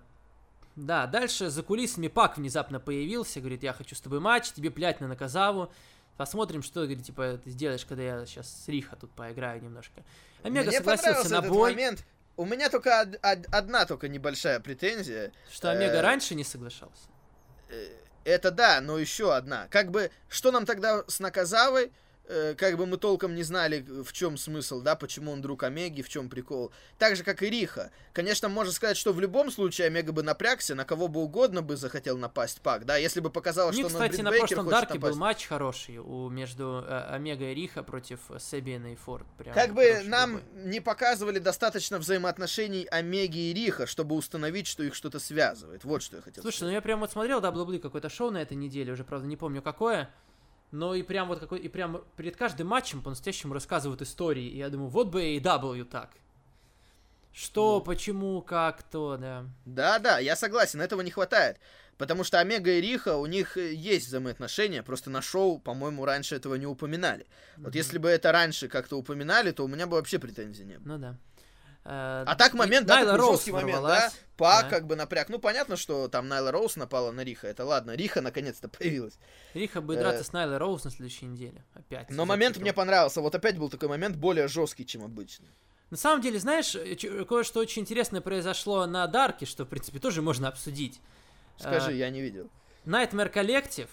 [0.76, 5.00] Да, дальше за кулисами Пак внезапно появился, говорит, я хочу с тобой матч, тебе плять
[5.00, 5.72] на Наказаву.
[6.18, 10.04] Посмотрим, что, говорит, типа, ты сделаешь, когда я сейчас с Риха тут поиграю немножко.
[10.44, 11.72] Омега Мне согласился на этот бой.
[11.72, 12.06] момент.
[12.38, 15.32] У меня только од- од- одна только небольшая претензия.
[15.50, 17.08] Что Омега Э, раньше не соглашался.
[17.70, 17.90] Э,
[18.24, 19.68] Это да, но еще одна.
[19.70, 21.92] Как бы, что нам тогда с Наказавой?
[22.28, 26.02] Э, Как бы мы толком не знали, в чем смысл, да, почему он друг Омеги,
[26.02, 26.72] в чем прикол.
[26.98, 27.92] Так же, как и Риха.
[28.14, 31.76] Конечно, можно сказать, что в любом случае Омега бы напрягся, на кого бы угодно бы
[31.78, 35.10] захотел напасть Пак, да, если бы показалось, них, что на кстати, на прошлом Дарке был
[35.10, 35.20] напасть.
[35.20, 39.26] матч хороший у, между э, Омега и Риха против э, Себиена и Форд.
[39.38, 40.42] Прям Как бы нам бой.
[40.66, 45.84] не показывали достаточно взаимоотношений Омеги и Риха, чтобы установить, что их что-то связывает.
[45.84, 46.72] Вот что я хотел Слушай, сказать.
[46.72, 49.62] ну я прям вот смотрел WWE какое-то шоу на этой неделе, уже, правда, не помню
[49.62, 50.10] какое.
[50.72, 54.46] Но и прям вот какой, и прям перед каждым матчем по-настоящему рассказывают истории.
[54.46, 56.10] И я думаю, вот бы AEW так.
[57.34, 57.82] Что, Ну.
[57.86, 59.46] почему, как, то, да.
[59.66, 61.58] Да, да, я согласен, этого не хватает.
[61.98, 66.36] Потому что Омега и Риха, у них э, есть взаимоотношения, просто на шоу, по-моему, раньше
[66.36, 67.26] этого не упоминали.
[67.58, 67.78] Вот Мгм.
[67.78, 70.94] если бы это раньше как-то упоминали, то у меня бы вообще претензий не было.
[70.94, 71.16] Ну да.
[71.86, 74.12] Э, А так момент, да, такой жесткий момент, да?
[74.38, 74.64] да.
[74.64, 75.30] как бы напряг.
[75.30, 77.92] Ну, понятно, что там Найла Роуз напала на Риха, это ладно.
[77.92, 79.20] Риха наконец-то появилась.
[79.54, 81.64] Риха будет э, драться с Найлой Роуз на следующей неделе.
[81.76, 82.10] Опять.
[82.10, 83.22] Но момент мне понравился.
[83.22, 85.46] Вот опять был такой момент более жесткий, чем обычно.
[85.92, 90.24] На самом деле, знаешь, э, кое-что очень интересное произошло на Дарке, что, в принципе, тоже
[90.24, 91.00] можно обсудить.
[91.58, 92.50] Скажи, А, я не видел.
[92.86, 93.90] Nightmare Collective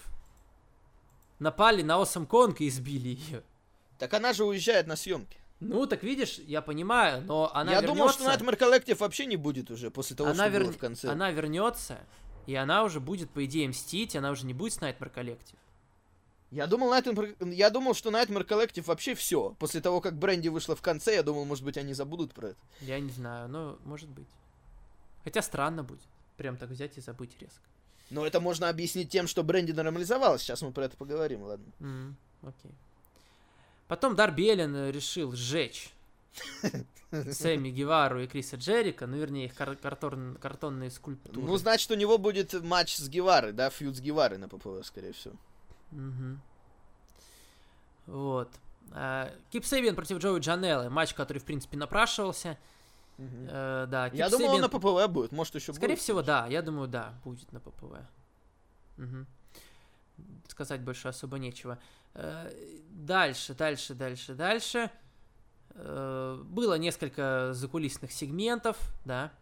[1.39, 3.43] напали на Осам Конг и избили ее.
[3.99, 5.42] Так она же уезжает на съемки.
[5.69, 7.95] Ну, так видишь, я понимаю, но она я вернется.
[7.95, 10.79] думал, что Nightmare Collective вообще не будет уже после того, она, что вер- было в
[10.79, 11.09] конце.
[11.09, 11.99] она вернется,
[12.47, 15.57] и она уже будет, по идее, мстить, она уже не будет с Nightmare Collective.
[16.51, 17.55] Я думал, Nightmare...
[17.55, 19.55] я думал, что Nightmare Collective вообще все.
[19.59, 22.59] После того, как Бренди вышла в конце, я думал, может быть, они забудут про это.
[22.81, 24.29] Я не знаю, но может быть.
[25.25, 26.03] Хотя странно будет.
[26.37, 27.63] Прям так взять и забыть резко.
[28.11, 30.43] Но это можно объяснить тем, что Бренди нормализовалась.
[30.43, 31.65] Сейчас мы про это поговорим, ладно.
[31.81, 32.73] М, окей.
[33.93, 35.93] Потом Дарби Эллен решил сжечь
[37.11, 41.39] Сэмми Гевару и Криса Джерика, ну, вернее, их кар- картон- картонные скульптуры.
[41.39, 45.13] Ну, значит, у него будет матч с Геварой, да, фьюд с Геварой на ППВ, скорее
[45.13, 45.35] всего.
[45.91, 46.41] Мгм.
[48.07, 48.49] Вот.
[48.93, 50.89] А, Кип Сэбиан против Джоуи Джанеллы.
[50.89, 52.57] Матч, который, в принципе, напрашивался.
[53.19, 56.03] Э, да, Я Кип думал, он на ППВ будет, может, еще Скорее будет.
[56.03, 56.47] всего, да.
[56.47, 57.99] Я думаю, да, будет на ППВ.
[58.97, 59.27] Мгм.
[60.49, 61.75] Сказать больше особо нечего.
[61.75, 64.91] Э, Дальше, дальше, дальше, дальше.
[65.75, 69.33] Э, Было несколько закулисных сегментов, да.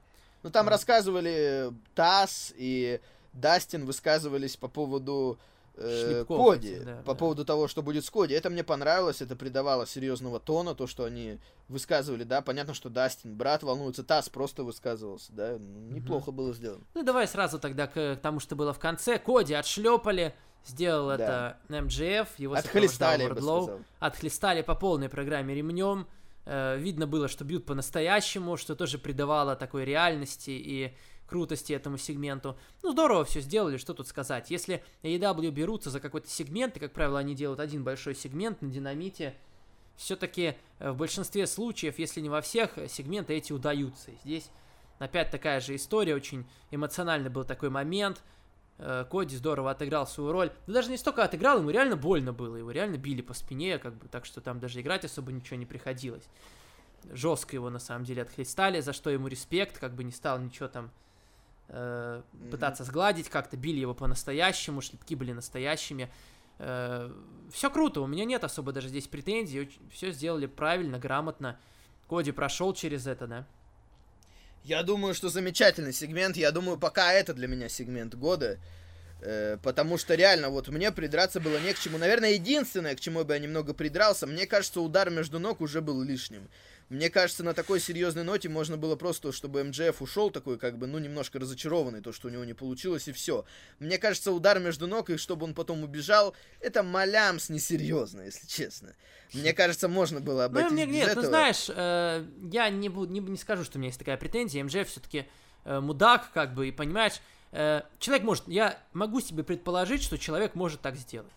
[0.43, 3.01] Ну, там рассказывали Тасс и
[3.33, 5.39] Дастин высказывались по поводу
[5.75, 7.19] э, Коди, да, по да.
[7.19, 8.33] поводу того, что будет с Коди.
[8.33, 12.41] Это мне понравилось, это придавало серьезного тона, то, что они высказывали, да.
[12.41, 15.59] Понятно, что Дастин, брат, волнуется, Тасс просто высказывался, да.
[15.59, 16.85] Неплохо было сделано.
[16.95, 19.19] Ну, давай сразу тогда к тому, что было в конце.
[19.19, 20.35] Коди отшлепали,
[20.67, 21.57] сделал Да.
[21.69, 23.83] это МДФ, его Отхлестали, Wardlow.
[23.99, 26.07] отхлестали по полной программе ремнем.
[26.47, 30.95] Э, видно было, что бьют по-настоящему, что тоже придавало такой реальности и
[31.29, 32.59] крутости этому сегменту.
[32.83, 34.51] Ну, здорово все сделали, что тут сказать.
[34.51, 38.69] Если AEW берутся за какой-то сегмент, и, как правило, они делают один большой сегмент на
[38.69, 39.35] динамите,
[39.97, 44.11] все-таки в большинстве случаев, если не во всех, э, сегменты эти удаются.
[44.25, 44.51] Здесь
[44.99, 48.23] опять такая же история, очень эмоциональный был такой момент.
[48.83, 50.51] Э, Коди здорово отыграл свою роль.
[50.67, 52.57] Да даже не столько отыграл, ему реально больно было.
[52.57, 55.67] Его реально били по спине, как бы, так что там даже играть особо ничего не
[55.67, 56.25] приходилось.
[57.11, 60.69] Жестко его на самом деле отхлестали, за что ему респект, как бы не стал ничего
[60.69, 60.91] там
[61.69, 66.11] э, пытаться сгладить как-то, били его по-настоящему, шлепки были настоящими.
[66.59, 71.59] все круто, у меня нет особо даже здесь претензий, все сделали правильно, грамотно.
[72.09, 73.47] Коди прошел через это, да.
[74.65, 76.37] Я думаю, что замечательный сегмент.
[76.37, 78.59] Я думаю, пока это для меня сегмент года.
[79.23, 81.99] Э, потому что реально, вот мне придраться было не к чему.
[81.99, 86.03] Наверное, единственное, к чему бы я немного придрался, мне кажется, удар между ног уже был
[86.03, 86.49] лишним.
[86.91, 90.89] Мне кажется, на такой серьезной ноте можно было просто, чтобы МДФ ушел такой, как бы,
[90.89, 93.45] ну, немножко разочарованный, то, что у него не получилось, и все.
[93.79, 98.97] Мне кажется, удар между ног, и чтобы он потом убежал, это малямс несерьезно, если честно.
[99.33, 101.23] Мне кажется, можно было Ну, обойтись мне, без нет, этого.
[101.23, 104.65] ну знаешь, э, я не, буду, не, не скажу, что у меня есть такая претензия.
[104.65, 105.29] МЖ все-таки
[105.65, 107.21] э, мудак, как бы, и понимаешь,
[107.53, 111.31] э, человек может, я могу себе предположить, что человек может так сделать.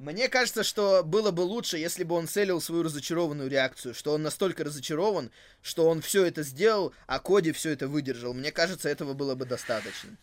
[0.00, 4.22] Мне кажется, что было бы лучше, если бы он целил свою разочарованную реакцию, что он
[4.22, 8.32] настолько разочарован, что он все это сделал, а Коди все это выдержал.
[8.32, 10.16] Мне кажется, этого было бы достаточно.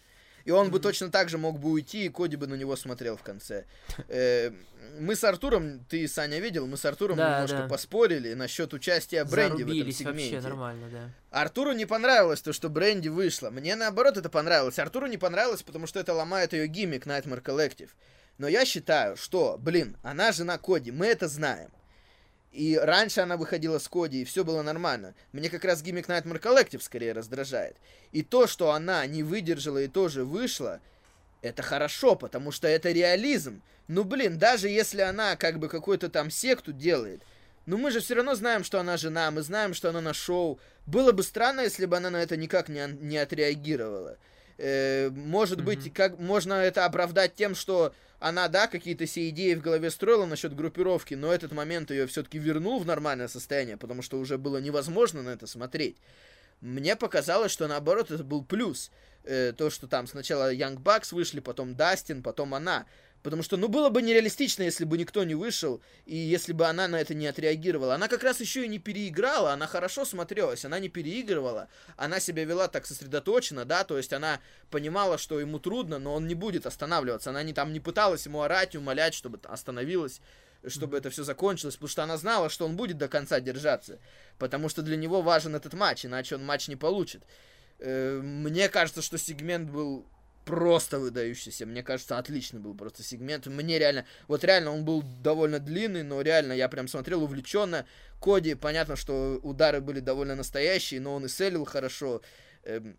[0.46, 3.18] И он бы точно так же мог бы уйти, и Коди бы на него смотрел
[3.18, 3.66] в конце.
[4.08, 4.52] Э,
[4.98, 7.68] мы с Артуром, ты, Саня, видел, мы с Артуром Да, немножко да.
[7.68, 10.36] поспорили насчет участия Бренди в этом сегменте.
[10.36, 11.10] вообще нормально, да.
[11.30, 13.52] Артуру не понравилось то, что Бренди вышла.
[13.52, 14.80] Мне наоборот это понравилось.
[14.80, 17.90] Артуру не понравилось, потому что это ломает ее гиммик Nightmare Collective.
[18.38, 21.72] Но я считаю, что, блин, она жена Коди, мы это знаем.
[22.52, 25.16] И раньше она выходила с Коди, и все было нормально.
[25.32, 27.78] Мне как раз гиммик Nightmare Collective скорее раздражает.
[28.12, 30.80] И то, что она не выдержала и тоже вышла,
[31.42, 33.62] это хорошо, потому что это реализм.
[33.88, 37.22] Ну, блин, даже если она как бы какую-то там секту делает,
[37.66, 40.60] ну мы же все равно знаем, что она жена, мы знаем, что она на шоу.
[40.86, 44.18] Было бы странно, если бы она на это никак не, не отреагировала.
[44.58, 49.62] Э, может быть, как можно это оправдать тем, что она, да, какие-то все идеи в
[49.62, 54.20] голове строила насчет группировки, но этот момент ее все-таки вернул в нормальное состояние, потому что
[54.20, 55.98] уже было невозможно на это смотреть.
[56.62, 58.90] Мне показалось, что наоборот это был плюс.
[59.24, 62.86] Э, то, что там сначала Young Bucks вышли, потом Дастин, потом она.
[63.24, 66.88] Потому что, ну, было бы нереалистично, если бы никто не вышел, и если бы она
[66.88, 67.96] на это не отреагировала.
[67.96, 71.68] Она как раз еще и не переиграла, она хорошо смотрелась, она не переигрывала,
[71.98, 74.40] она себя вела так сосредоточенно, да, то есть она
[74.70, 77.32] понимала, что ему трудно, но он не будет останавливаться.
[77.32, 80.22] Она не там не пыталась ему орать, умолять, чтобы остановилась
[80.66, 84.00] чтобы это все закончилось, потому что она знала, что он будет до конца держаться,
[84.38, 87.24] потому что для него важен этот матч, иначе он матч не получит.
[87.80, 90.06] Э, Мне кажется, что сегмент был
[90.48, 91.66] просто выдающийся.
[91.66, 93.46] Мне кажется, отличный был просто сегмент.
[93.48, 97.86] Мне реально, вот реально он был довольно длинный, но реально я прям смотрел увлеченно.
[98.22, 102.22] Коди, понятно, что удары были довольно настоящие, но он и селил хорошо.
[102.64, 102.98] Эм,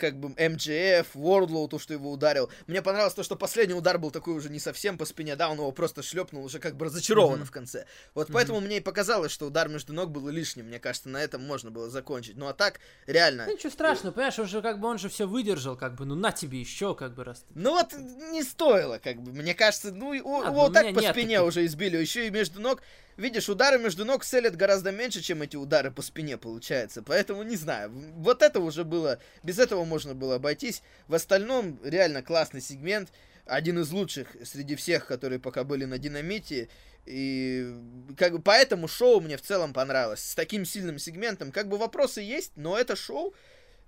[0.00, 2.50] как бы МJF, Wardlow, то, что его ударил.
[2.66, 5.56] Мне понравилось то, что последний удар был такой уже не совсем по спине, да, он
[5.58, 7.86] его просто шлепнул уже как бы разочарованно в конце.
[8.14, 10.66] Вот поэтому мне и показалось, что удар между ног был лишним.
[10.66, 12.36] Мне кажется, на этом можно было закончить.
[12.36, 13.46] Ну а так, реально.
[13.46, 16.14] Ну ничего страшного, понимаешь, он же как бы он же все выдержал, как бы, ну
[16.14, 17.44] на тебе еще, как бы раз.
[17.54, 17.92] Ну вот
[18.30, 19.32] не стоило, как бы.
[19.32, 21.48] Мне кажется, ну и о- Ладно, его у так по спине таких.
[21.48, 22.82] уже избили, еще и между ног.
[23.18, 27.02] Видишь, удары между ног селят гораздо меньше, чем эти удары по спине получается.
[27.02, 27.90] Поэтому не знаю.
[28.14, 29.18] Вот это уже было.
[29.42, 30.82] Без этого можно было обойтись.
[31.08, 33.10] В остальном реально классный сегмент.
[33.44, 36.68] Один из лучших среди всех, которые пока были на динамите.
[37.06, 37.74] И
[38.16, 40.20] как бы поэтому шоу мне в целом понравилось.
[40.20, 41.50] С таким сильным сегментом.
[41.50, 43.34] Как бы вопросы есть, но это шоу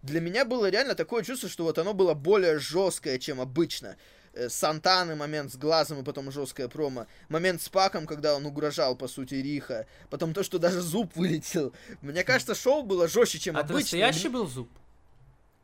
[0.03, 3.97] для меня было реально такое чувство, что вот оно было более жесткое, чем обычно.
[4.33, 7.07] Э, Сантаны момент с глазом и потом жесткая промо.
[7.29, 9.87] Момент с Паком, когда он угрожал, по сути, Риха.
[10.09, 11.73] Потом то, что даже зуб вылетел.
[12.01, 13.81] Мне кажется, шоу было жестче, чем А обычно.
[13.81, 14.69] настоящий был зуб?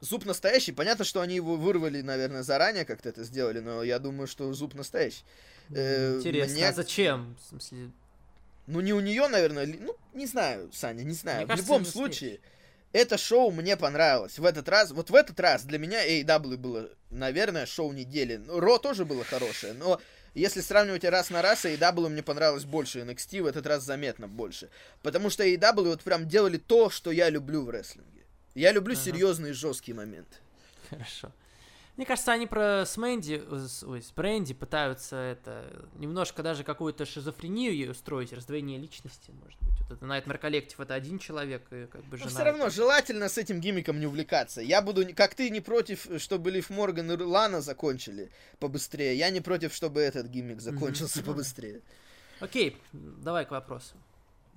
[0.01, 0.72] Зуб настоящий.
[0.72, 4.74] Понятно, что они его вырвали, наверное, заранее как-то это сделали, но я думаю, что зуб
[4.74, 5.22] настоящий.
[5.70, 7.36] Э, Интересно, мне- а зачем?
[7.40, 7.90] В смысле,
[8.66, 11.36] Ну, не у нее, наверное, ли- ну, не знаю, Саня, не знаю.
[11.38, 12.40] Мне в кажется, любом случае,
[12.97, 14.39] это шоу мне понравилось.
[14.39, 18.36] В этот раз, вот в этот раз для меня AEW было, наверное, шоу недели.
[18.36, 20.01] Ну, Ро тоже было хорошее, но
[20.35, 24.70] если сравнивать раз на раз, AEW мне понравилось больше, NXT в этот раз заметно больше.
[25.02, 28.24] Потому что AEW вот прям делали то, что я люблю в рестлинге.
[28.55, 29.02] Я люблю Ага.
[29.02, 30.36] серьезные жесткие моменты.
[30.90, 31.32] Хорошо.
[31.97, 35.64] Мне кажется, они про с Мэнди, э, с- ой, с Бренди пытаются это
[35.94, 39.81] немножко даже какую-то шизофрению ей устроить, раздвоение личности, может быть.
[39.89, 42.31] Вот это Nightmare Collective это один человек, и как бы Но жена.
[42.31, 44.60] все равно это- желательно с этим гиммиком не увлекаться.
[44.60, 49.16] Я буду, как ты, не против, чтобы Лив Морган и Лана закончили побыстрее.
[49.16, 51.81] Я не против, чтобы этот гиммик закончился побыстрее.
[52.40, 53.94] Окей, давай к вопросу.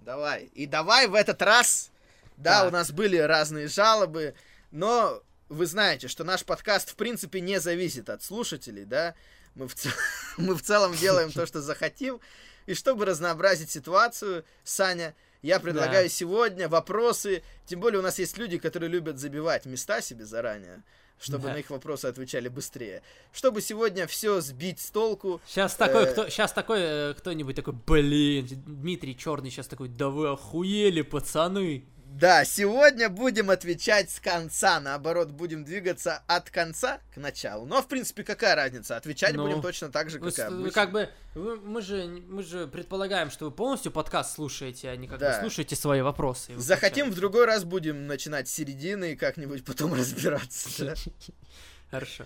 [0.03, 0.49] Давай.
[0.56, 1.90] И давай в этот раз.
[2.36, 2.70] Да, Так.
[2.70, 4.34] у нас были разные жалобы,
[4.72, 9.15] но вы знаете, что наш подкаст в принципе не зависит от слушателей, да?
[9.55, 9.91] Мы в, цел-
[10.38, 12.19] мы в целом делаем то, что захотим.
[12.65, 16.09] И чтобы разнообразить ситуацию, Саня, я предлагаю Да.
[16.09, 17.41] сегодня вопросы.
[17.65, 20.84] Тем более у нас есть люди, которые любят забивать места себе заранее,
[21.19, 21.53] чтобы Да.
[21.53, 23.01] на их вопросы отвечали быстрее.
[23.34, 25.41] Чтобы сегодня все сбить с толку.
[25.47, 26.11] Сейчас такой, Э.
[26.11, 31.85] кто, сейчас такой э, кто-нибудь такой, блин, Дмитрий Черный сейчас такой, да вы охуели, пацаны.
[32.11, 37.65] Да, сегодня будем отвечать с конца, наоборот, будем двигаться от конца к началу.
[37.68, 38.98] Но, в принципе, какая разница?
[38.98, 40.72] Отвечать Ну, будем точно так же, как вы обычно.
[40.72, 45.07] как бы, вы- мы же, мы же предполагаем, что вы полностью подкаст слушаете, а не
[45.07, 45.36] как Да.
[45.36, 46.57] бы слушаете свои вопросы.
[46.57, 50.95] Захотим, в другой раз будем начинать с середины и как-нибудь потом разбираться.
[51.91, 52.26] Хорошо.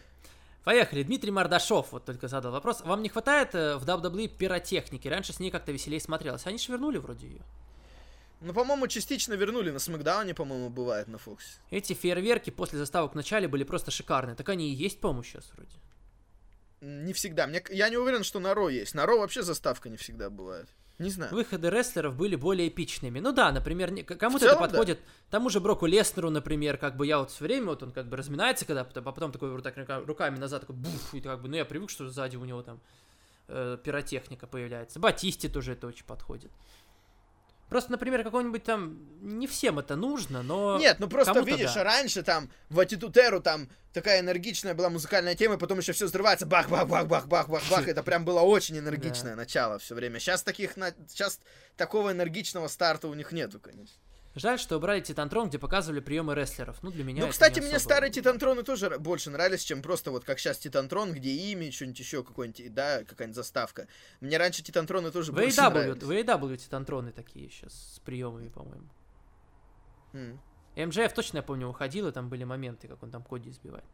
[0.63, 1.03] Поехали.
[1.03, 2.79] Дмитрий Мордашов вот только задал вопрос.
[2.85, 5.09] Вам не хватает э, в WWE пиротехники?
[5.09, 6.47] Раньше с ней как-то веселее смотрелось.
[6.47, 7.41] Они же вернули вроде ее.
[8.43, 9.71] Ну, по-моему, частично вернули.
[9.71, 11.53] На Смакдауне, по-моему, бывает на Фоксе.
[11.71, 14.35] Эти фейерверки после заставок в начале были просто шикарные.
[14.35, 15.77] Так они и есть, по-моему, сейчас вроде.
[16.81, 17.47] Не всегда.
[17.47, 18.93] Мне, я не уверен, что на Ро есть.
[18.93, 20.67] На Ро вообще заставка не всегда бывает.
[20.99, 21.33] Не знаю.
[21.33, 23.19] Выходы рестлеров были более эпичными.
[23.19, 24.99] Ну да, например, не- кому-то это подходит.
[25.31, 28.17] Тому же Броку Леснеру, например, как бы я вот все время, вот он как бы
[28.17, 31.41] разминается, когда потом, а потом такой вот так рука- руками назад, такой буф, и как
[31.41, 32.79] бы, ну я привык, что сзади у него там
[33.47, 34.99] э, пиротехника появляется.
[34.99, 36.51] Батисте тоже это очень подходит.
[37.69, 40.77] Просто, например, какой-нибудь там, не всем это нужно, но...
[40.77, 41.83] Нет, ну просто видишь, да.
[41.83, 46.45] раньше там в Атитутеру там такая энергичная была музыкальная тема, и потом еще все взрывается,
[46.45, 47.87] бах, бах, бах, бах, бах, бах, бах.
[47.87, 50.19] Это прям было очень энергичное начало все время.
[50.19, 50.73] Сейчас таких,
[51.07, 51.39] сейчас
[51.75, 54.02] такого энергичного старта у них нету, конечно.
[54.35, 56.81] Жаль, что убрали Титантрон, где показывали приемы рестлеров.
[56.81, 60.09] Ну, для меня Ну, кстати, не мне особо- старые Титантроны тоже больше нравились, чем просто
[60.09, 63.87] вот как сейчас Титантрон, где имя, что-нибудь еще какой-нибудь, да, какая-нибудь заставка.
[64.21, 66.03] Мне раньше Титантроны тоже В больше AEW, нравились.
[66.03, 68.89] в AEW Титантроны такие сейчас с приемами, по-моему.
[70.13, 70.39] М,
[70.75, 73.85] МЖФ точно, я помню, уходил, и там были моменты, как он там Коди избивает.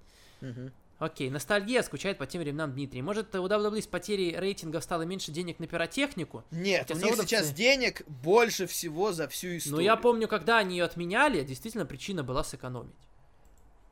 [0.41, 0.71] мгм.
[0.99, 3.01] Окей, ностальгия скучает по тем временам Дмитрий.
[3.01, 6.43] Может, у WWE с потерей рейтингов стало меньше денег на пиротехнику?
[6.51, 9.77] Нет, Хотя у них саудовцы- сейчас денег больше всего за всю историю.
[9.77, 12.93] Но я помню, когда они ее отменяли, действительно причина была сэкономить.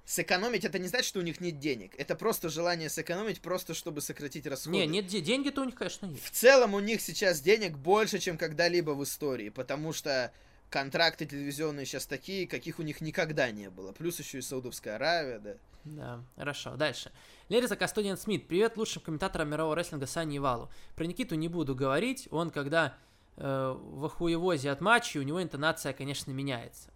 [0.05, 1.91] Сэкономить это не значит, что у них нет денег.
[1.97, 4.77] Это просто желание сэкономить, просто чтобы сократить расходы.
[4.77, 6.23] Не, нет, де- деньги-то у них, конечно, есть.
[6.23, 10.31] В целом у них сейчас денег больше, чем когда-либо в истории, потому что
[10.69, 13.91] контракты телевизионные сейчас такие, каких у них никогда не было.
[13.91, 15.53] Плюс еще и Саудовская Аравия, да.
[15.95, 16.75] Да, хорошо.
[16.75, 17.11] Дальше.
[17.49, 18.47] Лериза Кастодиан Смит.
[18.47, 20.69] Привет лучшим комментаторам мирового рестлинга Сани и Валу.
[20.95, 22.27] Про Никиту не буду говорить.
[22.31, 22.95] Он, когда
[23.37, 26.89] э, в охуевозе от матчей, у него интонация, конечно, меняется.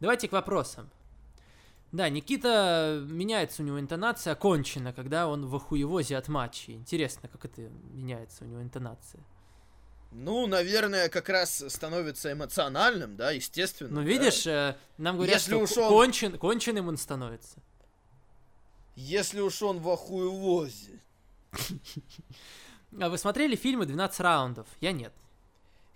[0.00, 0.90] Давайте к вопросам.
[1.92, 6.74] Да, Никита меняется у него интонация кончена, когда он в охуевозе от матчей.
[6.74, 7.62] Интересно, как это
[7.92, 9.20] меняется у него интонация.
[10.12, 13.90] Ну, наверное, как раз становится эмоциональным, да, естественно.
[13.90, 14.02] Ну, да.
[14.02, 17.58] видишь, э, нам говорят, Если что он- кончен, конченым он становится.
[19.00, 21.00] Если уж он в охуевозе.
[23.00, 24.68] А вы смотрели фильмы «12 раундов»?
[24.80, 25.12] Я нет.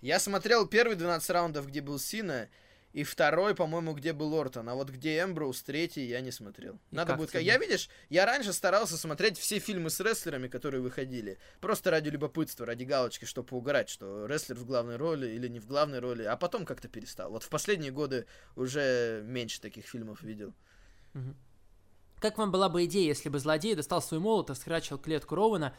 [0.01, 2.49] Я смотрел первый 12 раундов, где был Сина,
[2.93, 4.69] и второй, по-моему, где был Ортон.
[4.69, 6.79] А вот где Эмброуз, третий, я не смотрел.
[6.91, 7.31] И Надо как будет...
[7.31, 7.43] тебе?
[7.43, 11.37] Я, видишь, я раньше старался смотреть все фильмы с рестлерами, которые выходили.
[11.59, 15.67] Просто ради любопытства, ради галочки, чтобы поугарать, что рестлер в главной роли или не в
[15.67, 16.23] главной роли.
[16.23, 17.31] А потом как-то перестал.
[17.31, 18.25] Вот в последние годы
[18.55, 20.53] уже меньше таких фильмов видел.
[22.19, 25.73] Как вам была бы идея, если бы злодей достал свой молот и схрачил клетку Роуэна?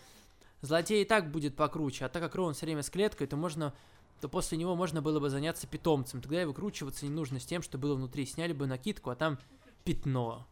[0.63, 3.75] Злодей и так будет покруче, а так как Роуэн все время с клеткой, то можно
[4.21, 6.23] то после него можно было бы заняться питомцем.
[6.23, 8.25] Тогда и выкручиваться не нужно с тем, что было внутри.
[8.25, 9.39] Сняли бы накидку, а там
[9.85, 10.47] пятно.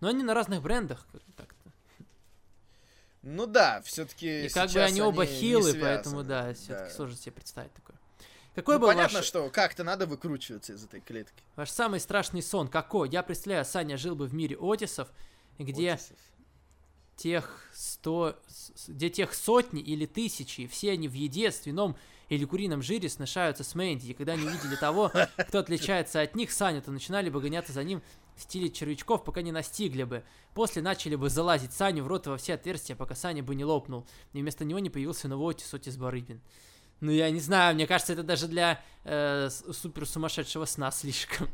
[0.00, 1.72] Но они на разных брендах как- так-то.
[3.22, 7.72] Ну да, все-таки И как бы они оба хилы, поэтому да, все-таки сложно себе представить
[7.74, 7.97] такое.
[8.58, 11.44] Какой Ну, был понятно, ваш, что как-то надо выкручиваться из этой клетки.
[11.54, 12.66] ваш самый страшный сон?
[12.66, 13.08] Какой?
[13.08, 15.06] Я представляю, Саня жил бы в мире Отисов,
[15.60, 16.16] где Отисов.
[17.14, 18.34] тех сто,
[18.88, 21.96] где тех сотни или тысячи, и все они в еде, свином
[22.28, 26.50] или курином жире сношаются с Мэнди, и когда они увидели того, кто отличается от них,
[26.50, 28.02] Саня, то начинали бы гоняться за ним
[28.34, 30.24] в стиле червячков, пока не настигли бы.
[30.54, 33.64] После начали бы залазить Саню в рот и во все отверстия, пока Саня бы не
[33.64, 36.40] лопнул, и вместо него не появился новый Отис, Отис Барыбин.
[37.00, 41.48] Ну, я не знаю, мне кажется, это даже для э, супер сумасшедшего сна слишком.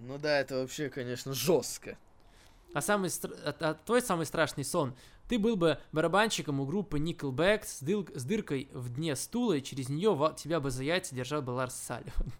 [0.00, 1.96] Ну да, это вообще, конечно, жестко.
[2.74, 4.94] А самый стр- а- а твой самый страшный сон?
[5.28, 9.62] Ты был бы барабанщиком у группы Nickelback с, дыл- с дыркой в дне стула, и
[9.62, 12.32] через нее ва- тебя бы за яйца держал бы Ларс Салливан.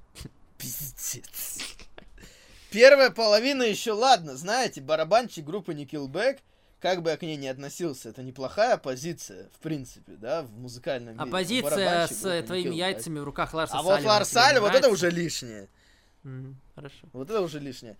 [0.56, 1.58] Пиздец.
[2.70, 6.38] Первая половина еще ладно, знаете, барабанщик группы Nickelback,
[6.80, 11.14] как бы я к ней не относился, это неплохая позиция, в принципе, да, в музыкальном
[11.14, 11.24] мире.
[11.28, 14.00] Оппозиция Барабанщик с э, твоими яйцами в руках Ларса А Салливана.
[14.02, 15.68] вот Ларс Салли, вот это уже лишнее.
[16.24, 17.06] М, Хорошо.
[17.12, 17.96] Вот это уже лишнее.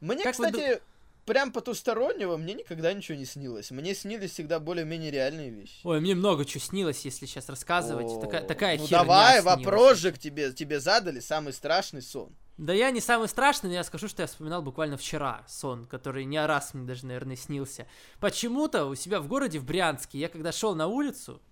[0.00, 0.80] Мне, Как вы кстати,
[1.24, 3.70] прям потустороннего мне никогда ничего не снилось.
[3.70, 5.80] Мне снились всегда более-менее реальные вещи.
[5.84, 8.06] Ой, мне много чего снилось, если сейчас рассказывать.
[8.06, 9.56] О, Такая, такая ну херня давай, снилась.
[9.64, 12.34] вопрос же к тебе, тебе задали, самый страшный сон.
[12.56, 16.24] Да я не самый страшный, но я скажу, что я вспоминал буквально вчера сон, который
[16.24, 17.88] не раз мне даже, наверное, снился.
[18.20, 21.42] Почему-то у себя в городе, в Брянске, я когда шел на улицу,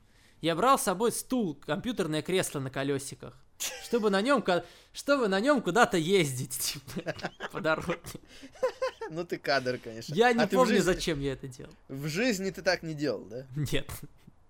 [0.41, 3.37] я брал с собой стул, компьютерное кресло на колесиках,
[3.85, 4.45] чтобы на нем,
[4.93, 7.15] чтобы на нем куда-то ездить, типа,
[7.51, 7.99] по дороге.
[9.11, 10.15] Ну ты кадр, конечно.
[10.15, 11.73] Я не А ты в помню, жизни- зачем я это делал.
[11.89, 13.45] В жизни ты так не делал, да?
[13.57, 13.91] Нет.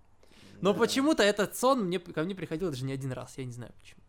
[0.61, 0.79] Но Да.
[0.79, 3.99] почему-то этот сон мне, ко мне приходил даже не один раз, я не знаю почему.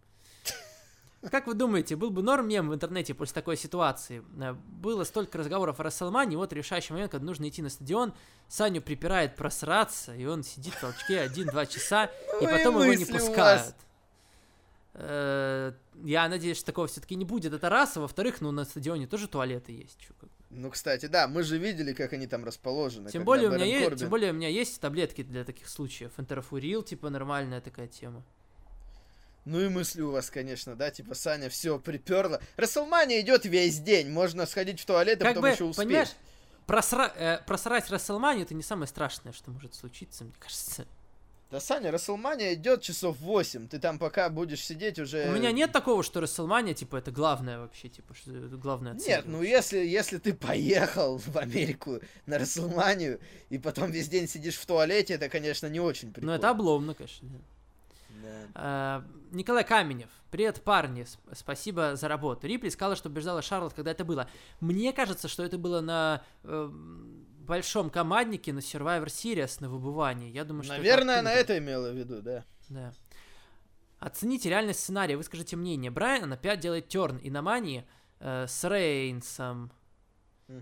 [1.31, 4.23] Как вы думаете, был бы норм мем в интернете после такой ситуации?
[4.41, 8.15] Э, Было столько разговоров о Расселмане, вот решающий момент, когда нужно идти на стадион,
[8.47, 12.11] Саню припирает просраться, и он сидит в толчке один-два часа,
[12.41, 13.75] и потом его не пускают.
[14.95, 15.73] Э,
[16.03, 19.27] Я надеюсь, что такого все-таки не будет, это раз, а во-вторых, ну на стадионе тоже
[19.29, 20.09] туалеты есть.
[20.51, 23.11] Ну, кстати, да, мы же видели, как они там расположены.
[23.11, 25.69] Тем более, у меня Бэрон есть, Корбин- тем более у меня есть таблетки для таких
[25.69, 26.13] случаев.
[26.17, 28.23] Энтерофурил, типа нормальная такая тема.
[29.45, 32.41] Ну и мысли у вас, конечно, да, типа Саня все приперла.
[32.57, 35.87] Расселмания идет весь день, можно сходить в туалет, а Как потом бы, еще успеть.
[35.87, 36.09] понимаешь,
[36.67, 40.87] просра- э, просрать Расселманию это не самое страшное, что может случиться, мне кажется.
[41.55, 45.29] Да, Саня, Расселмания идет часов 8, ты там пока будешь сидеть уже...
[45.31, 49.41] У меня нет такого, что Расселмания, типа, это главное вообще, типа, что главное Нет, ну
[49.41, 53.21] если, если ты поехал в Америку на Расселманию,
[53.51, 56.33] и потом весь день сидишь в туалете, это, конечно, не очень прикольно.
[56.33, 57.29] Ну, это обломно, конечно.
[57.29, 57.39] да.
[58.25, 58.49] Да.
[58.55, 60.11] А, Николай Каменев.
[60.33, 61.07] Привет, парни.
[61.33, 62.49] Спасибо за работу.
[62.49, 64.29] Рипли сказала, что убеждала Шарлот, когда это было.
[64.61, 66.71] Мне кажется, что это было на э,
[67.45, 70.31] большом команднике на Survivor Series на выбывании.
[70.31, 71.41] Я думаю, что Наверное, она оттуда.
[71.41, 72.45] это имела в виду, да.
[72.69, 72.93] Да.
[73.99, 75.91] Оцените реальность сценария, выскажите мнение.
[75.91, 77.87] Брайан опять делает терн и на мании
[78.21, 79.73] э, с Рейнсом.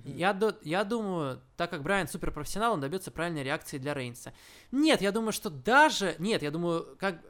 [0.05, 4.33] Я, я думаю, так как Брайан суперпрофессионал, он добьется правильной реакции для Рейнса.
[4.71, 6.15] Нет, я думаю, что даже...
[6.21, 7.21] Нет, я думаю, как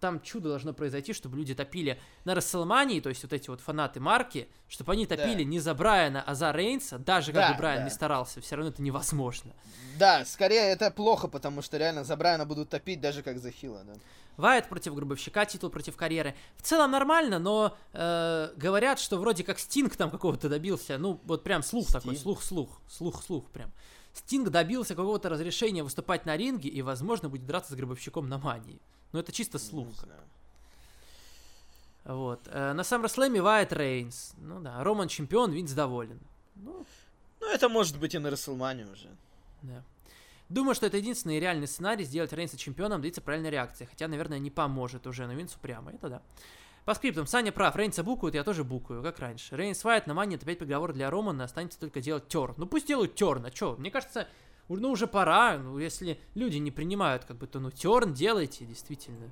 [0.00, 4.00] там чудо должно произойти, чтобы люди топили на Расселмании, то есть вот эти вот фанаты
[4.00, 5.50] марки, чтобы они топили Да.
[5.50, 7.84] не за Брайана, а за Рейнса, даже как Да, бы Брайан да.
[7.84, 9.52] не старался, все равно это невозможно.
[9.98, 13.82] Да, скорее это плохо, потому что реально за Брайана будут топить даже как за Хила,
[13.84, 13.94] да.
[14.36, 16.36] Вайт против Гробовщика, титул против карьеры.
[16.56, 20.96] В целом нормально, но э, говорят, что вроде как Стинг там какого-то добился.
[20.96, 22.22] Ну, вот прям слух такой, Стинг?
[22.22, 23.72] слух-слух, слух-слух прям.
[24.12, 28.80] Стинг добился какого-то разрешения выступать на ринге и, возможно, будет драться с Гробовщиком на мании.
[29.12, 29.88] Но это чисто слух.
[29.88, 30.20] Не знаю.
[32.04, 32.40] Вот.
[32.46, 34.34] Э, на SummerSlam Вайт Рейнс.
[34.38, 36.20] Ну да, Роман чемпион, Винс доволен.
[36.56, 36.84] Ну,
[37.40, 39.08] Ну, это может быть и на Расселманию уже.
[39.62, 39.82] Да.
[40.48, 43.84] Думаю, что это единственный реальный сценарий сделать Рейнса чемпионом, добиться правильной реакции.
[43.84, 45.92] Хотя, наверное, не поможет уже, но Винсу прямо.
[45.92, 46.22] Это да.
[46.86, 49.54] По скриптам, Саня прав, Рейнса букают, я тоже букаю, как раньше.
[49.54, 52.54] Рейнс Вайт на мане, опять приговор для Романа, останется только делать терн.
[52.56, 53.76] Ну пусть делают терн, а чё?
[53.76, 54.26] Мне кажется,
[54.68, 59.30] ну уже пора, ну если люди не принимают, как бы, то ну терн делайте, действительно.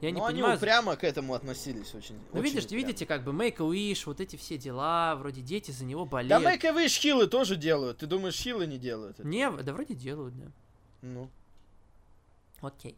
[0.00, 0.56] Я не Но Ну, они понимаю...
[0.58, 2.14] упрямо к этому относились очень.
[2.16, 2.80] Ну очень видишь, упрямо.
[2.82, 6.10] видите, как бы Make a Wish, вот эти все дела, вроде дети за него Да
[6.10, 6.44] болеют.
[6.44, 7.98] Make a Wish хилы тоже делают.
[7.98, 9.18] Ты думаешь, хилы не делают?
[9.18, 9.26] это?
[9.28, 10.46] Не, да вроде делают, да.
[11.02, 11.28] Ну.
[12.60, 12.96] Окей.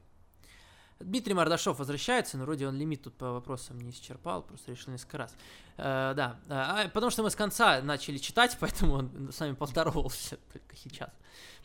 [1.00, 5.18] Дмитрий Мордашов возвращается, но вроде он лимит тут по вопросам не исчерпал, просто решил несколько
[5.18, 5.34] раз.
[5.78, 10.36] Э, да, а, потому что мы с конца начали читать, поэтому он с вами поздоровался
[10.52, 11.10] только сейчас.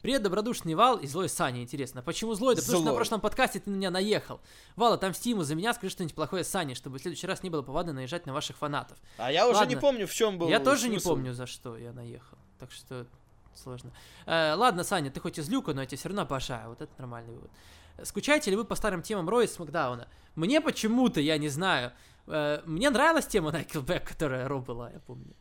[0.02, 2.02] Привет, добродушный Вал и злой Саня, интересно.
[2.02, 2.56] Почему злой?
[2.56, 2.95] Да потому что на Злой.
[2.98, 4.40] прошлом подкасте ты на меня наехал.
[4.76, 7.62] Вал, отомсти ему за меня, скажи что-нибудь плохое Сане, чтобы в следующий раз не было
[7.62, 8.98] повадно наезжать на ваших фанатов.
[9.18, 9.82] А я уже не Ладно.
[9.82, 11.10] помню, в чем был Я тоже не смысл.
[11.10, 12.38] помню, за что я наехал.
[12.60, 13.06] Так что
[13.53, 13.91] сложно.
[14.28, 16.70] Э, ладно, Саня, ты хоть из люка, но я тебя все равно обожаю.
[16.70, 17.52] Вот это нормальный вывод.
[18.03, 20.07] Скучаете ли вы по старым темам Роя и Смакдауна?
[20.35, 21.91] Мне почему-то, я не знаю,
[22.27, 25.34] э, мне нравилась тема Найклбэк, которая Ро была, я помню.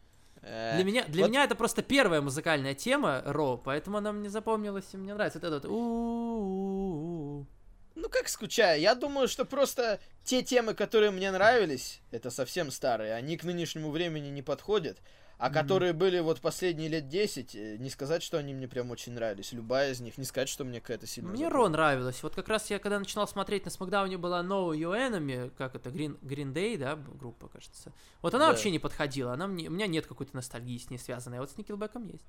[0.43, 4.29] Э, Для меня, для вот- меня это просто первая музыкальная тема Ро, поэтому она мне
[4.31, 7.47] запомнилась, и мне нравится вот это вот «У-у-у-у».
[7.95, 8.81] Ну как скучаю?
[8.81, 13.91] Я думаю, что просто те темы, которые мне нравились, это совсем старые, они к нынешнему
[13.91, 14.99] времени не подходят.
[15.37, 15.55] А Мгм.
[15.55, 19.53] которые были вот последние лет 10, э, не сказать, что они мне прям очень нравились.
[19.53, 21.49] Любая из них, не сказать, что мне какая-то сильно Мне.
[21.49, 22.23] Ро нравилось.
[22.23, 25.91] Вот как раз я когда начинал смотреть на Смакдауне была No You Enemy, как это,
[25.91, 27.93] Green, Green Day, да, группа, кажется.
[28.23, 28.53] Вот она Да.
[28.53, 29.33] вообще не подходила.
[29.33, 31.39] Она мне, у меня нет какой-то ностальгии с ней связанной.
[31.39, 32.25] А вот с Никелбеком есть.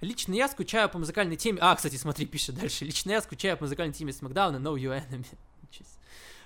[0.00, 1.58] Лично я скучаю по музыкальной теме...
[1.60, 2.84] А, кстати, смотри, пишет дальше.
[2.86, 5.26] Лично я скучаю по музыкальной теме Смакдауна No You Enemy.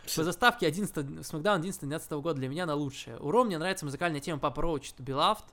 [0.06, 0.16] Себе.
[0.16, 3.18] По заставке 11 Смакдаун 11-12 года для меня на лучшее.
[3.18, 5.44] У Ро мне нравится музыкальная тема Roach to Beloved,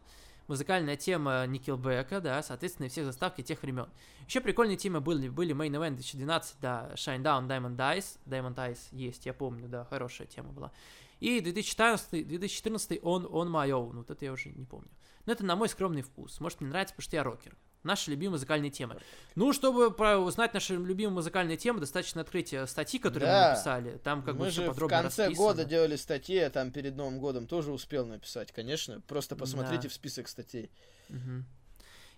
[0.48, 3.88] музыкальная тема Никелбека, да, соответственно, и все заставки тех времен.
[4.28, 8.80] Еще прикольные темы были, были Main Event 2012, да, Shine Down, Diamond Eyes, Diamond Eyes
[8.92, 10.72] есть, я помню, да, хорошая тема была.
[11.20, 14.90] И 2014, 2014 On, On My Own, вот это я уже не помню.
[15.26, 16.40] Но это на мой скромный вкус.
[16.40, 17.56] Может, мне нравится, потому что я рокер.
[17.84, 18.98] Наши любимые музыкальные темы.
[19.36, 19.88] Ну, чтобы
[20.18, 23.50] узнать наши любимые музыкальные темы, достаточно открыть э, статьи, которые мы Да.
[23.52, 23.98] написали.
[24.04, 25.48] Там как Мы бы все же в подробно конце расписано.
[25.48, 29.02] года делали статьи, я там перед Новым годом тоже успел написать, конечно.
[29.08, 29.90] Просто посмотрите Да.
[29.90, 30.70] в список статей.
[31.10, 31.46] Мгм.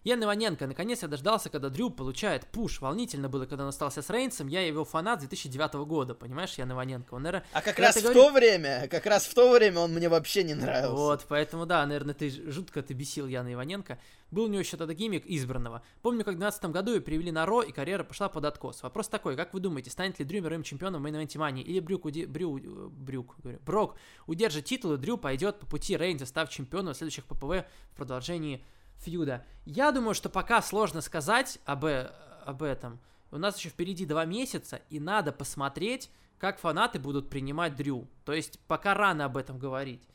[0.04, 2.82] Ян Иваненко, наконец я дождался, когда Дрю получает пуш.
[2.82, 4.48] Волнительно было, когда он остался с Рейнсом.
[4.50, 7.14] Я его фанат с 2009 года, понимаешь, Ян Иваненко.
[7.14, 9.94] Он, наверное, А как раз в говоришь- то время, как раз в то время он
[9.94, 10.94] мне вообще не нравился.
[10.94, 13.98] Вот, поэтому да, наверное, ты жутко ты бесил Яна Иваненко.
[14.30, 15.82] Был у него еще тогда гиммик избранного.
[16.02, 18.84] Помню, как в 2012 году ее привели на Ро, и карьера пошла под откос.
[18.84, 21.64] Вопрос такой, как вы думаете, станет ли Дрю мировым чемпионом в мейн Мании?
[21.64, 23.96] Или Брюк, уде- Брю, э, Брюк, говорю, Брок
[24.28, 28.66] удержит титул, и Дрю пойдет по пути Рейнса, став чемпионом следующих ППВ в продолжении
[29.04, 29.46] фьюда?
[29.66, 33.00] Я думаю, что пока сложно сказать об, об этом.
[33.32, 38.08] У нас еще впереди два месяца, и надо посмотреть, как фанаты будут принимать Дрю.
[38.26, 40.08] То есть пока рано об этом говорить.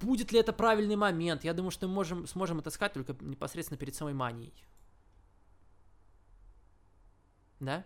[0.00, 1.44] Будет ли это правильный момент?
[1.44, 4.52] Я думаю, что мы можем, сможем отыскать только непосредственно перед самой манией.
[7.60, 7.84] Да?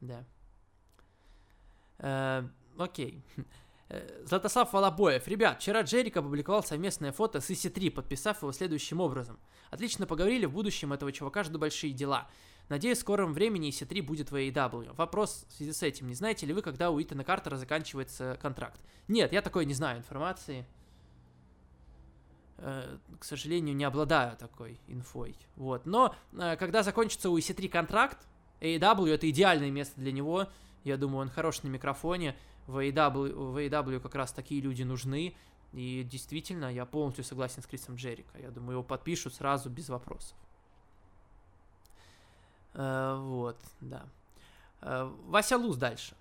[0.00, 0.24] Да.
[1.98, 2.46] Э,
[2.76, 3.22] окей.
[4.24, 5.28] Златослав Волобоев.
[5.28, 9.38] Ребят, вчера Джерик опубликовал совместное фото с EC3, подписав его следующим образом.
[9.70, 12.28] Отлично поговорили, в будущем этого чувака жду большие дела.
[12.68, 14.94] Надеюсь, в скором времени EC3 будет в AEW.
[14.96, 16.08] Вопрос в связи с этим.
[16.08, 18.80] Не знаете ли вы, когда у Итана Картера заканчивается контракт?
[19.06, 20.66] Нет, я такой не знаю информации.
[22.58, 25.36] Э, к сожалению, не обладаю такой инфой.
[25.54, 25.86] Вот.
[25.86, 28.18] Но э, когда закончится у EC3 контракт,
[28.60, 30.48] AEW это идеальное место для него.
[30.82, 32.36] Я думаю, он хорош на микрофоне.
[32.66, 35.34] В AEW, в AEW как раз такие люди нужны.
[35.72, 38.38] И действительно, я полностью согласен с Крисом Джерика.
[38.38, 40.36] Я думаю, его подпишут сразу без вопросов.
[42.74, 44.06] Э, вот, да.
[44.80, 46.16] Э, Вася Луз дальше.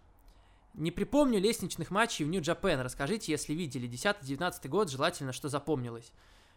[0.73, 2.81] Не припомню лестничных матчей в Нью-Джапен.
[2.81, 3.87] Расскажите, если видели.
[3.87, 6.11] 10-19 год, желательно, что запомнилось.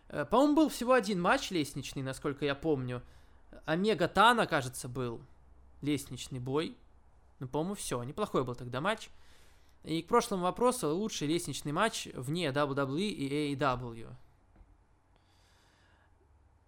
[0.09, 3.02] Э, по-моему, был всего один матч лестничный, насколько я помню.
[3.65, 5.20] Омега Тана, кажется, был
[5.82, 6.77] лестничный бой.
[7.39, 8.02] Ну, по-моему, все.
[8.02, 9.10] Неплохой был тогда матч.
[9.84, 14.12] И к прошлому вопросу, лучший лестничный матч вне WWE и AEW.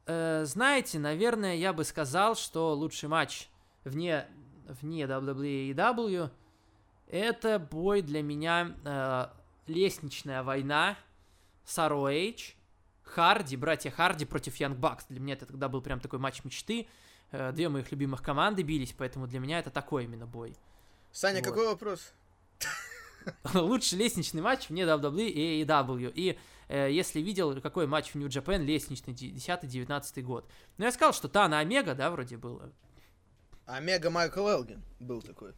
[0.06, 3.48] Э, знаете, наверное, я бы сказал, что лучший матч
[3.84, 4.26] вне,
[4.66, 6.30] вне WWE и AEW
[7.10, 9.26] это бой для меня э,
[9.66, 10.96] лестничная война
[11.64, 12.56] Саро Эйч,
[13.02, 15.06] Харди, братья Харди против Янг Бакс.
[15.08, 16.86] Для меня это тогда был прям такой матч мечты.
[17.32, 20.56] Э, две моих любимых команды бились, поэтому для меня это такой именно бой.
[21.10, 21.44] Саня, Вот.
[21.48, 22.12] какой вопрос?
[23.54, 26.12] Лучший лестничный матч вне WWE и AEW.
[26.14, 26.38] И
[26.68, 30.48] э, если видел, какой матч в New Japan лестничный, 10-19 год.
[30.78, 32.70] Ну, я сказал, что Тана Омега, да, вроде было.
[33.66, 35.52] Омега Майкл Элгин был такой.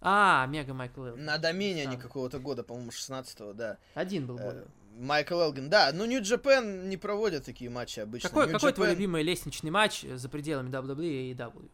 [0.00, 1.24] А, Омега Майкл Элгин.
[1.24, 2.02] На Доминиане Да.
[2.02, 3.78] какого-то года, по-моему, 16-го, да.
[3.94, 4.38] Один был.
[4.38, 4.64] Э,
[4.96, 5.90] Майкл Элгин, да.
[5.92, 8.28] Ну, Нью Джапен не проводят такие матчи обычно.
[8.28, 11.68] Какой, New какой твой Japan- любимый лестничный матч э, за пределами WWE и AEW?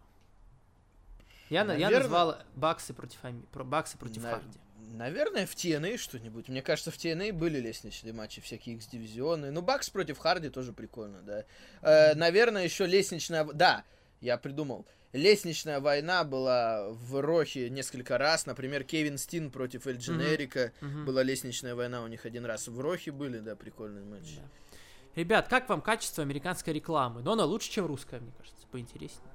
[1.51, 4.59] Я, на- я назвал Баксы против, Ами- Баксы против На- Харди.
[4.93, 6.48] Наверное, в TNA что-нибудь.
[6.48, 9.51] Мне кажется, в TNA были лестничные матчи, всякие X-дивизионы.
[9.51, 11.44] Ну, Бакс против Харди тоже прикольно, да.
[11.82, 13.44] Э, наверное, еще лестничная...
[13.44, 13.85] Да,
[14.20, 14.86] я придумал.
[15.12, 18.47] Лестничная война была в Рохе несколько раз.
[18.47, 20.73] Например, Кевин Стин против Эль Дженерика.
[20.81, 21.05] Мгм.
[21.05, 22.66] Была лестничная война у них один раз.
[22.69, 24.36] В Рохе были, да, прикольные матчи.
[24.36, 24.78] Да.
[25.15, 27.23] Ребят, как вам качество американской рекламы?
[27.23, 29.31] Но она лучше, чем русская, мне кажется, поинтереснее.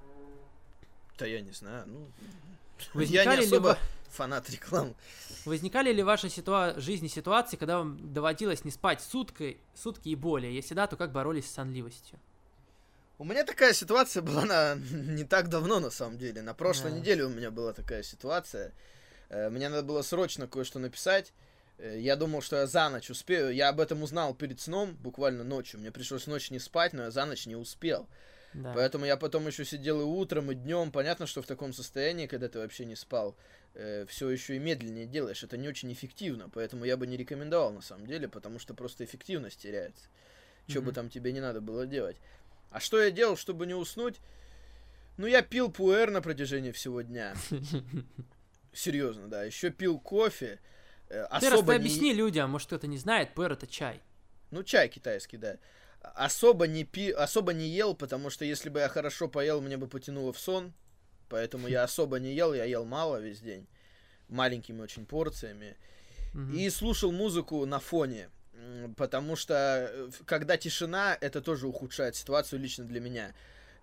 [1.18, 2.08] Да я не знаю, ну...
[2.80, 3.78] Я Возникали не ли особо во-
[4.12, 4.96] фанат рекламы.
[5.46, 10.16] Возникали ли в вашей ситуа- жизни ситуации, когда вам доводилось не спать сутки, сутки и
[10.16, 10.54] более?
[10.56, 12.20] Если да, то как боролись с сонливостью?
[13.18, 14.76] У меня такая ситуация была на...
[14.92, 16.42] не так давно, на самом деле.
[16.42, 16.98] На прошлой Да.
[17.00, 18.74] неделе у меня была такая ситуация.
[19.30, 21.34] Э, Мне надо было срочно кое-что написать.
[21.78, 23.54] Э, Я думал, что я за ночь успею.
[23.54, 25.80] Я об этом узнал перед сном, буквально ночью.
[25.82, 28.08] Мне пришлось ночь не спать, но я за ночь не успел.
[28.54, 28.72] Да.
[28.74, 30.92] Поэтому я потом еще сидел и утром, и днем.
[30.92, 33.36] Понятно, что в таком состоянии, когда ты вообще не спал,
[33.74, 35.44] все еще и медленнее делаешь.
[35.44, 36.50] Это не очень эффективно.
[36.50, 40.08] Поэтому я бы не рекомендовал на самом деле, потому что просто эффективность теряется.
[40.68, 42.18] Что бы там тебе не надо было делать.
[42.72, 44.20] А что я делал, чтобы не уснуть?
[45.18, 47.36] Ну, я пил пуэр на протяжении всего дня.
[48.74, 49.44] Серьезно, да.
[49.44, 50.60] Еще пил кофе.
[51.10, 51.80] Э, Ты раз ты Особо не...
[51.80, 54.02] объясни людям, может кто-то не знает, пуэр это чай.
[54.52, 55.58] Ну, чай китайский, да.
[56.02, 57.12] Особо не, пи...
[57.12, 60.74] особо не ел, потому что если бы я хорошо поел, мне бы потянуло в сон.
[61.30, 63.68] Поэтому я особо не ел, я ел мало весь день.
[64.28, 65.76] Маленькими очень порциями.
[66.34, 66.56] Мгм.
[66.56, 68.30] И слушал музыку на фоне.
[68.98, 73.34] Потому что э, когда тишина, это тоже ухудшает ситуацию лично для меня.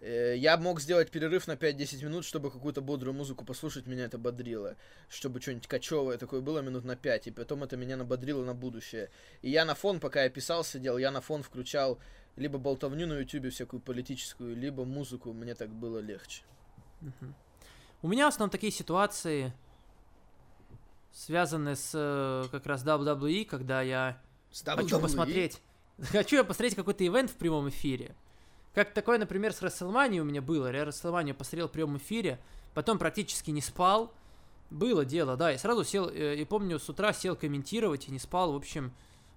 [0.00, 4.18] Э, Я мог сделать перерыв на 5-10 минут, чтобы какую-то бодрую музыку послушать, меня это
[4.18, 4.76] бодрило.
[5.08, 9.08] Чтобы что-нибудь кочевое такое было минут на 5, и потом это меня набодрило на будущее.
[9.42, 11.98] И я на фон, пока я писал, сидел, я на фон включал
[12.36, 16.42] либо болтовню на ютубе всякую политическую, либо музыку, мне так было легче.
[18.02, 19.52] У меня в основном такие ситуации
[21.12, 24.20] связаны с э, как раз WWE, когда я
[24.64, 25.60] хочу посмотреть.
[26.12, 28.14] Хочу я посмотреть какой-то ивент в прямом эфире.
[28.74, 30.70] Как такое, например, с WrestleMania у меня было.
[30.70, 32.38] Я WrestleMania посмотрел в прямом эфире,
[32.74, 34.12] потом практически не спал.
[34.68, 35.52] Было дело, да.
[35.52, 38.92] И сразу сел, э, и помню, с утра сел комментировать и не спал, в общем,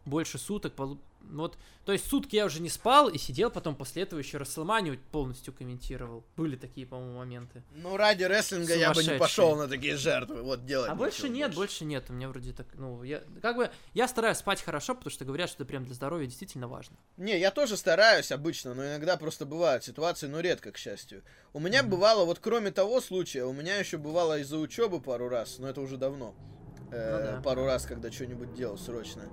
[0.10, 0.74] больше суток.
[0.74, 1.00] полу-
[1.32, 4.98] Вот, то есть сутки я уже не спал и сидел потом после этого еще WrestleMania
[5.12, 6.24] полностью комментировал.
[6.38, 7.62] Были такие, по-моему, моменты.
[7.76, 10.42] Ну, ради рестлинга я бы не пошел на такие жертвы.
[10.42, 10.90] Вот делать.
[10.90, 12.06] А больше нет, больше нет.
[12.10, 15.50] У меня вроде так, ну, я, как бы, я стараюсь спать хорошо, потому что говорят,
[15.50, 16.98] что это прям для здоровья действительно важно.
[17.18, 21.22] Не, я тоже стараюсь обычно, но иногда просто бывают ситуации, но редко, к счастью.
[21.54, 21.92] У меня Мгм.
[21.92, 25.82] бывало, вот кроме того случая, у меня еще бывало из-за учебы пару раз, но это
[25.82, 26.34] уже давно.
[26.92, 27.42] Э, Ну да.
[27.44, 29.24] Пару раз, когда что-нибудь делал срочно.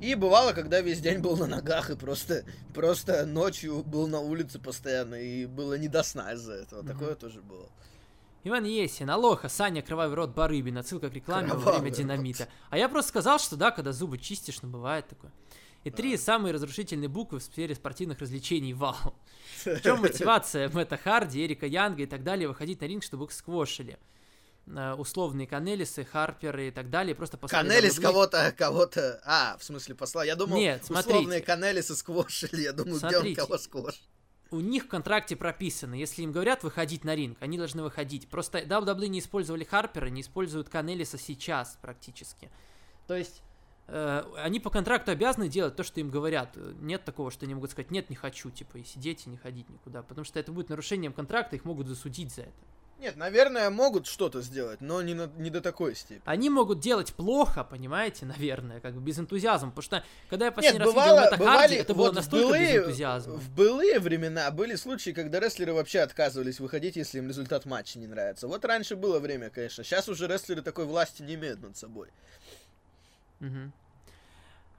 [0.00, 2.44] И бывало, когда весь день был на ногах и просто,
[2.74, 6.82] просто ночью был на улице постоянно, и было не до сна из-за этого.
[6.82, 6.92] Мгм.
[6.92, 7.66] Такое тоже было.
[8.44, 11.98] Иван Есин, Алоха, Саня, кровавый рот Барыбин, отсылка к рекламе во Кровавый время рот.
[11.98, 12.48] динамита.
[12.70, 15.32] А я просто сказал, что да, когда зубы чистишь, ну бывает такое.
[15.84, 19.14] И три самые разрушительные буквы в сфере спортивных развлечений вау.
[19.64, 23.32] В чем мотивация Мэтта Харди, Эрика Янга и так далее выходить на ринг, чтобы их
[23.32, 23.98] сквошили?
[24.74, 27.14] Э, Условные Канелисы, Харперы и так далее.
[27.14, 29.20] Просто Канелис кого-то, кого-то...
[29.24, 30.24] А, в смысле посла.
[30.24, 31.18] Я думал, Нет, смотрите.
[31.18, 32.62] условные Канелисы сквошили.
[32.62, 33.40] Я думаю, где он Смотрите.
[33.40, 34.02] кого сквошил.
[34.50, 38.28] У них в контракте прописано, если им говорят выходить на ринг, они должны выходить.
[38.28, 42.50] Просто WWE не использовали Харпера, не используют Канелиса сейчас практически.
[43.06, 43.42] То есть
[43.88, 46.56] э, они по контракту обязаны делать то, что им говорят.
[46.80, 49.68] Нет такого, что они могут сказать, нет, не хочу, типа, и сидеть, и не ходить
[49.68, 50.02] никуда.
[50.02, 52.52] Потому что это будет нарушением контракта, их могут засудить за это.
[52.98, 56.22] Нет, наверное, могут что-то сделать, но не, на- не до такой степени.
[56.24, 59.70] Они могут делать плохо, понимаете, наверное, как бы без энтузиазма.
[59.70, 62.12] Потому что, когда я последний Нет, раз бывало, видел Мэтта Харди, бывали, это было вот
[62.12, 63.34] в настолько без былые, энтузиазма.
[63.34, 68.08] в былые времена были случаи, когда рестлеры вообще отказывались выходить, если им результат матча не
[68.08, 68.48] нравится.
[68.48, 69.84] Вот раньше было время, конечно.
[69.84, 72.08] Сейчас уже рестлеры такой власти не имеют над собой.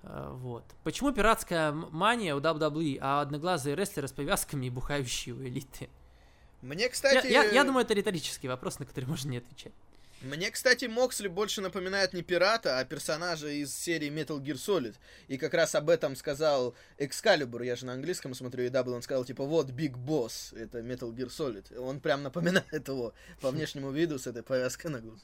[0.04, 0.64] А, Вот.
[0.84, 5.90] Почему пиратская мания у WWE, а одноглазые рестлеры с повязками и бухающие у элиты?
[6.62, 7.28] Мне, Я, кстати...
[7.28, 9.74] я- я думаю, это риторический вопрос, на который можно не отвечать.
[10.22, 14.96] Мне, кстати, Моксли больше напоминает не пирата, а персонажа из серии Metal Gear Solid.
[15.30, 19.02] И как раз об этом сказал Excalibur, я же на английском смотрю и дабл, он
[19.02, 21.74] сказал, типа, вот, Big Boss, это Metal Gear Solid.
[21.78, 25.22] Он прям напоминает его по внешнему виду с этой повязкой на глаз.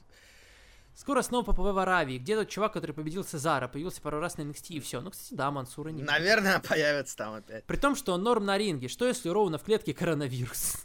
[0.96, 2.16] Скоро снова PPV в Аравии.
[2.16, 5.02] Где тот чувак, который победил Цезара, появился пару раз на NXT и все.
[5.02, 6.02] Ну, кстати, да, Мансура не.
[6.02, 7.64] Наверное, появится там опять.
[7.64, 8.88] При том, что он норм на ринге.
[8.88, 10.82] Что если у Роуна в клетке коронавирус?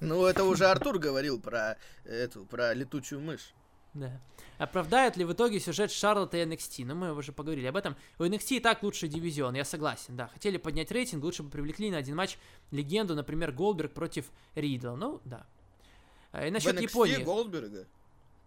[0.00, 3.54] Ну, это уже Артур говорил про эту, про летучую мышь.
[3.94, 4.20] Да.
[4.58, 6.84] Оправдает ли в итоге сюжет Шарлотта и NXT?
[6.84, 7.96] Ну, мы уже поговорили об этом.
[8.18, 10.26] У NXT и так лучший дивизион, я согласен, да.
[10.26, 12.36] Хотели поднять рейтинг, лучше бы привлекли на один матч
[12.72, 14.26] легенду, например, Голдберг против
[14.56, 14.96] Ридла.
[14.96, 15.46] Ну, да.
[16.34, 17.22] А, И насчет Японии.
[17.22, 17.86] Голдберга.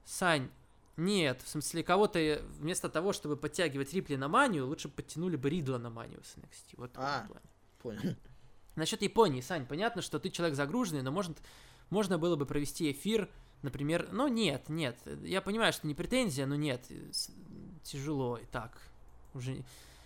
[0.03, 0.49] Сань,
[0.97, 5.49] нет, в смысле, кого-то э, вместо того, чтобы подтягивать Рипли на манию, лучше подтянули бы
[5.49, 6.73] Ридла на манию с NXT.
[6.73, 7.25] Вот в А.
[7.27, 7.45] плане.
[8.03, 8.15] Понял.
[8.75, 11.37] Насчет Японии, Сань, понятно, что ты человек загруженный, но может,
[11.89, 13.29] можно было бы провести эфир,
[13.61, 17.09] например, ну нет, нет, я понимаю, что не претензия, но нет, э,
[17.83, 18.77] тяжело и так,
[19.33, 19.63] уже,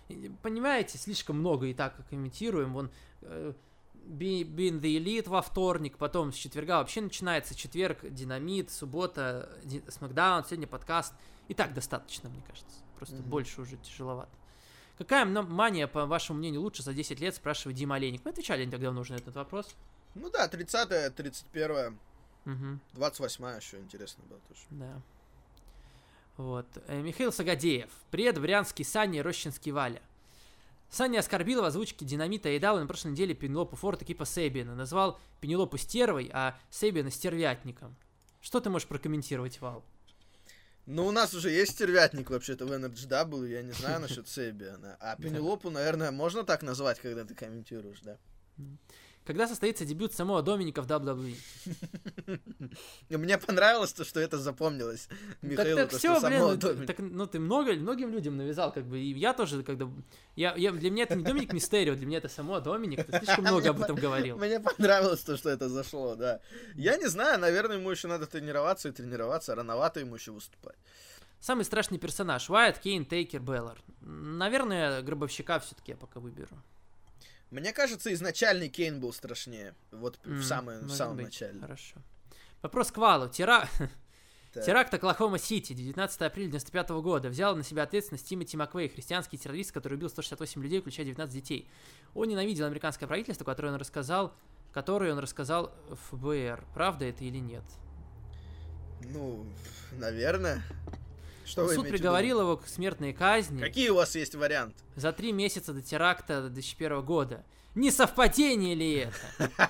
[0.08, 2.92] э, понимаете, слишком много и так комментируем, вон,
[3.22, 3.54] э,
[4.08, 9.50] Being the Elite во вторник, потом с четверга вообще начинается четверг, Динамит, суббота,
[9.88, 11.14] Смакдаун, сегодня подкаст,
[11.48, 13.30] и так достаточно, мне кажется, просто Мгм.
[13.30, 14.32] больше уже тяжеловато.
[14.98, 18.22] Какая мания, по вашему мнению, лучше за 10 лет, спрашивает Дима Олейник.
[18.24, 19.76] Мы отвечали не так давно уже на этот вопрос.
[20.16, 21.98] Ну да, 30 31
[22.46, 24.62] Мгм, 28 еще интересно было тоже.
[24.72, 25.02] да.
[26.38, 26.66] Вот.
[26.88, 27.90] Э, Михаил Сагадеев.
[28.10, 30.02] Привет, Брянский Саня, Рощинский Валя.
[30.92, 34.76] Саня оскорбил в озвучке Динамита и дал на прошлой неделе Пенелопу Форд и Кипа Сейбина.
[34.76, 37.96] Назвал Пенелопу стервой, а Сейбина стервятником.
[38.42, 39.86] Что ты можешь прокомментировать, Вал?
[40.86, 44.98] Ну, у нас уже есть стервятник вообще-то в NRGW, я не знаю насчет Себиана.
[45.00, 48.18] А Пенелопу, наверное, можно так назвать, когда ты комментируешь, да?
[49.26, 51.36] Когда состоится дебют самого Доминика в WWE?
[53.10, 55.08] Мне понравилось то, что это запомнилось
[55.42, 59.00] Михаилу, так, то, все, что блин, так, ну ты много, многим людям навязал, как бы,
[59.00, 59.88] и я тоже, когда,
[60.36, 63.46] я, я, для меня это не Доминик Мистерио, для меня это само Доминик, ты слишком
[63.46, 64.38] много об этом говорил.
[64.38, 66.40] Мне понравилось то, что это зашло, да.
[66.76, 70.78] Я не знаю, наверное, ему еще надо тренироваться и тренироваться, рановато ему еще выступать.
[71.40, 73.78] Самый страшный персонаж, Уайт, Кейн, Тейкер, Беллар.
[74.02, 76.56] Наверное, Гробовщика все-таки я пока выберу.
[77.52, 79.76] Мне кажется, изначальный Кейн был страшнее.
[79.92, 81.26] Вот М, в, самое, в самом быть.
[81.26, 81.60] начале.
[81.60, 81.98] Хорошо.
[82.62, 83.30] Вопрос к Валу.
[83.30, 83.68] Тера...
[84.54, 84.66] Так.
[84.66, 87.30] Теракт Оклахома Сити, 19 апреля 95 года.
[87.30, 91.70] Взял на себя ответственность Тимоти Маквей, христианский террорист, который убил 168 людей, включая 19 детей.
[92.14, 94.36] Он ненавидел американское правительство, которое он рассказал,
[94.74, 95.74] которое он рассказал
[96.10, 96.66] ФБР.
[96.74, 97.64] Правда это или нет?
[99.14, 99.46] Ну,
[99.94, 100.62] наверное.
[101.52, 104.78] Что Суд в приговорил его к смертной казни Какие у вас есть варианты?
[104.96, 107.44] за три месяца до теракта 2001 года.
[107.76, 109.70] Не совпадение ли это?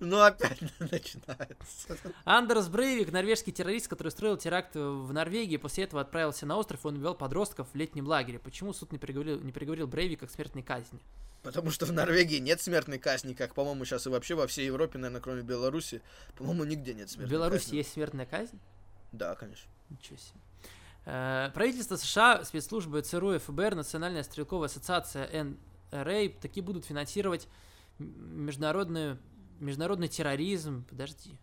[0.00, 1.96] Ну, опять начинается.
[2.24, 6.88] Андерс Брейвик, норвежский террорист, который устроил теракт в Норвегии, после этого отправился на остров, и
[6.88, 8.38] он убивал подростков в летнем лагере.
[8.38, 11.00] Почему суд не приговорил, не приговорил Брейвика к смертной казни?
[11.42, 14.98] Потому что в Норвегии нет смертной казни, как, по-моему, сейчас и вообще во всей Европе,
[14.98, 16.02] наверное, кроме Беларуси.
[16.36, 17.76] По-моему, нигде нет В смертной Беларуси казни.
[17.76, 18.58] есть смертная казнь?
[19.12, 19.70] Да, конечно.
[19.90, 20.40] Ничего себе.
[21.04, 25.56] Э, Правительство США, спецслужбы ЦРУ ФБР, Национальная стрелковая ассоциация
[25.90, 27.48] НРА такие будут финансировать
[27.98, 29.18] международную,
[29.60, 30.84] международный терроризм.
[30.88, 31.36] Подожди.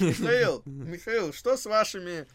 [0.00, 2.26] Михаил, Михаил, что с вашими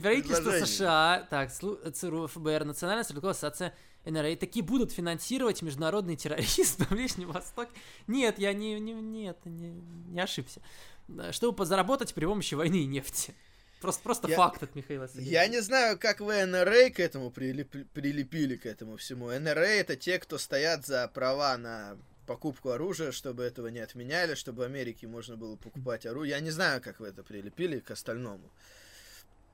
[0.00, 0.50] Правительство.
[0.64, 3.74] США, так, ЦРУ, ФБР, Национальная стрелковая ассоциация
[4.04, 7.70] НРА такие будут финансировать международный терроризм на Ближнем Востоке.
[8.06, 9.72] Нет, я не, не, нет, не,
[10.08, 10.60] не ошибся.
[11.08, 13.34] Да, Чтобы подзаработать при помощи войны и нефти.
[13.82, 15.32] Просто, просто Я- факт от Михаила Сергеевича.
[15.32, 19.26] Я не знаю, как вы НРА к этому прилип- прилепили к этому всему.
[19.30, 21.96] НРА это те, кто стоят за права на
[22.26, 26.30] покупку оружия, чтобы этого не отменяли, чтобы в Америке можно было покупать оружие.
[26.30, 28.48] Я не знаю, как вы это прилепили к остальному.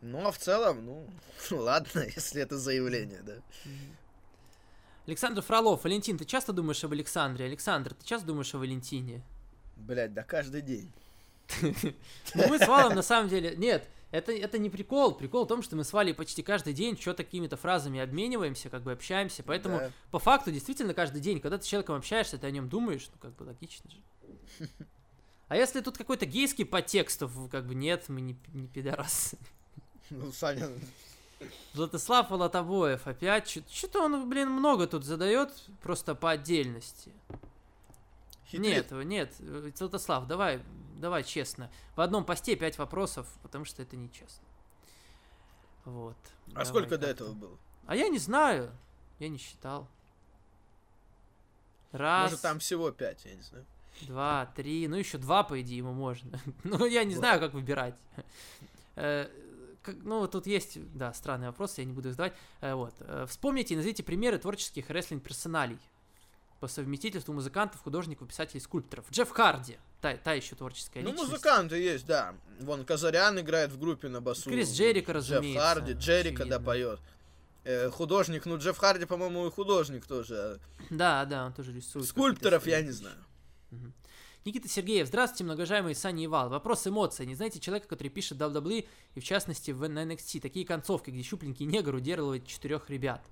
[0.02, 1.08] Но в целом, ну,
[1.50, 3.34] ладно, если это заявление, да.
[5.06, 7.46] Александр Фролов, Валентин, ты часто думаешь об Александре?
[7.46, 9.22] Александр, ты часто думаешь о Валентине?
[9.76, 10.92] Блять, да каждый день.
[12.34, 13.56] Ну, мы с Валом на самом деле...
[13.56, 15.14] Нет, это, это не прикол.
[15.14, 18.82] Прикол в том, что мы с Валей почти каждый день что-то какими-то фразами обмениваемся, как
[18.82, 19.42] бы общаемся.
[19.42, 19.90] Поэтому, Да.
[20.10, 23.18] по факту, действительно, каждый день, когда ты с человеком общаешься, ты о нем думаешь, ну,
[23.20, 24.68] как бы логично же.
[25.48, 29.38] А если тут какой-то гейский подтекст, как бы нет, мы не, не пидорасы.
[30.10, 30.68] Ну, Саня,
[31.72, 35.50] Златослав Волотобоев опять, что-то он, блин, много тут задает,
[35.82, 37.12] просто по отдельности.
[38.48, 38.90] Хитрит.
[38.90, 40.62] Нет, нет, э, Златослав, давай,
[40.96, 41.70] давай честно.
[41.96, 44.44] В одном посте пять вопросов, потому что это нечестно.
[45.84, 46.16] Вот.
[46.48, 47.56] А Давай сколько до этого было?
[47.86, 48.70] А я не знаю,
[49.18, 49.88] я не считал.
[51.92, 53.64] Раз, Может, там всего пять, я не знаю.
[54.02, 56.38] два, три, ну еще два, по идее, ему можно.
[56.64, 57.94] ну, я не знаю, как выбирать.
[58.96, 59.28] Э,
[59.82, 62.34] как- Ну, вот тут есть, да, странный вопрос, я не буду их задавать.
[62.60, 62.94] Э, Вот.
[63.00, 65.78] Э, Вспомните и назовите примеры творческих рестлинг-персоналей.
[66.60, 69.08] По совместительству музыкантов, художников, писателей, скульпторов.
[69.12, 71.30] Джефф Харди, та, та еще творческая Ну, личность.
[71.30, 72.34] музыканты есть, да.
[72.60, 74.50] Вон Казарян играет в группе на басу.
[74.50, 76.98] Крис Джерико, Джефф разумеется, Харди, Джерика, да, поет.
[77.62, 80.58] Э, художник, ну, Джефф Харди, по-моему, и художник тоже.
[80.90, 82.06] Да, да, он тоже рисует.
[82.06, 83.16] Скульпторов я не знаю.
[84.44, 86.48] Никита Сергеев, здравствуйте, многоуважаемый Саня Ивал.
[86.48, 87.26] Вопрос эмоций.
[87.26, 90.40] Не знаете человека, который пишет WWE и в частности в NXT?
[90.40, 93.22] Такие концовки, где щупленький негр удерживает четырех ребят.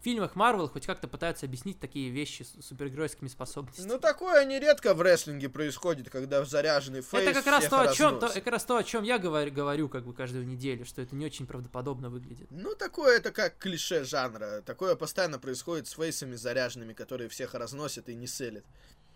[0.00, 3.88] В фильмах Марвел хоть как-то пытаются объяснить такие вещи с супергеройскими способностями.
[3.88, 8.20] Ну, такое нередко в рестлинге происходит, когда заряженный фейс это как раз то, о чем,
[8.20, 11.16] то, как раз то, о чем я говорю, говорю как бы каждую неделю, что это
[11.16, 12.48] не очень правдоподобно выглядит.
[12.50, 14.62] Ну, такое это как клише жанра.
[14.64, 18.64] Такое постоянно происходит с фейсами заряженными, которые всех разносят и не селят.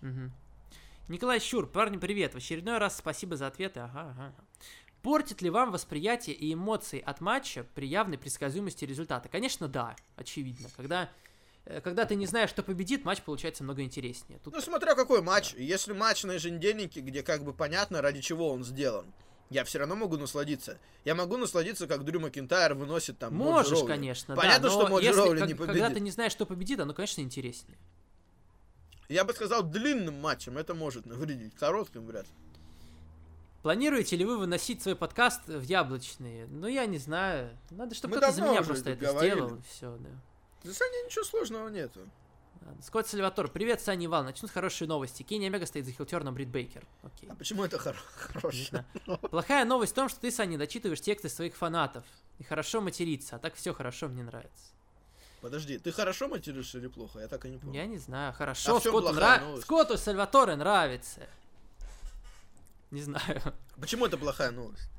[0.01, 0.32] Мгм.
[1.11, 2.35] Николай Щур, парни, привет.
[2.35, 3.81] В очередной раз спасибо за ответы.
[3.81, 4.35] Ага, ага.
[5.02, 9.28] Портит ли вам восприятие и эмоции от матча при явной предсказуемости результата?
[9.28, 10.68] Конечно, да, очевидно.
[10.77, 11.10] Когда,
[11.64, 14.39] э, когда ты не знаешь, что победит, матч получается много интереснее.
[14.44, 15.55] Тут Ну, смотря какой матч.
[15.55, 19.06] Если матч на еженедельнике, где как бы понятно, ради чего он сделан,
[19.48, 20.78] я все равно могу насладиться.
[21.06, 23.86] Я могу насладиться, как Дрю Макинтайр выносит там можешь, Роули.
[23.89, 25.94] конечно, Понятно, да, что но Моджи если, Роули как- не когда победит.
[25.94, 27.78] ты не знаешь, что победит, оно, конечно, интереснее.
[29.09, 31.55] Я бы сказал, длинным матчем это может навредить.
[31.56, 32.32] Коротким вряд ли.
[33.62, 36.47] Планируете ли вы выносить свой подкаст в яблочные?
[36.47, 37.51] Ну, я не знаю.
[37.70, 39.35] Надо, чтобы кто-то за меня просто это говорили.
[39.35, 39.62] сделал.
[39.69, 40.11] Все, да.
[40.62, 42.01] За Саней ничего сложного нету.
[42.82, 44.24] Скотт Сальватор, привет, Саня Иван.
[44.27, 45.23] Начнут хорошие новости.
[45.23, 46.87] Кенни Омега стоит за хилтерном Брит Бейкер.
[47.03, 47.28] Окей.
[47.31, 48.85] А почему это хоро- хорошее?
[49.31, 52.05] Плохая новость в том, что ты, Саня, дочитываешь тексты своих фанатов.
[52.39, 54.73] И хорошо материться, а так все хорошо, мне нравится.
[55.41, 57.19] Подожди, ты хорошо материшься или плохо?
[57.20, 57.73] Я так и не понял.
[57.74, 59.61] Я не знаю, хорошо, А Скотту, нра-?
[59.62, 61.23] Скотту Сальваторе нравится.
[62.97, 63.41] Не знаю.
[63.81, 64.91] Почему это плохая новость?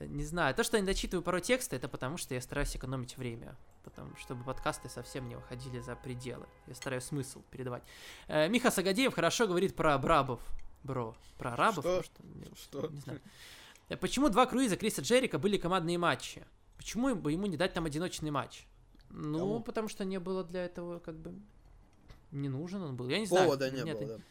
[0.00, 0.54] Не знаю.
[0.54, 3.56] То, что я не дочитываю порой тексты, это потому, что я стараюсь экономить время.
[3.84, 6.46] Потому, чтобы подкасты совсем не выходили за пределы.
[6.66, 7.82] Я стараюсь смысл передавать.
[8.26, 10.40] Э, Миха Сагадеев хорошо говорит про брабов.
[10.82, 11.16] Бро.
[11.38, 11.84] Про арабов?
[12.04, 12.22] Что?
[12.24, 12.88] не- Что?
[12.88, 13.20] Не знаю.
[13.88, 16.44] Э, Почему два круиза Криса Джерика были командные матчи?
[16.76, 18.66] Почему бы ему не дать там одиночный матч?
[19.10, 19.60] Ну, Кому?
[19.60, 21.34] потому что не было для этого как бы...
[22.32, 23.08] Не нужен он был.
[23.08, 23.44] Я не знаю.
[23.46, 24.24] Повода не Нет, было, да.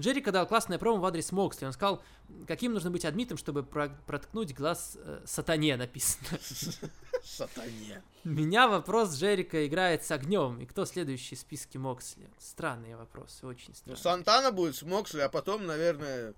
[0.00, 1.66] Джерика дал классное промо в адрес Моксли.
[1.66, 2.02] Он сказал,
[2.46, 6.38] каким нужно быть адмитом, чтобы про- проткнуть глаз э, сатане, написано.
[7.24, 8.02] Сатане.
[8.24, 10.60] Меня вопрос Джерика играет с огнем.
[10.60, 12.28] И кто следующий в списке Моксли?
[12.38, 14.02] Странные вопросы, очень Ну, странные.
[14.02, 16.34] Сантана будет с Моксли, а потом, наверное,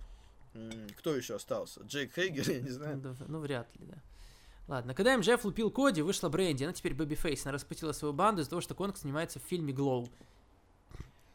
[0.98, 1.80] кто еще остался?
[1.82, 2.96] Джейк Хейгер, я не Ну, знаю.
[2.98, 3.96] да, ну, вряд ли, да.
[4.66, 7.44] Ладно, когда МЖФ лупил Коди, вышла Бренди, она теперь Бэби Фейс.
[7.44, 10.08] Она распустила свою банду из-за того, что Конг снимается в фильме Глоу.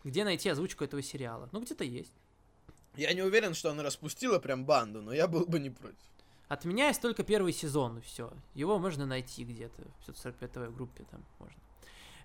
[0.03, 1.49] Где найти озвучку этого сериала?
[1.51, 2.13] Ну, где-то есть.
[2.95, 5.97] Я не уверен, что она распустила прям банду, но я был бы не против.
[6.47, 8.31] От меня есть только первый сезон, и все.
[8.55, 11.55] Его можно найти где-то в 545 группе, там можно.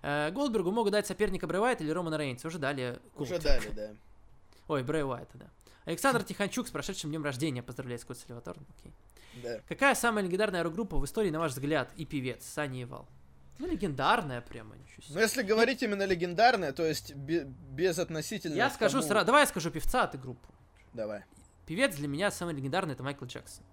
[0.01, 2.47] Э, Голдбергу могут дать соперника Брэй или Романа Рейнса.
[2.47, 2.99] Уже дали.
[3.13, 3.29] Култ.
[3.29, 3.91] Уже дали, да.
[4.67, 5.45] Ой, Брэй Уайта, да.
[5.85, 7.61] Александр Тиханчук с прошедшим днем рождения.
[7.61, 8.57] Поздравляю, Скотт Сальватор.
[8.77, 8.93] Окей.
[9.43, 9.59] Да.
[9.67, 12.43] Какая самая легендарная рок-группа в истории, на ваш взгляд, и певец?
[12.45, 13.07] Саня Ивал.
[13.57, 15.15] Ну, легендарная прямо, ничего себе.
[15.15, 18.55] Но если говорить именно легендарное, то есть бе- без относительно...
[18.55, 20.49] Я скажу тому- сразу, давай я скажу певца, а ты группу.
[20.93, 21.23] Давай.
[21.65, 23.63] Певец для меня самый легендарный это Майкл Джексон.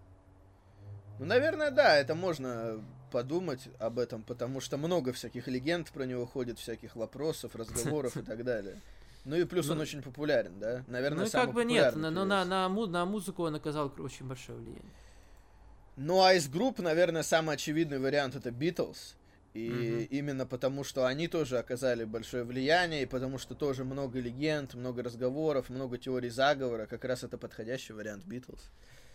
[1.18, 6.26] Ну, наверное, да, это можно подумать об этом, потому что много всяких легенд про него
[6.26, 8.80] ходит, всяких вопросов, разговоров и так далее.
[9.24, 10.82] Ну и плюс он Ну, очень популярен, да?
[10.88, 12.48] Наверное, Ну, как бы нет, но на, певец.
[12.48, 14.90] на, му- на музыку он оказал очень большое влияние.
[15.96, 19.14] Ну, а из групп, наверное, самый очевидный вариант это Битлз.
[19.54, 20.18] И Мгм.
[20.18, 25.02] именно потому, что они тоже оказали большое влияние, и потому что тоже много легенд, много
[25.02, 28.70] разговоров, много теорий заговора, как раз это подходящий вариант Битлз.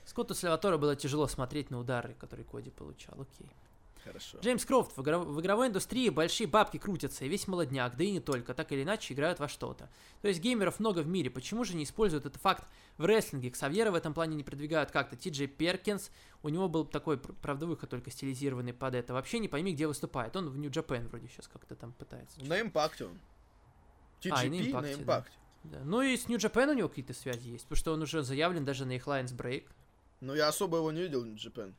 [0.05, 3.15] Скотту Сальваторе было тяжело смотреть на удары, которые Коди получал.
[3.19, 3.51] Окей.
[4.07, 4.37] Хорошо.
[4.39, 8.11] Джеймс Крофт, в, игро- в игровой индустрии большие бабки крутятся, и весь молодняк, да и
[8.11, 9.89] не только, так или иначе играют во что-то.
[10.21, 12.67] То есть геймеров много в мире, почему же не используют этот факт
[12.97, 13.51] в рестлинге?
[13.51, 15.15] Ксавьера в этом плане не продвигают как-то.
[15.15, 16.09] Ти Джей Перкинс,
[16.43, 19.13] у него был такой, пр- правда, выход только стилизированный под это.
[19.13, 20.35] Вообще не пойми, где выступает.
[20.35, 22.43] Он в Нью-Джапен вроде сейчас как-то там пытается.
[22.43, 23.19] На импакте он.
[24.31, 25.01] А, и на TGP на импакте, да.
[25.01, 25.37] импакте.
[25.63, 25.79] Да.
[25.83, 28.85] Ну и с Нью-Джапен у него какие-то связи есть, потому что он уже заявлен даже
[28.85, 29.65] на их Lions Break.
[30.21, 31.73] Но я особо его не видел Japan.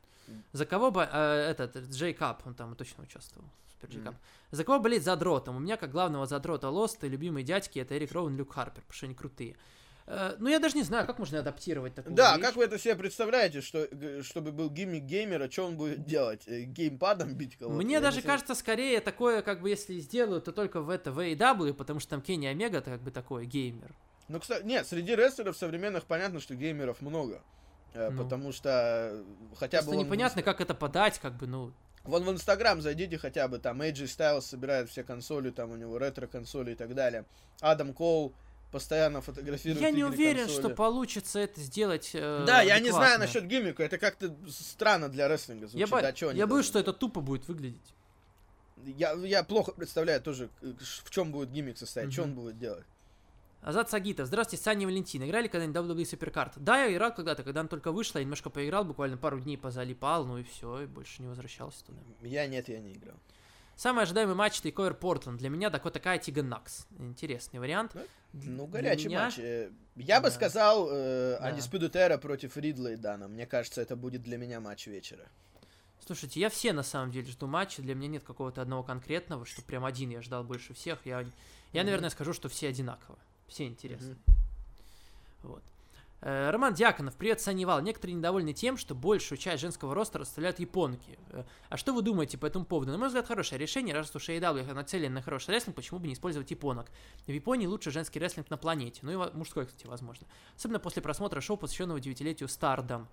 [0.51, 3.47] За кого бы э, этот Джей Кап, он там точно участвовал.
[3.71, 4.13] Супер Джей.
[4.51, 5.55] За кого болеть задротом?
[5.55, 8.93] У меня как главного задрота Лоста и любимые дядьки это Эрик Роуэн, Люк Харпер, потому
[8.93, 9.55] что они крутые.
[10.07, 12.45] Э, ну я даже не знаю, как можно адаптировать такую Да, вещь.
[12.45, 13.87] как вы это себе представляете, что
[14.23, 16.41] чтобы был гиммик геймера, что он будет делать?
[16.47, 17.77] Э, Геймпадом бить кого-то?
[17.77, 21.19] Мне Я даже кажется, скорее такое, как бы если сделают, то только в это в
[21.19, 23.93] AEW, потому что там Кенни Омега это как бы такой геймер.
[24.29, 27.41] Ну, кстати, нет, среди рестлеров современных понятно, что геймеров много.
[27.93, 28.23] Э, Ну.
[28.23, 28.69] Потому что
[29.13, 29.23] э,
[29.57, 31.71] хотя бы Просто в непонятно, как это подать, как бы, ну,
[32.03, 35.97] Вон в Инстаграм зайдите хотя бы, там AJ Styles собирает все консоли, там у него
[35.97, 37.25] ретро-консоли и так далее.
[37.61, 38.33] Адам Коул
[38.71, 40.59] постоянно фотографирует я не уверен, консоли.
[40.59, 42.11] что получится это сделать.
[42.13, 45.89] э, Да, я не знаю насчет гиммика, это как-то странно для рестлинга Я, звучит.
[45.89, 47.93] бо- да, чё они я боюсь, что это тупо будет выглядеть.
[48.85, 52.85] Я, я плохо представляю тоже, э, в чем будет гиммик состоять, что он будет делать.
[53.61, 54.27] Азат Сагитов.
[54.27, 55.23] Здравствуйте, Саня и Валентин.
[55.23, 56.53] Играли когда-нибудь WWE Суперкарт?
[56.57, 60.25] Да, я играл когда-то, когда он только вышла, я немножко поиграл, буквально пару дней позалипал,
[60.25, 61.99] ну и все, и больше не возвращался туда.
[62.21, 63.17] Я нет, я не играл.
[63.75, 65.39] Самый ожидаемый матч Тейковер Портленд.
[65.39, 66.85] Для меня такой такая Тиган Накс.
[66.99, 67.95] Интересный вариант.
[68.33, 69.39] Ну, Для горячий меня- матч.
[69.39, 70.31] Э, Я бы Да.
[70.35, 71.49] сказал э, Да.
[71.51, 73.27] Era против Ридла и Дана.
[73.27, 75.25] Мне кажется, это будет для меня матч вечера.
[76.05, 77.81] Слушайте, я все на самом деле жду матча.
[77.81, 80.99] Для меня нет какого-то одного конкретного, что прям один я ждал больше всех.
[81.05, 81.25] Я, я
[81.81, 81.85] Мгм.
[81.85, 83.17] наверное, скажу, что все одинаково.
[83.49, 84.15] Все интересны.
[85.43, 85.63] Вот.
[86.21, 87.81] Э, Роман Дьяконов, привет, Санивал.
[87.81, 91.17] Некоторые недовольны тем, что большую часть женского роста расставляют японки.
[91.29, 92.91] Э, А что вы думаете по этому поводу?
[92.91, 93.95] На мой взгляд, хорошее решение.
[93.95, 96.91] Раз уж AEW нацелен на хороший рестлинг, почему бы не использовать японок?
[97.25, 98.99] В Японии лучший женский рестлинг на планете.
[99.03, 100.27] Ну и мужской, кстати, возможно.
[100.55, 103.07] Особенно после просмотра шоу, посвященного девятилетию Стардом.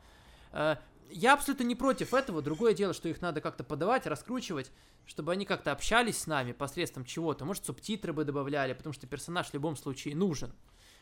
[0.56, 0.76] Э,
[1.10, 2.42] Я абсолютно не против этого.
[2.42, 4.72] Другое дело, что их надо как-то подавать, раскручивать,
[5.06, 7.44] чтобы они как-то общались с нами посредством чего-то.
[7.44, 10.52] Может, субтитры бы добавляли, потому что персонаж в любом случае нужен.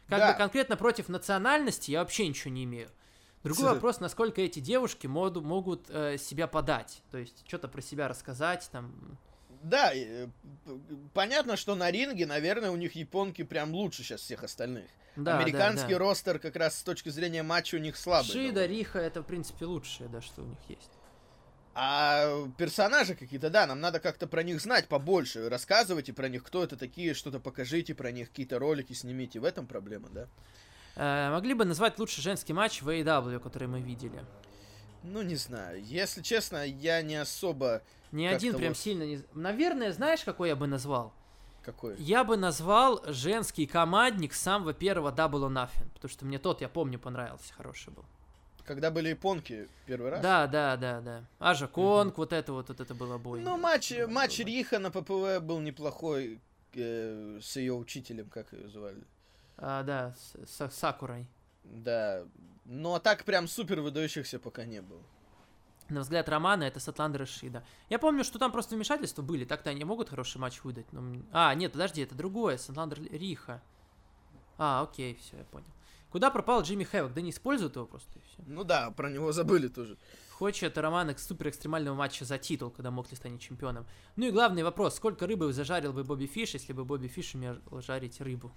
[0.06, 0.32] Как Да.
[0.32, 2.90] бы конкретно против национальности я вообще ничего не имею.
[3.43, 7.02] Другой вопрос, насколько эти девушки могут э, себя подать.
[7.10, 9.16] То есть, что-то про себя рассказать, там.
[9.65, 10.28] Да, э,
[11.15, 14.85] понятно, что на ринге, наверное, у них японки прям лучше сейчас всех остальных.
[15.16, 15.99] Да, Американский да, да.
[16.01, 18.31] ростер как раз с точки зрения матча у них слабый.
[18.31, 18.73] Шида, довольно.
[18.73, 20.91] Риха, это, в принципе, лучшее, да, что у них есть.
[21.74, 25.49] А персонажи какие-то, да, нам надо как-то про них знать побольше.
[25.49, 29.41] Рассказывайте про них, кто это такие, что-то покажите про них, какие-то ролики снимите.
[29.41, 30.28] В этом проблема, да?
[30.97, 34.23] Э, могли бы назвать лучший женский матч в AEW, который мы видели?
[35.05, 35.85] Ну, не знаю.
[35.85, 37.82] Если честно, я не особо...
[38.10, 38.78] Ни один прям вот.
[38.78, 39.22] сильно не...
[39.35, 41.12] Наверное, знаешь, какой я бы назвал?
[41.62, 41.97] Какой?
[41.97, 46.68] Я бы назвал женский командник самого первого Double or Nothing, потому что мне тот, я
[46.68, 48.05] помню, понравился, хороший был.
[48.64, 50.22] Когда были японки первый раз?
[50.22, 51.24] Да, да, да, да.
[51.39, 53.40] Ажа Конг, вот это вот, вот это было бой.
[53.40, 56.40] Ну, матч, матч Риха на ППВ был неплохой
[56.72, 59.05] э, с ее учителем, как ее звали.
[59.59, 60.14] А, да,
[60.47, 61.26] с, с Сакурой.
[61.64, 62.24] Да.
[62.65, 65.03] Ну, а так прям супер выдающихся пока не было.
[65.91, 67.62] На взгляд Романа, это Сатландер и Шида.
[67.91, 70.91] Я помню, что там просто вмешательства были, так-то они могут хороший матч выдать.
[70.93, 71.16] Но...
[71.31, 73.62] А, нет, подожди, это другое, Сатландер Риха.
[74.57, 75.66] А, окей, все, я понял.
[76.11, 77.12] Куда пропал Джимми Хэвок?
[77.12, 78.43] Да не используют его просто, и все.
[78.47, 79.99] Ну да, про него забыли тоже.
[80.31, 83.85] Хочет Роман экс- супер экстремального матча за титул, когда Мокли станет чемпионом.
[84.16, 87.59] Ну и главный вопрос, сколько рыбы зажарил бы Бобби Фиш, если бы Бобби Фиш умел
[87.82, 88.53] жарить рыбу?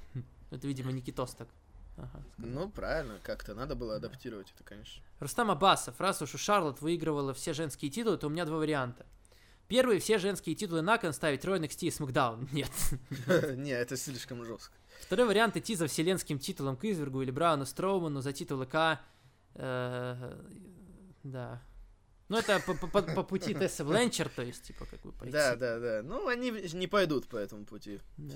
[0.52, 1.50] Это, видимо, Никитос так.
[1.98, 2.24] Ага.
[2.38, 5.04] Ну, правильно, как-то надо было адаптировать это, конечно.
[5.20, 9.06] Рустам Абасов, раз уж у Шарлот выигрывала все женские титулы, то у меня два варианта.
[9.68, 12.48] Первый, все женские титулы на кон ставить Рой NXT и SmackDown.
[12.54, 12.72] Нет.
[13.58, 14.74] Не, это слишком жестко.
[15.02, 19.00] Второй вариант идти за вселенским титулом к Извергу или Брауну Строуману за титулы К.
[19.56, 20.38] Э,
[21.24, 21.62] Да.
[22.30, 25.32] Ну, это по, по- по- по пути Тесса Бленчер, то есть, типа, как бы пойти.
[25.32, 26.02] Да, да, да.
[26.04, 28.00] Ну, они не пойдут по этому пути.
[28.18, 28.36] Да.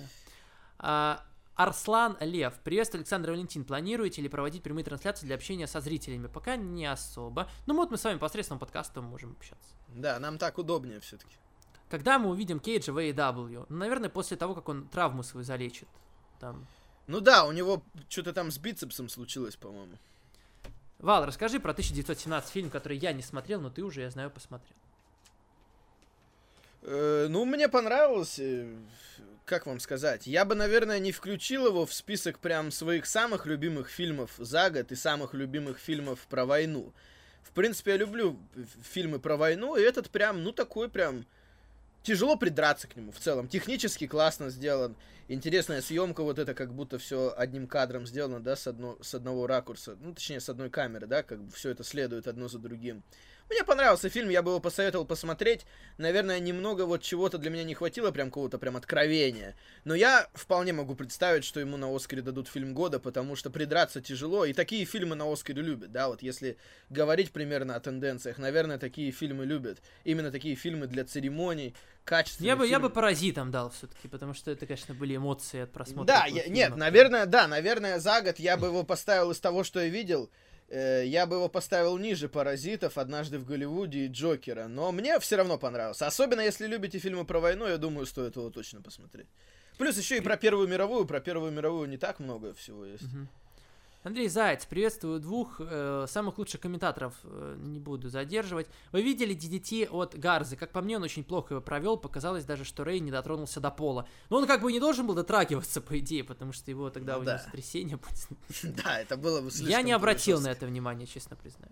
[0.80, 1.26] А,
[1.56, 2.54] Арслан Лев.
[2.64, 3.66] Приветствую, Александр Валентин.
[3.66, 6.28] Планируете ли проводить прямые трансляции для общения со зрителями?
[6.28, 7.50] Пока не особо.
[7.68, 9.76] Ну вот мы с вами посредством подкаста можем общаться.
[9.90, 11.36] Да, нам так удобнее все-таки.
[11.90, 13.66] Когда мы увидим Кейджа в AEW?
[13.68, 15.90] Ну, наверное, после того, как он травму свою залечит.
[16.40, 16.66] Там.
[17.08, 19.98] Ну да, у него что-то там с бицепсом случилось, по-моему.
[21.00, 24.78] Вал, расскажи про 1917 фильм, который я не смотрел, но ты уже, я знаю, посмотрел.
[26.84, 28.40] Э, ну, мне понравилось.
[29.46, 30.28] Как вам сказать?
[30.28, 34.92] Я бы, наверное, не включил его в список прям своих самых любимых фильмов за год
[34.92, 36.94] и самых любимых фильмов про войну.
[37.44, 38.40] В принципе, я люблю
[38.94, 41.26] фильмы про войну, и этот прям, ну, такой прям...
[42.04, 43.48] Тяжело придраться к нему в целом.
[43.48, 44.96] Технически классно сделан.
[45.28, 49.46] Интересная съемка, вот это как будто все одним кадром сделано, да, с, одно, с одного
[49.46, 49.96] ракурса.
[50.02, 53.04] Ну, точнее, с одной камеры, да, как бы все это следует одно за другим.
[53.52, 55.66] Мне понравился фильм, я бы его посоветовал посмотреть.
[55.98, 59.56] Наверное, немного вот чего-то для меня не хватило, прям какого-то прям откровения.
[59.84, 64.00] Но я вполне могу представить, что ему на Оскаре дадут фильм года, потому что придраться
[64.00, 64.46] тяжело.
[64.46, 66.56] И такие фильмы на Оскаре любят, да, вот если
[66.90, 69.80] говорить примерно о тенденциях, наверное, такие фильмы любят.
[70.06, 71.76] Именно такие фильмы для церемоний,
[72.06, 72.88] качественные Я бы, я фильмы.
[72.88, 76.06] бы паразитам дал все-таки, потому что это, конечно, были эмоции от просмотра.
[76.08, 76.56] Да, я- фильма.
[76.56, 80.30] нет, наверное, да, наверное, за год я бы его поставил из того, что я видел.
[80.72, 84.68] Э, Я бы его поставил ниже «Паразитов», «Однажды в Голливуде» и «Джокера».
[84.68, 86.08] Но мне все равно понравился.
[86.08, 89.28] Особенно, если любите фильмы про войну, я думаю, стоит его точно посмотреть.
[89.78, 91.06] Плюс еще и про Первую мировую.
[91.06, 93.04] Про Первую мировую не так много всего есть.
[93.04, 93.28] Мгм.
[94.04, 98.66] Андрей Заяц, приветствую двух э, самых лучших комментаторов, э, не буду задерживать.
[98.92, 100.56] Вы видели DDT от Гарзы?
[100.56, 103.70] Как по мне, он очень плохо его провел, показалось даже, что Рэй не дотронулся до
[103.70, 104.08] пола.
[104.32, 107.20] Но он как бы не должен был дотрагиваться, по идее, потому что его тогда Ну
[107.20, 107.40] у него да.
[107.46, 108.76] сотрясение будет.
[108.84, 111.72] Да, это было бы слишком Я не обратил на это внимания, честно признаюсь.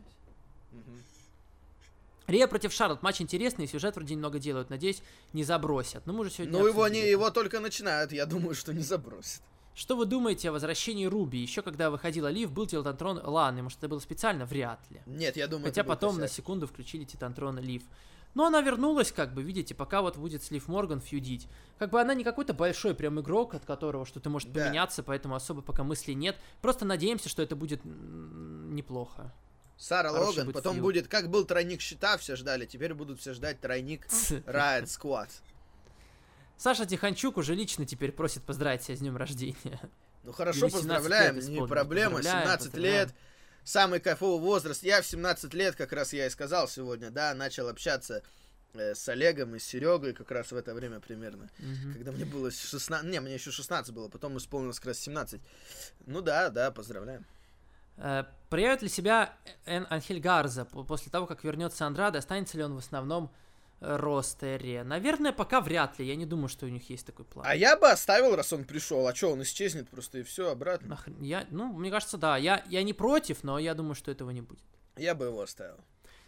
[2.28, 3.02] Рия против Шарлот.
[3.02, 4.70] Матч интересный, сюжет вроде немного делают.
[4.70, 5.02] Надеюсь,
[5.34, 6.06] не забросят.
[6.06, 7.08] Но мы уже сегодня Ну, его, не, это.
[7.10, 9.42] его только начинают, я думаю, что не забросит.
[9.76, 11.40] Что вы думаете о возвращении Руби?
[11.40, 13.64] Еще когда выходила Лив, был Титантрон Ланы.
[13.64, 14.46] Может, это было специально?
[14.46, 15.02] Вряд ли.
[15.06, 17.84] Нет, я думаю, Хотя потом на секунду включили Титантрон Лив.
[18.36, 21.48] Но она вернулась, как бы, видите, пока вот будет с Лив Морган фьюдить.
[21.80, 24.66] Как бы она не какой-то большой прям игрок, от которого что-то может Да.
[24.66, 26.36] поменяться, поэтому особо пока мыслей нет.
[26.62, 29.34] Просто надеемся, что это будет неплохо.
[29.78, 30.84] Сара Хороший Логан, будет потом фьюд.
[30.84, 35.30] будет, как был тройник щита, все ждали, теперь будут все ждать тройник Riot Squad.
[36.60, 39.80] Саша Тиханчук уже лично теперь просит поздравить себя с днем рождения.
[40.24, 43.08] Ну хорошо, Ему 17 поздравляем, не проблема, Поздравляем, 17 поздравляем.
[43.08, 43.16] лет,
[43.64, 44.84] самый кайфовый возраст.
[44.84, 48.22] Я в 17 лет, как раз я и сказал сегодня, да, начал общаться
[48.74, 51.50] э, с Олегом и с Серегой как раз в это время примерно.
[51.60, 51.94] Мгм.
[51.94, 55.40] Когда мне было 16, не, мне еще 16 было, потом исполнилось как раз 17.
[56.06, 57.26] Ну да, да, поздравляем.
[57.96, 59.34] Э, Проявит ли себя
[59.66, 62.20] Эн Анхель Гарза по- после того, как вернется Андрада?
[62.20, 63.32] Останется ли он в основном
[63.80, 64.84] ростере?
[64.84, 66.06] Наверное, пока вряд ли.
[66.06, 67.46] Я не думаю, что у них есть такой план.
[67.48, 70.96] А я бы оставил, раз он пришел, а что, он исчезнет просто и все обратно.
[70.96, 72.38] Нахрен- Я, ну, мне кажется, да.
[72.38, 74.64] Я, я не против, но я думаю, что этого не будет.
[74.98, 75.78] Я бы его оставил.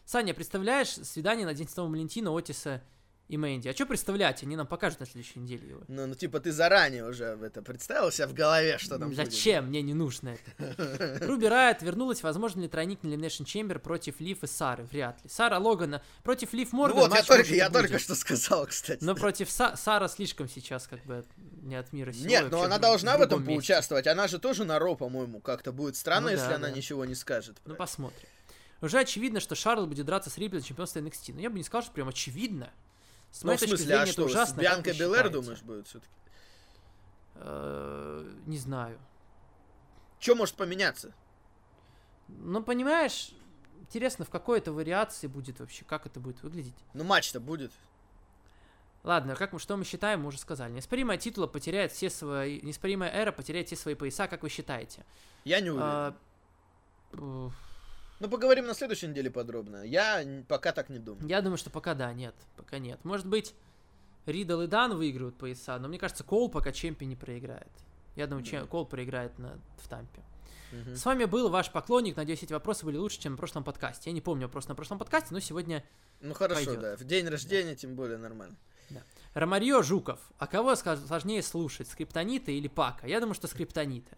[0.05, 2.81] Саня, представляешь свидание на День Святого Валентина Отиса
[3.31, 3.69] и Мэнди?
[3.69, 4.43] А что представлять?
[4.43, 5.81] Они нам покажут на следующей неделе его.
[5.87, 9.17] Ну, ну, типа, ты заранее уже это представил себя в голове, что там будет?
[9.31, 9.67] Зачем?
[9.67, 11.17] Мне не нужно это.
[11.25, 12.23] Руби Райт вернулась.
[12.23, 14.83] Возможно ли тройник на Elimination Chamber против Лив и Сары?
[14.83, 15.29] Вряд ли.
[15.29, 16.99] Сара Логана против Лив Ну Морган.
[17.09, 17.81] вот, я, только, я будет.
[17.83, 19.03] только что сказал, кстати.
[19.03, 21.23] Но против Са- Сара слишком сейчас как бы
[21.61, 22.27] не от мира сего.
[22.27, 23.53] Нет, но она в- должна в другом этом месте.
[23.53, 24.07] поучаствовать.
[24.07, 26.73] Она же тоже на Ро, по-моему, как-то будет странно, Ну если да, она да.
[26.75, 27.57] ничего не скажет.
[27.65, 28.27] Ну, посмотрим.
[28.81, 31.33] Уже очевидно, что Шарлот будет драться с Рипли за чемпионство NXT.
[31.35, 32.71] Но я бы не сказал, что прям очевидно.
[33.31, 34.61] С Ну, моей в точки смысле, а зрения, что, это ужасно.
[34.93, 35.29] Белэр, считаете?
[35.41, 36.13] думаешь, будет все-таки?
[37.35, 38.99] Э, Не знаю.
[40.19, 41.13] Что может поменяться?
[42.27, 43.31] Ну, понимаешь,
[43.79, 46.75] интересно, в какой это вариации будет вообще, как это будет выглядеть.
[46.93, 47.71] Ну, матч-то будет.
[49.03, 50.71] Ладно, как мы, что мы считаем, мы уже сказали.
[50.73, 52.61] Неоспоримая титула потеряет все свои...
[52.61, 55.03] Неоспоримая эра потеряет все свои пояса, как вы считаете?
[55.43, 55.87] Я не уверен.
[55.87, 56.15] А,
[58.21, 59.83] Ну, поговорим на следующей неделе подробно.
[59.83, 61.27] Я пока так не думаю.
[61.27, 63.03] Я думаю, что пока да, нет, пока нет.
[63.03, 63.55] Может быть,
[64.27, 67.71] Ридл и Дан выиграют пояса, но мне кажется, Кол пока чемпи не проиграет.
[68.15, 70.21] Я думаю, чем Кол проиграет на, в Тампе.
[70.71, 70.95] Мгм.
[70.95, 72.15] С вами был ваш поклонник.
[72.15, 74.11] Надеюсь, эти вопросы были лучше, чем на прошлом подкасте.
[74.11, 75.83] Я не помню вопрос на прошлом подкасте, но сегодня
[76.19, 76.79] Ну, хорошо, пойдет.
[76.79, 76.97] да.
[76.97, 78.55] В день рождения, тем более, нормально.
[79.33, 80.19] Ромарио Жуков.
[80.37, 83.07] А кого сложнее слушать, скриптонита или Пака?
[83.07, 84.15] Я думаю, что скриптонита.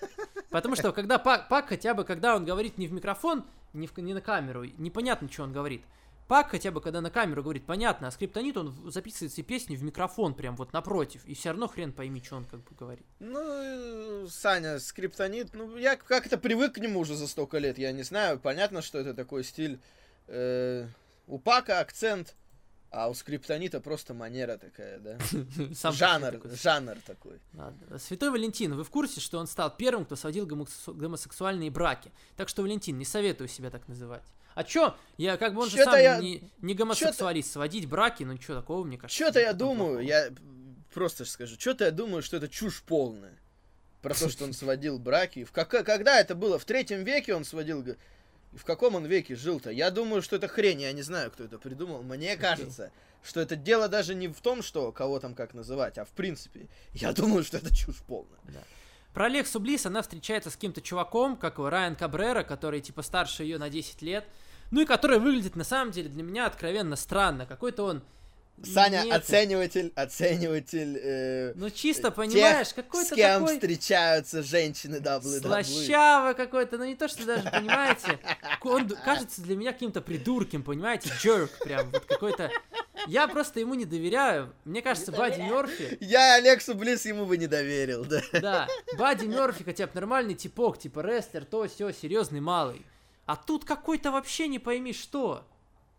[0.50, 3.96] Потому что когда Пак, Пак хотя бы, когда он говорит не в микрофон, не, в,
[3.98, 5.82] не на камеру, непонятно, что он говорит.
[6.26, 9.82] Пак хотя бы, когда на камеру говорит, понятно, а скриптонит, он записывает все песни в
[9.82, 13.06] микрофон прям вот напротив, и все равно хрен пойми, что он как бы говорит.
[13.18, 18.02] Ну, Саня, скриптонит, ну, я как-то привык к нему уже за столько лет, я не
[18.02, 18.38] знаю.
[18.38, 19.80] Понятно, что это такой стиль.
[20.26, 20.86] э,
[21.26, 22.36] у Пака акцент
[22.90, 25.18] А у скриптонита просто манера такая, да?
[25.74, 26.56] Сам жанр, такой.
[26.56, 27.38] жанр такой.
[27.52, 27.98] Ладно.
[27.98, 32.10] Святой Валентин, вы в курсе, что он стал первым, кто сводил гомосексу- гомосексуальные браки?
[32.36, 34.22] Так что, Валентин, не советую себя так называть.
[34.54, 34.96] А чё?
[35.18, 37.52] Я как бы он же Чё-то сам я- не, не гомосексуалист.
[37.52, 39.22] Сводить браки, ну чё такого, мне кажется.
[39.22, 40.08] Что-то я такого думаю, плохого.
[40.08, 40.28] я
[40.94, 43.38] просто скажу, что-то я думаю, что это чушь полная.
[44.00, 45.44] Про то, что он сводил браки.
[45.44, 46.58] В как- когда это было?
[46.58, 47.84] В третьем веке он сводил...
[48.52, 49.70] И в каком он веке жил-то?
[49.70, 52.02] Я думаю, что это хрень, я не знаю, кто это придумал.
[52.02, 52.92] Мне кажется,
[53.22, 56.68] что это дело даже не в том, что кого там как называть, а в принципе.
[56.92, 58.38] Я думаю, что это чушь полная.
[59.12, 63.42] Про Алексу Близ она встречается с каким-то чуваком, как его Райан Кабрера, который типа старше
[63.42, 64.24] ее на 10 лет.
[64.70, 67.46] Ну и который выглядит на самом деле для меня откровенно странно.
[67.46, 68.02] Какой-то он...
[68.64, 69.16] Саня, не это.
[69.16, 70.98] оцениватель, оцениватель...
[71.00, 73.54] э, Ну чисто, понимаешь, с какой-то кем такой...
[73.54, 75.40] встречаются женщины WWE.
[75.40, 78.18] Слащаво какой-то, ну не то, что даже, понимаете,
[78.62, 82.50] он кажется для меня каким-то придурком, понимаете, джерк прям, вот какой-то...
[83.06, 84.52] Я просто ему не доверяю.
[84.64, 88.20] Мне кажется, Бадди Мерфи, Я Алексу Близ ему бы не доверил, да.
[88.32, 88.68] да,
[88.98, 92.84] Бадди Мерфи хотя бы нормальный типок, типа рестлер, то все серьезный малый.
[93.24, 95.46] А тут какой-то вообще не пойми что.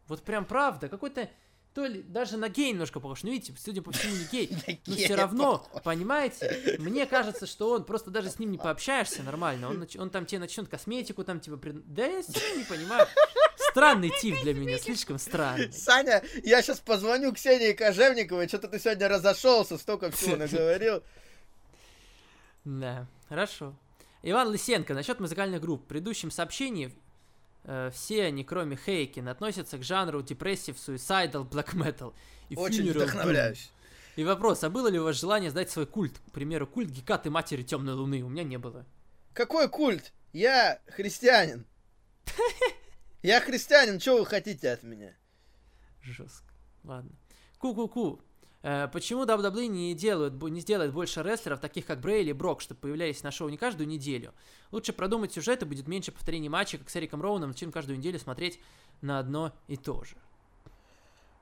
[0.08, 1.30] Вот прям правда, какой-то
[1.74, 3.24] то ли даже на гей немножко похож.
[3.24, 4.82] Ну, видите, судя по всему, не гей.
[4.88, 9.70] Но все равно, понимаете, мне кажется, что он просто даже с ним не пообщаешься нормально.
[9.70, 13.08] Он, нач- он там тебе начнет косметику там типа пред- Да я сильно не понимаю.
[13.70, 15.72] Странный тип для меня, слишком странный.
[15.72, 21.04] Саня, я сейчас позвоню Ксении Кожевниковой, что-то ты сегодня разошелся, столько всего наговорил.
[22.66, 23.76] Да, хорошо.
[24.22, 25.84] Иван Лысенко, насчет музыкальных групп.
[25.84, 26.92] В предыдущем сообщении
[27.94, 32.14] все они, кроме Хейкин, относятся к жанру депрессив, suicidal, black metal
[32.50, 33.72] и Очень вдохновляюсь.
[34.16, 36.20] И вопрос, а было ли у вас желание сдать свой культ?
[36.28, 38.22] К примеру, культ Гекаты Матери Темной Луны.
[38.22, 38.86] У меня не было.
[39.34, 40.12] Какой культ?
[40.34, 41.66] Я христианин.
[43.22, 45.14] Я христианин, что вы хотите от меня?
[46.02, 46.54] Жестко.
[46.84, 47.12] Ладно.
[47.58, 48.22] Ку-ку-ку.
[48.62, 52.82] Э, почему WWE не, делают, не сделает больше рестлеров, таких как Брей или Брок, чтобы
[52.82, 54.34] появлялись на шоу не каждую неделю?
[54.72, 58.20] Лучше продумать сюжет и будет меньше повторений матчей, как с Эриком Роуном, чем каждую неделю
[58.20, 58.60] смотреть
[59.02, 60.16] на одно и то же.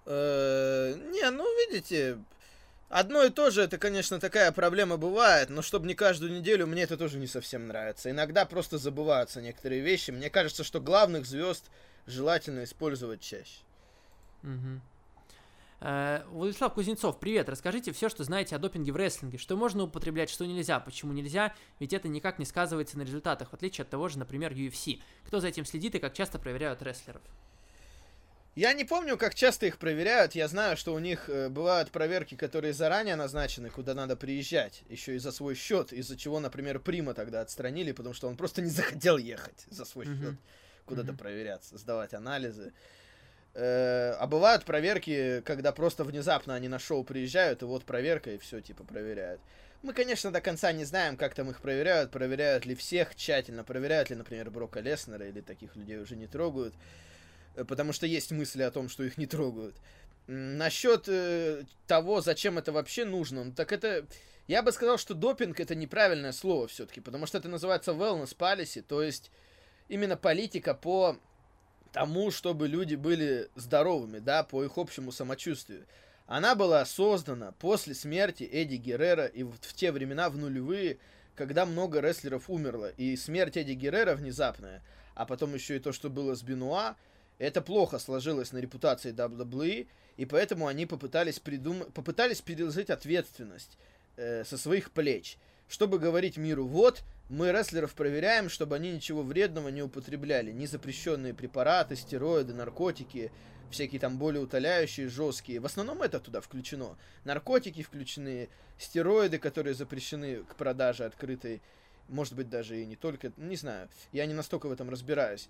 [0.06, 2.20] Э, Не, ну видите,
[2.88, 6.84] одно и то же, это, конечно, такая проблема бывает, но чтобы не каждую неделю, мне
[6.84, 8.12] это тоже не совсем нравится.
[8.12, 10.12] Иногда просто забываются некоторые вещи.
[10.12, 11.66] Мне кажется, что главных звезд
[12.06, 13.64] желательно использовать чаще.
[14.44, 14.82] Мгм.
[15.80, 17.50] Э, Владислав Кузнецов, привет.
[17.50, 19.38] Расскажите все, что знаете о допинге в рестлинге.
[19.38, 20.80] Что можно употреблять, что нельзя.
[20.80, 21.54] Почему нельзя?
[21.80, 25.02] Ведь это никак не сказывается на результатах, в отличие от того же, например, UFC.
[25.28, 27.22] Кто за этим следит и как часто проверяют рестлеров?
[28.56, 30.34] Я не помню, как часто их проверяют.
[30.34, 35.16] Я знаю, что у них э, бывают проверки, которые заранее назначены, куда надо приезжать, еще
[35.16, 38.70] и за свой счет, из-за чего, например, Прима тогда отстранили, потому что он просто не
[38.72, 40.20] захотел ехать за свой Мгм.
[40.24, 40.36] счет
[40.86, 41.18] куда-то Мгм.
[41.18, 42.74] проверяться, сдавать анализы.
[43.54, 48.38] Э, а бывают проверки, когда просто внезапно они на шоу приезжают, и вот проверка, и
[48.38, 49.42] все, типа, проверяют.
[49.84, 54.10] Мы, конечно, до конца не знаем, как там их проверяют, проверяют ли всех тщательно, проверяют
[54.10, 56.74] ли, например, Брока Леснера, или таких людей уже не трогают.
[57.56, 59.76] Э, потому что есть мысли о том, что их не трогают.
[60.28, 64.06] Насчет э, того, зачем это вообще нужно, ну, так это...
[64.48, 68.82] Я бы сказал, что допинг это неправильное слово все-таки, потому что это называется wellness policy,
[68.82, 69.30] то есть
[69.90, 71.18] именно политика по
[71.92, 75.86] тому, чтобы люди были здоровыми, да, по их общему самочувствию.
[76.26, 80.98] Она была создана после смерти Эдди Геррера и в, в те времена, в нулевые,
[81.36, 82.92] когда много рестлеров умерло.
[82.98, 84.84] И смерть Эдди Геррера внезапная,
[85.16, 86.96] а потом еще и то, что было с Бенуа,
[87.38, 89.88] это плохо сложилось на репутации WWE,
[90.18, 91.84] и поэтому они попытались, придум...
[91.94, 93.78] попытались переложить ответственность
[94.18, 95.38] э, со своих плеч,
[95.70, 101.34] чтобы говорить миру, вот, мы рестлеров проверяем, чтобы они ничего вредного не употребляли, ни запрещенные
[101.34, 103.32] препараты, стероиды, наркотики,
[103.70, 105.60] всякие там более утоляющие, жесткие.
[105.60, 106.98] В основном это туда включено.
[107.26, 111.62] Наркотики включены, стероиды, которые запрещены к продаже открытой,
[112.08, 115.50] может быть даже и не только, не знаю, я не настолько в этом разбираюсь.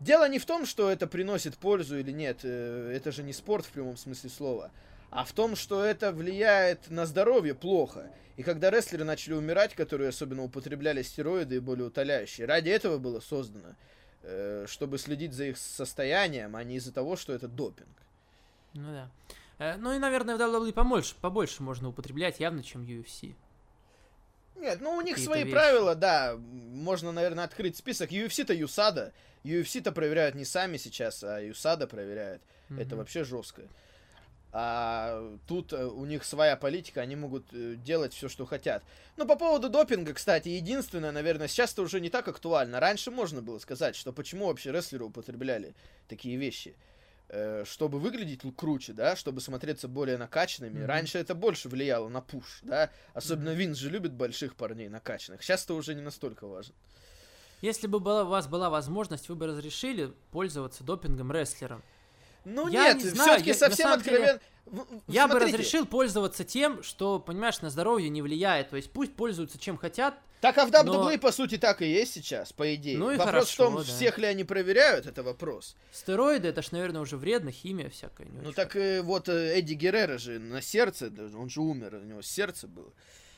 [0.00, 3.66] Дело не в том, что это приносит пользу или нет, э, это же не спорт
[3.66, 4.70] в прямом смысле слова,
[5.10, 8.10] а в том, что это влияет на здоровье плохо.
[8.36, 13.20] И когда рестлеры начали умирать, которые особенно употребляли стероиды и более утоляющие, ради этого было
[13.20, 13.74] создано,
[14.22, 17.88] э, чтобы следить за их состоянием, а не из-за того, что это допинг.
[18.74, 19.10] Ну да.
[19.58, 23.34] Э, ну и, наверное, в WWE побольше, побольше можно употреблять явно, чем UFC.
[24.54, 25.52] Нет, ну у них свои вещи.
[25.52, 26.36] правила, да.
[26.36, 28.10] Можно, наверное, открыть список.
[28.10, 29.12] UFC-то ЮСАДА.
[29.44, 32.42] UFC-то проверяют не сами сейчас, а ЮСАДА проверяет.
[32.70, 32.98] Это Мгм.
[32.98, 33.62] вообще жестко.
[34.50, 38.82] А тут э, у них своя политика, они могут э, делать все, что хотят.
[39.16, 42.80] Ну, по поводу допинга, кстати, единственное, наверное, сейчас это уже не так актуально.
[42.80, 45.74] Раньше можно было сказать, что почему вообще рестлеры употребляли
[46.08, 46.74] такие вещи.
[47.28, 50.78] э, чтобы выглядеть круче, да, чтобы смотреться более накачанными.
[50.78, 50.86] Мгм.
[50.86, 52.90] Раньше это больше влияло на пуш, да.
[53.14, 55.42] Особенно Винс же любит больших парней накачанных.
[55.42, 56.74] Сейчас это уже не настолько важно.
[57.60, 61.82] Если бы была, у вас была возможность, вы бы разрешили пользоваться допингом рестлерам.
[62.48, 64.40] Ну Я нет, не все-таки совсем деле, откровенно.
[64.66, 68.70] В- в- Я бы разрешил пользоваться тем, что, понимаешь, на здоровье не влияет.
[68.70, 70.14] То есть пусть пользуются чем хотят.
[70.40, 72.96] Так а в Но- по сути, так и есть сейчас, по идее.
[72.96, 73.82] Ну и вопрос в хорошо, том, да.
[73.82, 75.74] всех ли они проверяют, это вопрос.
[75.90, 78.28] Стероиды, это ж, наверное, уже вредно, химия всякая.
[78.28, 82.04] не Ну так э, вот э, Эдди Геррера же на сердце, он же умер, у
[82.06, 82.92] него сердце было.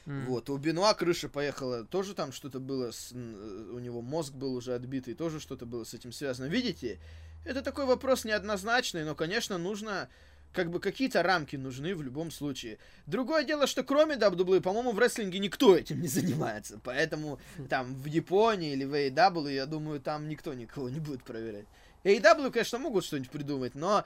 [0.06, 0.26] М.
[0.26, 4.54] Вот, у Бенуа крыша поехала, тоже там что-то было, с, э, у него мозг был
[4.54, 6.46] уже отбитый, тоже что-то было с этим связано.
[6.46, 6.98] Видите,
[7.44, 10.08] это такой вопрос неоднозначный, но, конечно, нужно,
[10.52, 12.78] как бы какие-то рамки нужны в любом случае.
[13.06, 18.06] Другое дело, что кроме WWE, по-моему, в рестлинге никто этим не занимается, поэтому там в
[18.06, 21.66] Японии или в AEW, я думаю, там никто никого не будет проверять.
[22.04, 24.04] AEW, конечно, могут что-нибудь придумать, но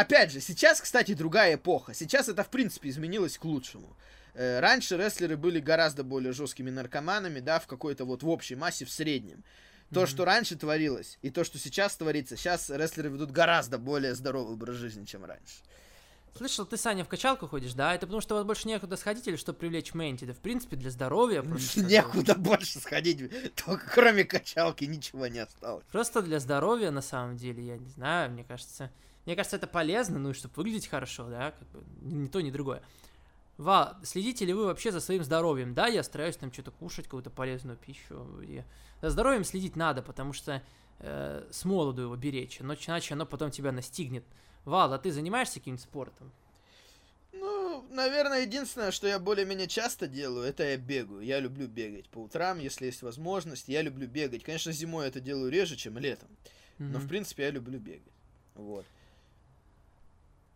[0.00, 1.92] Опять же, сейчас, кстати, другая эпоха.
[1.92, 3.94] Сейчас это, в принципе, изменилось к лучшему.
[4.32, 8.86] Э, Раньше рестлеры были гораздо более жесткими наркоманами, да, в какой-то вот в общей массе,
[8.86, 9.44] в среднем.
[9.92, 10.06] То, Мгм.
[10.08, 14.76] что раньше творилось, и то, что сейчас творится, сейчас рестлеры ведут гораздо более здоровый образ
[14.76, 15.56] жизни, чем раньше.
[16.36, 17.92] Слышал, ты, Саня, в качалку ходишь, да?
[17.92, 20.26] Это потому что у вас больше некуда сходить или чтобы привлечь Мэнти?
[20.26, 21.42] Да, в принципе, для здоровья.
[21.42, 21.80] просто.
[21.84, 25.84] Некуда больше сходить, только кроме качалки ничего не осталось.
[25.90, 28.92] Просто для здоровья, на самом деле, я не знаю, мне кажется...
[29.26, 32.50] Мне кажется, это полезно, ну и чтобы выглядеть хорошо, да, как бы, ни то, ни
[32.52, 32.80] другое.
[33.58, 35.74] Ва, следите ли вы вообще за своим здоровьем?
[35.74, 38.40] Да, я стараюсь там что-то кушать, какую-то полезную пищу.
[38.40, 38.62] И
[39.00, 40.62] за здоровьем следить надо, потому что
[40.98, 44.24] э, с молоду его беречь, но иначе оно потом тебя настигнет.
[44.64, 46.30] Вал, а ты занимаешься каким-нибудь спортом?
[47.32, 51.20] Ну, наверное, единственное, что я более-менее часто делаю, это я бегаю.
[51.22, 53.68] Я люблю бегать по утрам, если есть возможность.
[53.68, 54.42] Я люблю бегать.
[54.42, 56.28] Конечно, зимой это делаю реже, чем летом.
[56.78, 58.12] Но, в принципе, я люблю бегать.
[58.54, 58.86] Вот.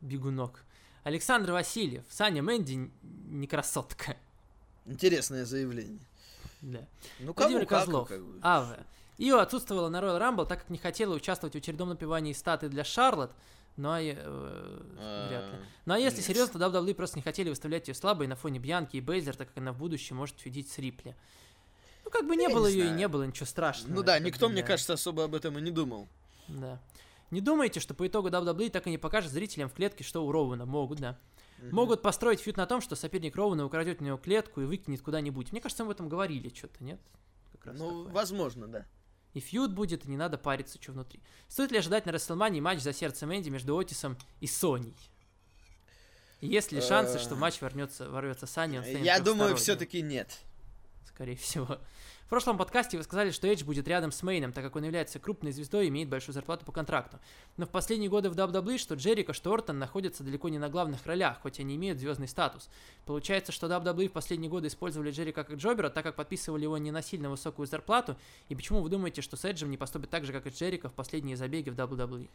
[0.01, 0.65] Бегунок.
[1.03, 2.05] Александр Васильев.
[2.09, 4.17] Саня Мэнди не красотка.
[4.87, 6.01] Интересное заявление.
[6.65, 6.89] Да.
[7.21, 8.09] Ну, кому Владимир как, Козлов.
[8.09, 8.39] как бы.
[8.43, 8.87] Аве.
[9.19, 12.85] Ио отсутствовала на Royal Rumble, так как не хотела участвовать в очередном напивании статы для
[12.85, 13.33] Шарлотт.
[13.77, 15.59] Ну а, э, вряд ли.
[15.85, 16.27] Ну а если нет.
[16.27, 19.49] серьезно, то WWE просто не хотели выставлять ее слабой на фоне Бьянки и Бейзер, так
[19.49, 21.15] как она в будущем может фидить с Рипли.
[22.05, 22.99] Ну как бы не Я было не ее и знаю.
[22.99, 23.93] не было, ничего страшного.
[23.93, 24.69] Ну да, как бы, никто, мне да.
[24.69, 26.09] кажется, особо об этом и не думал.
[26.49, 26.81] Да.
[27.31, 30.31] Не думайте, что по итогу WWE так и не покажет зрителям в клетке, что у
[30.31, 31.19] Роуэна могут, да.
[31.73, 35.53] Могут построить фьюд на том, что соперник Роуэна украдет у него клетку и выкинет куда-нибудь.
[35.53, 37.01] Мне кажется, мы об этом говорили что-то, нет?
[37.65, 38.13] Ну, такое.
[38.13, 38.87] возможно, да.
[39.33, 41.21] И фьюд будет, и не надо париться, что внутри.
[41.49, 44.95] Стоит ли ожидать на Расселмании матч за сердце Мэнди между Отисом и Соней?
[46.41, 50.39] И есть ли шансы, что в матч ворнется, ворвется станет Я думаю, все-таки нет.
[51.09, 51.79] Скорее всего.
[52.25, 55.19] В прошлом подкасте вы сказали, что Эдж будет рядом с Мейном, так как он является
[55.19, 57.19] крупной звездой и имеет большую зарплату по контракту.
[57.59, 61.05] Но в последние годы в WWE, что Джерика, что Ортон находятся далеко не на главных
[61.05, 62.71] ролях, хоть они имеют звездный статус.
[63.05, 66.91] Получается, что WWE в последние годы использовали Джерика как Джобера, так как подписывали его не
[66.91, 68.17] на сильно высокую зарплату.
[68.49, 70.95] И почему вы думаете, что с Эджем не поступит так же, как и Джерика в
[70.95, 72.31] последние забеги в WWE?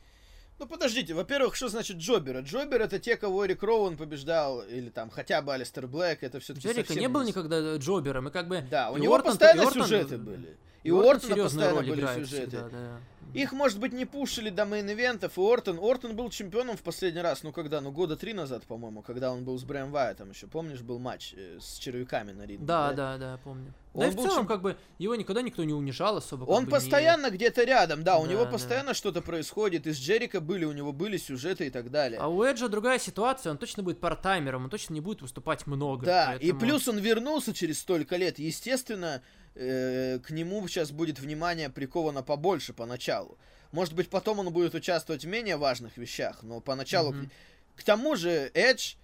[0.60, 2.42] Ну, подождите, во-первых, что значит Джобера?
[2.42, 6.68] Джобер это те, кого Эрик Роуэн побеждал, или там хотя бы Алистер Блэк, это все-таки
[6.68, 8.62] Джерика не был никогда Джобером, и как бы...
[8.70, 10.58] Да, у него Ортон- постоянно Ортон- сюжеты были.
[10.84, 12.26] И и у Ортон Ортона постоянно были сюжеты.
[12.48, 13.00] всегда, да.
[13.34, 15.78] Их, может быть, не пушили до мейн-ивентов, и Ортон...
[15.80, 19.44] Ортон был чемпионом в последний раз, ну когда, ну года три назад, по-моему, когда он
[19.44, 22.66] был с Брэм Вайтом еще, помнишь, был матч э, с червяками на ринге?
[22.66, 23.72] Да, да, да, помню.
[23.94, 26.46] Он да и в целом, чем- как бы, его никогда никто не унижал особо.
[26.46, 28.52] Он бы, не- постоянно где-то рядом, да, у Да, него да.
[28.52, 32.20] постоянно что-то происходит, из Джерика были, у него были сюжеты и так далее.
[32.20, 36.04] А у Эджа другая ситуация, он точно будет партаймером, он точно не будет выступать много.
[36.04, 38.40] Да, и поэтому- плюс он вернулся через столько лет.
[38.40, 39.22] Естественно,
[39.56, 43.38] э, к нему сейчас будет внимание приковано побольше поначалу.
[43.72, 47.12] Может быть, потом он будет участвовать в менее важных вещах, но поначалу...
[47.14, 47.32] Мгм.
[47.76, 48.96] К тому же, Эдж,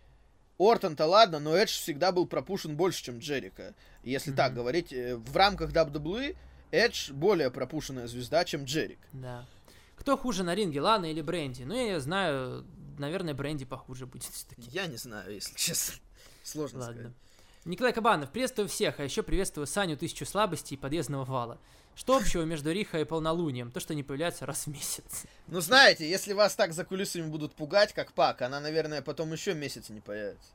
[0.58, 3.74] Ортон-то ладно, но Эдж всегда был пропушен больше, чем Джерика.
[4.04, 4.56] Если так Мгм.
[4.60, 6.36] говорить, э, в рамках WWE
[6.72, 9.00] Эдж более пропушенная звезда, чем Джерик.
[9.14, 9.46] Да.
[9.96, 11.64] Кто хуже на ринге, Лана или Бренди?
[11.64, 12.66] Ну, я знаю,
[12.98, 14.70] наверное, Бренди похуже будет все-таки.
[14.72, 15.96] Я не знаю, если честно.
[16.44, 16.94] Сложно Ладно.
[16.96, 17.14] сказать.
[17.66, 21.58] Николай Кабанов, приветствую всех, а еще приветствую Саню Тысячу Слабостей и Подъездного Вала.
[21.96, 23.72] Что общего между Риха и Полнолунием?
[23.72, 25.24] То, что не появляется раз в месяц.
[25.48, 29.56] Ну, знаете, если вас так за кулисами будут пугать, как Пак, она, наверное, потом еще
[29.56, 30.50] месяц не появится.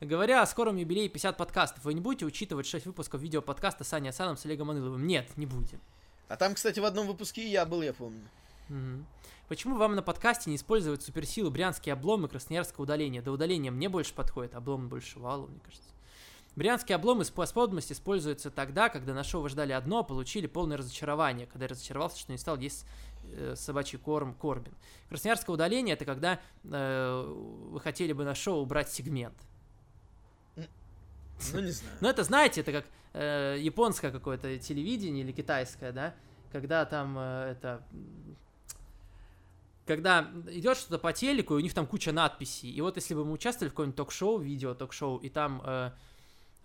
[0.00, 4.38] Говоря о скором юбилее 50 подкастов, вы не будете учитывать 6 выпусков видеоподкаста Сани Асаном
[4.38, 5.06] с Олегом Маныловым?
[5.06, 5.78] Нет, не будем.
[6.28, 8.26] А там, кстати, в одном выпуске и я был, я помню.
[8.70, 9.04] Мгм.
[9.48, 13.20] Почему вам на подкасте не использовать суперсилу брянские обломы красноярского удаления?
[13.20, 15.90] До удаления мне больше подходит, облом больше валу, мне кажется.
[16.60, 20.76] Брянские обломы с способность используются тогда, когда на шоу вы ждали одно, а получили полное
[20.76, 22.84] разочарование, когда я разочаровался, что не стал есть
[23.32, 24.74] э, собачий корм Корбин.
[25.08, 27.34] Красноярское удаление это когда э,
[27.70, 29.38] вы хотели бы на шоу убрать сегмент.
[30.54, 31.96] Ну, не знаю.
[32.02, 32.84] Ну, это, знаете, это как
[33.14, 36.14] э, японское какое-то телевидение или китайское, да?
[36.52, 37.82] Когда там э, это...
[39.86, 42.70] Когда идет что-то по телеку, и у них там куча надписей.
[42.70, 45.92] И вот если бы мы участвовали в каком-нибудь ток-шоу, видео ток-шоу, и там э,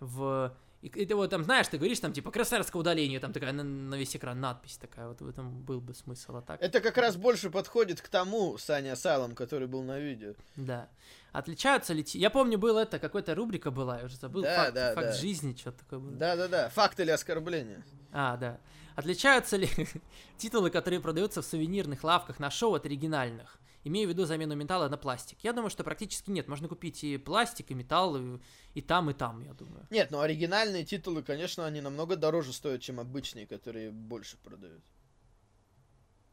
[0.00, 0.54] в...
[0.82, 3.64] И, и ты вот там, знаешь, ты говоришь там, типа, красноярское удаление, там такая на,
[3.64, 6.62] на весь экран надпись такая, вот в этом был бы смысл, а так...
[6.62, 10.34] Это как раз больше подходит к тому Саня Асайлом, который был на видео.
[10.54, 10.88] Да.
[11.32, 12.04] Отличаются ли...
[12.12, 15.12] Я помню, был это, какая-то рубрика была, я уже забыл, Да, факт, да, факт да.
[15.14, 16.12] жизни, что-то такое было.
[16.12, 17.84] Да-да-да, факт или оскорбление.
[18.12, 18.58] А, да.
[18.94, 19.68] Отличаются ли
[20.38, 23.58] титулы, которые продаются в сувенирных лавках на шоу от оригинальных?
[23.86, 25.38] Имею в виду замену металла на пластик.
[25.44, 26.48] Я думаю, что практически нет.
[26.48, 28.40] Можно купить и пластик, и металл, и,
[28.74, 29.86] и там, и там, я думаю.
[29.90, 34.82] Нет, ну оригинальные титулы, конечно, они намного дороже стоят, чем обычные, которые больше продают.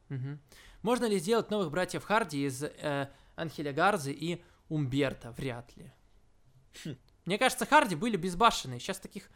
[0.10, 0.42] Мгм.
[0.82, 5.32] Можно ли сделать новых братьев Харди из э, Анхеля Гарзы и Умберта?
[5.34, 5.92] Вряд ли.
[6.84, 6.98] Хм.
[7.26, 8.80] Мне кажется, Харди были безбашенные.
[8.80, 9.30] Сейчас таких...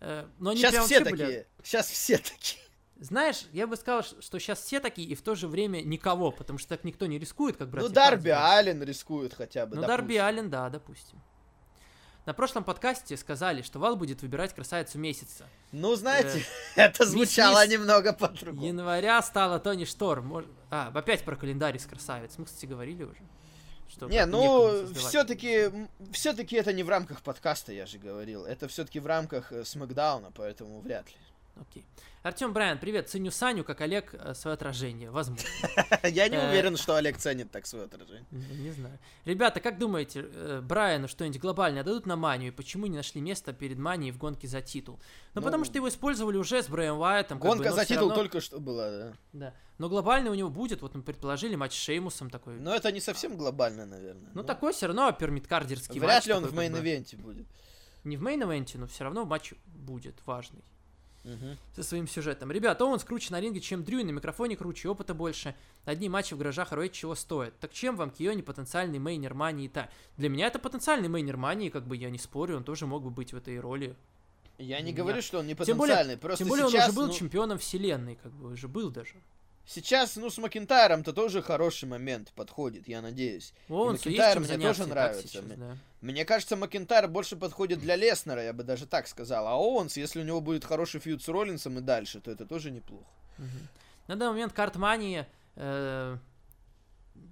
[0.00, 1.46] э, но они Сейчас прям все вообще были- такие.
[1.62, 2.60] Сейчас все такие.
[3.02, 6.60] Знаешь, я бы сказал, что сейчас все такие, и в то же время никого, потому
[6.60, 8.28] что так никто не рискует, как братья ну, Дарби.
[8.28, 9.74] Аллен рискует хотя бы.
[9.74, 9.96] Ну, допустим.
[9.96, 11.20] Дарби Аллен, да, допустим.
[12.26, 15.48] На прошлом подкасте сказали, что Вал будет выбирать красавицу месяца.
[15.72, 16.44] Ну, знаете,
[16.76, 18.64] это звучало мисс- немного по-другому.
[18.64, 20.32] Января стала Тони Шторм.
[20.32, 22.34] Мож- А, опять про календарь из красавиц.
[22.38, 23.20] Мы, кстати, говорили уже.
[23.88, 25.72] Что Не, ну, все-таки,
[26.12, 28.44] все-таки это не в рамках подкаста, я же говорил.
[28.46, 31.16] Это все-таки в рамках э, Смакдауна, поэтому вряд ли.
[31.56, 31.84] Окей.
[32.22, 33.10] Артем Брайан, привет.
[33.10, 35.10] Ценю Саню, как Олег, э, свое отражение.
[35.10, 35.44] Возможно.
[36.04, 36.48] Я не Э.
[36.50, 38.24] уверен, что Олег ценит так свое отражение.
[38.30, 38.98] Не знаю.
[39.24, 42.52] Ребята, как думаете, э, Брайану что-нибудь глобальное дадут на Манию?
[42.52, 45.00] И почему не нашли место перед Манией в гонке за титул?
[45.34, 47.38] Ну, Ну, потому что его использовали уже с Брэем Уайтом.
[47.38, 49.12] Гонка за титул только что была, да.
[49.32, 49.54] Да.
[49.78, 52.60] Но глобальный у него будет, вот мы предположили матч с Шеймусом такой.
[52.60, 54.30] Но это не совсем глобально, наверное.
[54.32, 57.46] Ну, такой все равно апермидкардерский Вряд матч ли он в мейн-ивенте будет.
[58.04, 60.62] Не в мейн-эвенте, но все равно матч будет важный.
[61.24, 61.56] Мгм.
[61.76, 62.50] Со своим сюжетом.
[62.50, 65.54] Ребята, он круче на ринге, чем Дрю, и на микрофоне круче, опыта больше.
[65.84, 67.56] Одни матчи в гаражах роить чего стоят.
[67.60, 69.88] Так чем вам KO не потенциальный мейнер мании та?
[70.16, 73.10] Для меня это потенциальный мейнер мании, как бы я не спорю, он тоже мог бы
[73.10, 73.94] быть в этой роли.
[74.58, 76.16] Я не говорю, что он не Тем более- потенциальный.
[76.16, 79.14] Просто Тем более сейчас, он уже был ну, чемпионом вселенной, как бы уже был даже.
[79.64, 83.54] сейчас, ну, с Макинтайром-то тоже хороший момент подходит, я надеюсь.
[83.68, 85.28] Он Макинтайр мне тоже нравится.
[85.28, 85.76] Сейчас, да.
[86.02, 89.46] Мне кажется, Макинтайр больше подходит для Леснера, я бы даже так сказал.
[89.46, 92.72] А Оуэнс, если у него будет хороший фьюд с Роллинсом и дальше, то это тоже
[92.72, 93.06] неплохо.
[93.38, 93.68] Мгм.
[94.08, 96.18] На данный момент карт мании э,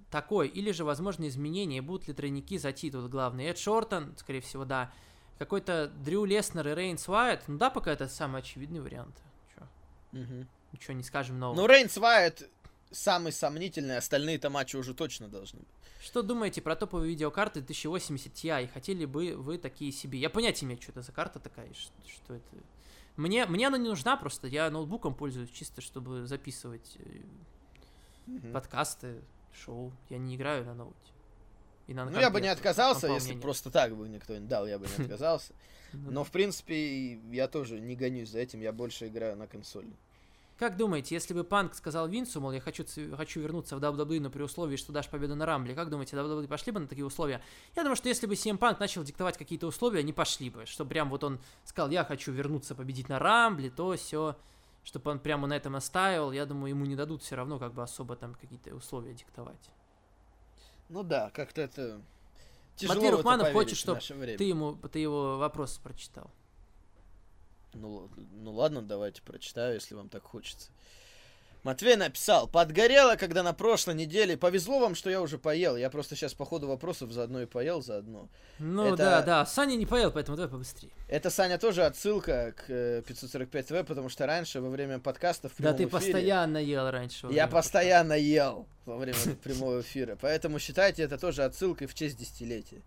[0.09, 3.45] такой, или же, возможно, изменения, будут ли тройники за титул главный.
[3.47, 4.89] Эд Шортон, скорее всего, да.
[5.37, 9.21] Какой-то Дрю Леснер и Рейнс Уайт, ну да, пока это самый очевидный вариант.
[9.53, 9.67] Чё,
[10.71, 11.57] ничего не скажем нового.
[11.57, 12.49] Ну, Рейнс Вайт
[12.91, 15.67] самый сомнительный, остальные-то матчи уже точно должны быть.
[16.01, 18.67] Что думаете про топовые видеокарты 1080 Ti?
[18.73, 20.19] Хотели бы вы такие себе?
[20.19, 22.45] Я понятия имею, что это за карта такая, что это.
[23.17, 26.97] Мне, мне она не нужна просто, я ноутбуком пользуюсь чисто, чтобы записывать
[28.27, 28.53] Мгм.
[28.53, 29.21] подкасты,
[29.53, 29.91] шоу.
[30.09, 30.95] Я не играю на ноуте.
[31.87, 33.41] И на Ну, я бы не отказался, если нет.
[33.41, 35.53] просто так бы никто не дал, я бы не отказался.
[35.93, 39.91] Ну Но, в принципе, я тоже не гонюсь за этим, я больше играю на консоли.
[40.61, 42.85] Как думаете, если бы Панк сказал Винсу, мол, я хочу,
[43.17, 46.47] хочу вернуться в WWE, но при условии, что дашь победу на Рамбле, как думаете, WWE
[46.47, 47.41] пошли бы на такие условия?
[47.75, 50.67] Я думаю, что если бы CM Панк начал диктовать какие-то условия, они пошли бы.
[50.67, 54.37] Что прям вот он сказал, я хочу вернуться победить на Рамбле, то все.
[54.83, 57.81] Чтобы он прямо на этом настаивал, я думаю, ему не дадут все равно как бы
[57.81, 59.71] особо там какие-то условия диктовать.
[60.89, 61.99] Ну да, как-то это...
[62.75, 64.37] Тяжело Матвей Рухманов хочет, в чтоб наше время.
[64.37, 66.29] Ты ему, ты его вопрос прочитал.
[67.73, 70.69] Ну, ну ладно, давайте прочитаю, если вам так хочется.
[71.63, 74.35] Матвей написал, подгорело, когда на прошлой неделе.
[74.35, 75.77] Повезло вам, что я уже поел.
[75.77, 78.29] Я просто сейчас по ходу вопросов заодно и поел заодно.
[78.57, 80.91] Ну Это- да, да, Саня не поел, поэтому давай побыстрее.
[81.07, 85.73] Это, Саня, тоже отсылка к э, 545 ТВ, потому что раньше во время подкастов Да
[85.73, 87.27] ты эфире постоянно ел раньше.
[87.29, 90.17] Я постоянно ел во время прямого эфира.
[90.19, 92.81] Поэтому считайте это тоже отсылкой в честь десятилетия.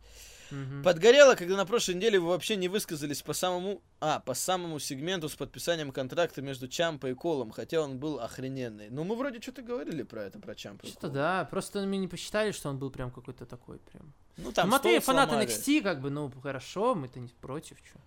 [0.51, 0.83] Мгм.
[0.83, 3.83] Подгорело, когда на прошлой неделе вы вообще не высказались по самому...
[4.01, 8.89] А, по самому сегменту с подписанием контракта между Чампа и Колом, хотя он был охрененный.
[8.91, 12.53] Ну, мы вроде что-то говорили про это, про Чампа Что-то да, просто мы не посчитали,
[12.53, 14.12] что он был прям какой-то такой прям.
[14.37, 15.49] Ну, Ну, там Матвей стол фанат сломали.
[15.49, 17.99] NXT, как бы, ну хорошо, мы-то не против, чё.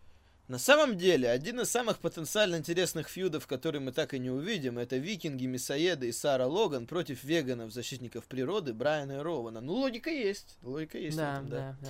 [0.48, 4.78] На самом деле, один из самых потенциально интересных фьюдов, который мы так и не увидим,
[4.78, 9.60] это викинги, мясоеды и Сара Логан против веганов, защитников природы Брайана и Рована.
[9.60, 10.58] Ну, логика есть.
[10.62, 11.18] Логика есть.
[11.18, 11.90] в Да, этом, да, да.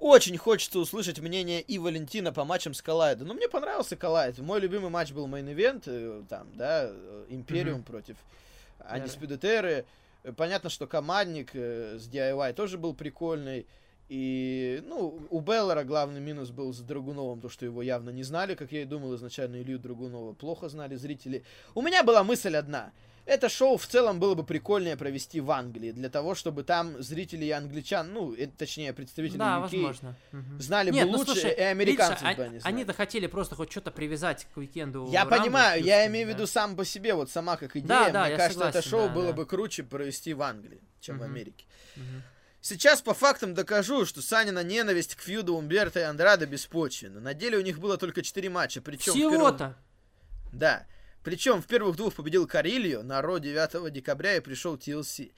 [0.00, 3.28] Очень хочется услышать мнение и Валентина по матчам с Коллайдом.
[3.28, 4.38] Ну, мне понравился Коллайд.
[4.38, 7.84] Мой любимый матч был main event, э, там, да, э, Империум Мгм.
[7.84, 8.16] против
[8.80, 9.84] Undisputed Era.
[10.36, 13.66] Понятно, что командник э, с DIY тоже был прикольный.
[14.10, 18.54] И, ну, у Бейлора главный минус был с Драгуновым, то, что его явно не знали,
[18.54, 21.42] как я и думал изначально, Илью Драгунова плохо знали зрители.
[21.74, 22.92] У меня была мысль одна.
[23.26, 27.46] Это шоу в целом было бы прикольнее провести в Англии, для того, чтобы там зрители
[27.46, 30.16] и англичан, ну, э, точнее, представители Да, UK, возможно.
[30.58, 32.74] Знали Нет, бы ну, лучше, слушай, и американцев видишь, бы а- они знали.
[32.74, 35.08] Они-то хотели просто хоть что-то привязать к уикенду.
[35.10, 36.34] Я Рамбла понимаю, в я имею в да.
[36.36, 39.08] виду сам по себе, вот сама как идея, Да, да, мне кажется, это согласен, шоу
[39.08, 39.32] да, было да.
[39.32, 41.30] бы круче провести в Англии, чем в Мгм.
[41.32, 41.64] Америке.
[41.96, 42.22] Мгм.
[42.60, 47.20] Сейчас по фактам докажу, что Санина ненависть к фьюду Умберто и Андрада беспочвенна.
[47.20, 49.76] На деле у них было только 4 матча, причем в Всего-то.
[50.52, 50.86] Да.
[51.24, 55.32] Причем в первых двух победил Карильо, на Ро 9 декабря и пришел TLC.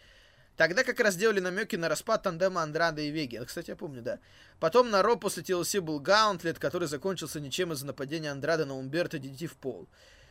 [0.57, 3.41] Тогда как раз делали намеки на распад тандема Андрада и Веги.
[3.47, 4.19] Кстати, я помню, да.
[4.59, 9.19] Потом на Ро после TLC был Гаунтлет, который закончился ничем из-за нападения Андрада на Умберто
[9.19, 9.87] DDT в пол.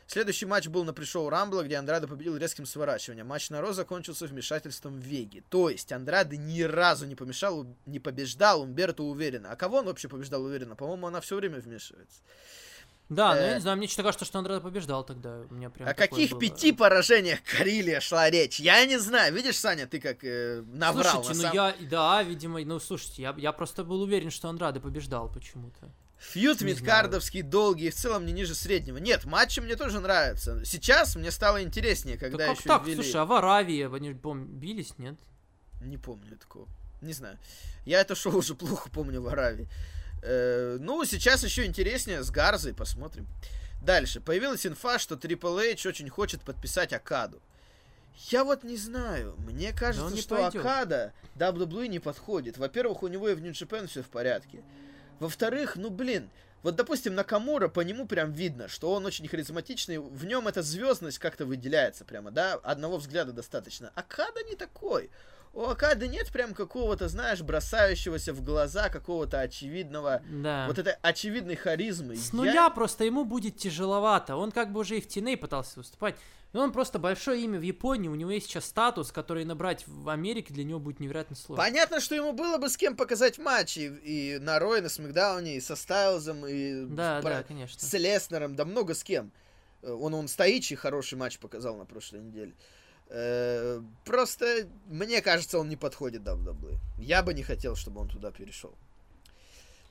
[0.07, 3.27] Следующий матч был на пришоу Рамбла, где Андрада победил резким сворачиванием.
[3.27, 5.41] Матч на Ро закончился вмешательством Веги.
[5.49, 9.51] То есть Андрада ни разу не помешал, не побеждал Умберто уверенно.
[9.51, 10.75] А кого он вообще побеждал уверенно?
[10.75, 12.21] По-моему, она все время вмешивается.
[13.09, 13.53] Да, но я Э.
[13.55, 15.41] не знаю, мне что-то кажется, что Андрей побеждал тогда.
[15.49, 16.39] У меня прям О каких было.
[16.39, 18.59] пяти поражениях Карелия шла речь?
[18.59, 19.33] Я не знаю.
[19.33, 21.23] Видишь, Саня, ты как э, наврал.
[21.23, 24.49] Слушайте, на ну сам- я, да, видимо, ну слушайте, я, я просто был уверен, что
[24.49, 25.91] Андрады побеждал почему-то.
[26.17, 28.97] Фьюд не мидкардовский, долгий, в целом не ниже среднего.
[28.97, 30.63] Нет, матчи мне тоже нравятся.
[30.65, 32.85] Сейчас мне стало интереснее, когда да как еще так?
[32.85, 32.95] ввели...
[32.95, 35.15] Слушай, а в Аравии они бились, нет?
[35.81, 36.67] Не помню такого.
[37.01, 37.37] Не знаю.
[37.85, 39.67] Я это шоу уже плохо помню в Аравии.
[40.25, 43.27] Э, ну, сейчас еще интереснее с Гарзой, посмотрим.
[43.81, 44.19] Дальше.
[44.19, 47.41] Появилась инфа, что Triple H очень хочет подписать Акаду.
[48.29, 49.35] Я вот не знаю.
[49.37, 50.55] Мне кажется, не что пойдет.
[50.65, 52.57] Акада WWE не подходит.
[52.57, 54.63] Во-первых, у него и в Japan все в порядке.
[55.19, 56.29] Во-вторых, ну блин,
[56.63, 61.19] вот, допустим, Накамура, по нему прям видно, что он очень харизматичный, в нем эта звездность
[61.19, 63.91] как-то выделяется прямо, да, одного взгляда достаточно.
[63.93, 65.11] Акада не такой.
[65.55, 70.65] У Акады нет прям какого-то, знаешь, бросающегося в глаза, какого-то очевидного, Да.
[70.67, 72.17] вот этой очевидной харизмы.
[72.17, 74.35] С Я- нуля просто ему будет тяжеловато.
[74.35, 76.15] Он как бы уже и в TNA пытался выступать.
[76.51, 80.09] И он просто большое имя в Японии, у него есть сейчас статус, который набрать в
[80.09, 81.63] Америке для него будет невероятно сложно.
[81.63, 85.55] Понятно, что ему было бы с кем показать матчи и, и на Рой, на Смакдауне,
[85.57, 87.81] и со Стайлзом, и Да, про- да, конечно.
[87.81, 89.31] с Леснером, да много с кем.
[89.81, 92.53] Э, Он, он стоичий хороший матч показал на прошлой неделе.
[93.07, 96.77] Просто, мне кажется, он не подходит WWE.
[96.97, 98.75] Я бы не хотел, чтобы он туда перешел.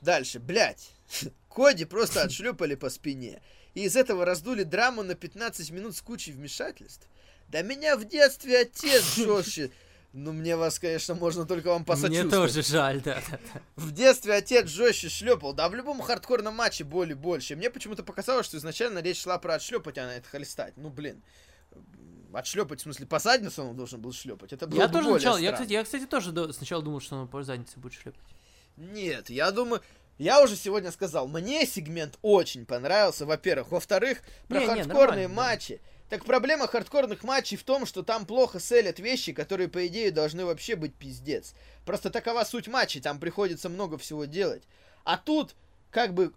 [0.01, 0.91] Дальше, блядь.
[1.49, 3.41] Коди просто отшлепали по спине.
[3.73, 7.07] И из этого раздули драму на 15 минут с кучей вмешательств.
[7.49, 9.71] Да меня в детстве отец жестче.
[10.13, 12.53] Ну, мне вас, конечно, можно только вам Мне посочувствовать.
[12.53, 13.21] тоже жаль, да.
[13.75, 15.51] В детстве отец жестче шлепал.
[15.51, 17.57] Да, в любом хардкорном матче боли больше.
[17.57, 20.77] Мне почему-то показалось, что изначально речь шла про отшлепать, а на это хлестать.
[20.77, 21.21] Ну, блин.
[22.35, 24.51] Отшлепать, в смысле, по заднице он должен был шлепать.
[24.51, 27.15] Это было Я бы тоже более сначала, я, кстати, я, кстати, тоже сначала думал, что
[27.15, 28.21] он по заднице будет шлепать.
[28.77, 29.81] Нет, я думаю...
[30.17, 33.71] Я уже сегодня сказал, мне сегмент очень понравился, во-первых.
[33.71, 35.33] Во-вторых, про Не, не, хардкорные да.
[35.33, 35.81] матчи.
[36.09, 40.45] Так проблема хардкорных матчей в том, что там плохо селят вещи, которые, по идее, должны
[40.45, 41.53] вообще быть пиздец.
[41.85, 44.63] Просто такова суть матчей, там приходится много всего делать.
[45.03, 45.55] А тут,
[45.89, 46.33] как бы,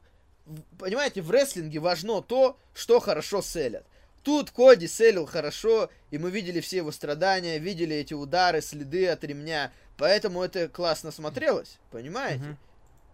[0.78, 3.86] понимаете, в рестлинге важно то, что хорошо селят.
[4.28, 9.24] Тут Коди селил хорошо, и мы видели все его страдания, видели эти удары, следы от
[9.24, 9.72] ремня.
[9.96, 12.44] Поэтому это классно смотрелось, понимаете?
[12.44, 12.58] Мгм.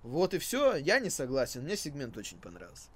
[0.03, 2.89] Вот и все, я не согласен, мне сегмент очень понравился.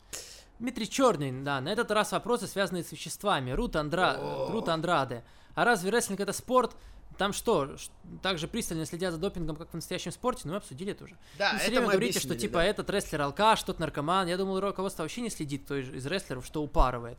[0.58, 3.52] Дмитрий Черный, да, на этот раз вопросы, связанные с веществами.
[3.52, 4.16] Рут, Андра...
[4.50, 5.22] Рут Андраде.
[5.54, 6.74] А разве рестлинг это спорт?
[7.18, 10.42] Там что, ш- так же пристально следят за допингом, как в настоящем спорте?
[10.46, 11.16] Ну, мы обсудили это уже.
[11.38, 12.64] Да, Вы все время говорите, что типа да.
[12.64, 14.26] этот рестлер алкаш, тот наркоман.
[14.26, 17.16] Я думал, руководство вообще не следит, кто из, из рестлеров, что упарывает.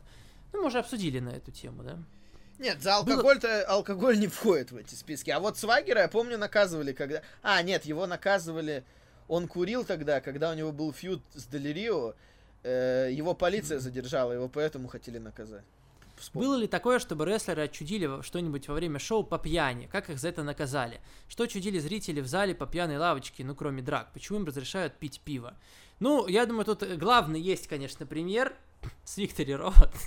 [0.52, 1.98] Ну, мы уже обсудили на эту тему, да?
[2.58, 5.30] Нет, за алкоголь-то алкоголь не входит в эти списки.
[5.30, 7.22] А вот Свагера, я помню, наказывали, когда...
[7.42, 8.84] А, нет, его наказывали...
[9.28, 12.14] Он курил тогда, когда у него был фьюд с Делирио.
[12.64, 15.64] э, его полиция задержала, его поэтому хотели наказать.
[16.20, 16.48] Вспомнил.
[16.48, 19.86] Было ли такое, чтобы рестлеры отчудили что-нибудь во время шоу по пьяни?
[19.90, 21.00] Как их за это наказали?
[21.28, 24.12] Что чудили зрители в зале по пьяной лавочке, ну кроме драк?
[24.12, 25.56] Почему им разрешают пить пиво?
[25.98, 28.54] Ну, я думаю, тут главный есть, конечно, пример
[29.04, 29.92] с Виктори Робот.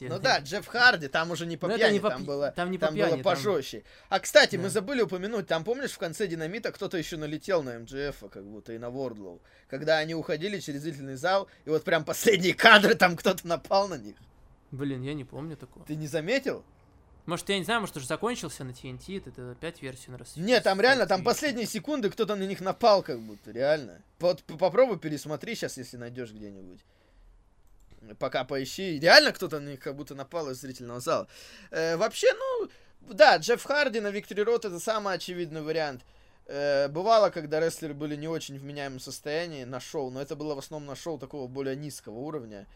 [0.00, 2.76] Ну да, Джефф Харди, там уже не по пьяни, не по там было, там не
[2.76, 3.84] по там пьяни, было там- пожестче.
[4.10, 8.24] А, кстати, мы забыли упомянуть, там, помнишь, в конце Динамита кто-то еще налетел на МДФ,
[8.30, 9.40] как будто, и на Вордлоу.
[9.66, 13.96] Когда они уходили через зрительный зал, и вот прям последние кадры, там кто-то напал на
[13.96, 14.16] них.
[14.70, 15.84] Блин, я не помню такого.
[15.86, 16.64] Ты не заметил?
[17.26, 20.42] Может, я не знаю, может, уже закончился на TNT, это опять версию на.
[20.42, 24.02] Нет, там реально, там последние секунды кто-то на них напал, как будто, реально.
[24.18, 26.80] Вот попробуй пересмотри сейчас, если найдешь где-нибудь.
[28.18, 28.98] Пока поищи.
[28.98, 31.28] Реально кто-то на них как будто напал из зрительного зала.
[31.70, 32.70] Э, вообще, ну,
[33.12, 36.02] да, Джефф Харди на Виктори Рот это самый очевидный вариант.
[36.46, 40.58] Э, бывало, когда рестлеры были не очень вменяемом состоянии на шоу, но это было в
[40.58, 42.66] основном на шоу такого более низкого уровня.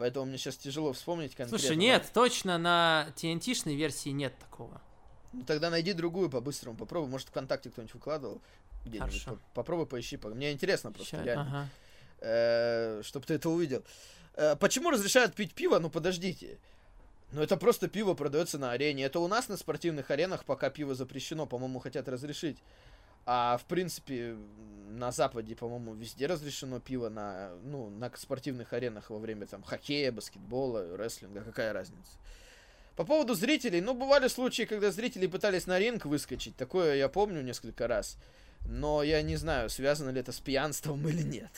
[0.00, 1.58] Поэтому мне сейчас тяжело вспомнить конкретно.
[1.58, 4.80] Слушай, нет, точно на TNT-шной версии нет такого.
[5.34, 7.10] Ну, тогда найди другую по-быстрому, попробуй.
[7.10, 8.40] Может, ВКонтакте кто-нибудь выкладывал
[8.86, 9.22] где-нибудь.
[9.26, 10.16] По- Попробуй поищи.
[10.16, 11.68] по- Мне интересно просто, Ща- реально.
[12.22, 13.02] ага.
[13.02, 13.84] чтобы ты это увидел.
[14.36, 15.78] Э, почему разрешают пить пиво?
[15.78, 16.56] Ну, подождите.
[17.32, 19.04] Ну, это просто пиво продается на арене.
[19.04, 22.56] Это у нас на спортивных аренах пока пиво запрещено, по-моему, хотят разрешить.
[23.26, 24.36] А в принципе,
[24.88, 30.12] на Западе, по-моему, везде разрешено пиво на, ну, на спортивных аренах во время там хоккея,
[30.12, 31.42] баскетбола, рестлинга.
[31.42, 32.18] Какая разница?
[32.96, 36.56] По поводу зрителей, ну, бывали случаи, когда зрители пытались на ринг выскочить.
[36.56, 38.16] Такое я помню несколько раз.
[38.66, 41.50] Но я не знаю, связано ли это с пьянством или нет.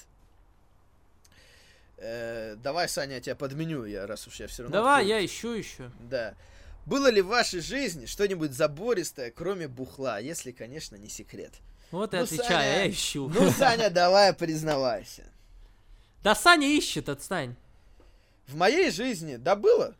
[1.97, 4.77] Э, давай, Саня, я тебя подменю, я раз уж я все равно.
[4.77, 5.21] Давай, открою.
[5.21, 5.91] я ищу еще.
[6.01, 6.35] Да.
[6.87, 11.53] Было ли в вашей жизни что-нибудь забористое, кроме бухла, если, конечно, не секрет?
[11.91, 13.29] Вот и Ну, отвечаю, Саня, я ищу.
[13.29, 15.25] Ну, Саня, давай признавайся.
[16.23, 17.55] Да Саня ищет, отстань.
[18.47, 19.95] В моей жизни, да было.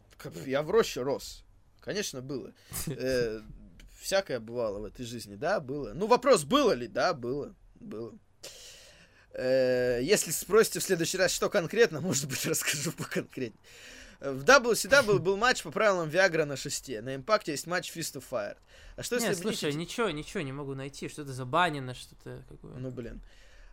[0.47, 1.45] Я в роще рос.
[1.81, 2.53] Конечно, было.
[2.87, 3.41] Э,
[4.01, 5.93] всякое бывало в этой жизни, да, было.
[5.95, 6.89] Ну, вопрос, было ли?
[6.89, 7.55] Да, было.
[7.77, 8.13] Было.
[9.35, 13.61] Э, если спросите в следующий раз, что конкретно, может быть, расскажу поконкретнее.
[14.23, 17.01] В WCW был матч по правилам Виагра на шесте.
[17.03, 18.57] На импакте есть матч Fist of Fire.
[18.97, 21.09] А что если Нет, слушай, объединить- ничего, ничего не могу найти.
[21.09, 22.75] Что-то забанено, что-то какое.
[22.75, 23.21] Ну, блин.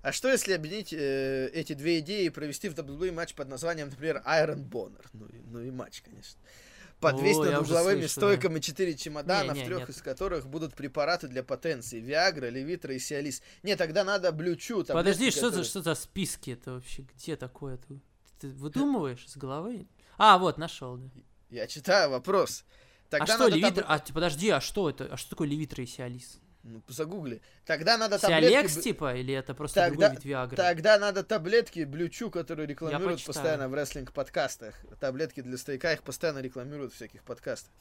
[0.02, 3.90] А что если объединить э, эти две идеи и провести в WWE матч под названием,
[3.90, 5.06] например, Iron Bonner?
[5.14, 6.40] Ну, и- ну и матч, конечно.
[7.00, 9.90] Подвесить О, над я уже угловыми слышу, стойками четыре чемодана, Не, в трех нет.
[9.90, 12.00] из которых будут препараты для потенции.
[12.00, 13.42] Виагра, Левитра и Сиалис.
[13.64, 14.84] Не, тогда надо Блючу.
[14.84, 16.52] Подожди, что за, что за списки?
[16.52, 17.78] Это вообще где такое?
[17.78, 18.00] Ты,
[18.40, 19.86] ты выдумываешь с головы?
[20.20, 21.10] А, вот, нашел, да.
[21.50, 22.64] Я читаю вопрос.
[23.10, 23.82] Тогда а что, надо левитра?
[23.82, 25.06] таб- А, ты подожди, а что это?
[25.12, 26.40] А что такое левитра и сиалис?
[26.62, 27.42] Ну, загугли.
[27.66, 28.52] Тогда надо таблетки...
[28.52, 30.58] Сиалекс, б- типа, или это просто Тогда- другой вид Виагры?
[30.58, 34.76] Тогда надо таблетки Блючу, которые рекламируют постоянно в рестлинг-подкастах.
[35.00, 37.72] Таблетки для стояка их постоянно рекламируют в всяких подкастах.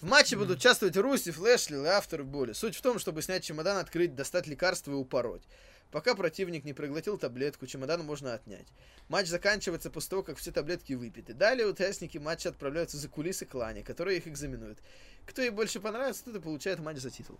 [0.00, 2.52] В матче будут участвовать Русев, Лэшли и авторы боли.
[2.52, 5.42] Суть в том, чтобы снять чемодан, открыть, достать лекарство и упороть.
[5.90, 8.66] Пока противник не проглотил таблетку, чемодан можно отнять.
[9.08, 11.32] Матч заканчивается после того, как все таблетки выпиты.
[11.32, 14.78] Далее участники матча отправляются за кулисы клане, которые их экзаменуют.
[15.26, 17.38] Кто ей больше понравится, тот и получает матч за титул.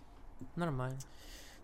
[0.54, 0.98] Нормально.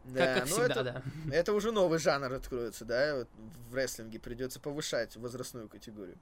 [0.04, 1.02] Да, как как ну всегда, это- да.
[1.32, 3.28] это уже новый жанр откроется, да, вот
[3.70, 6.18] в рестлинге придется повышать возрастную категорию.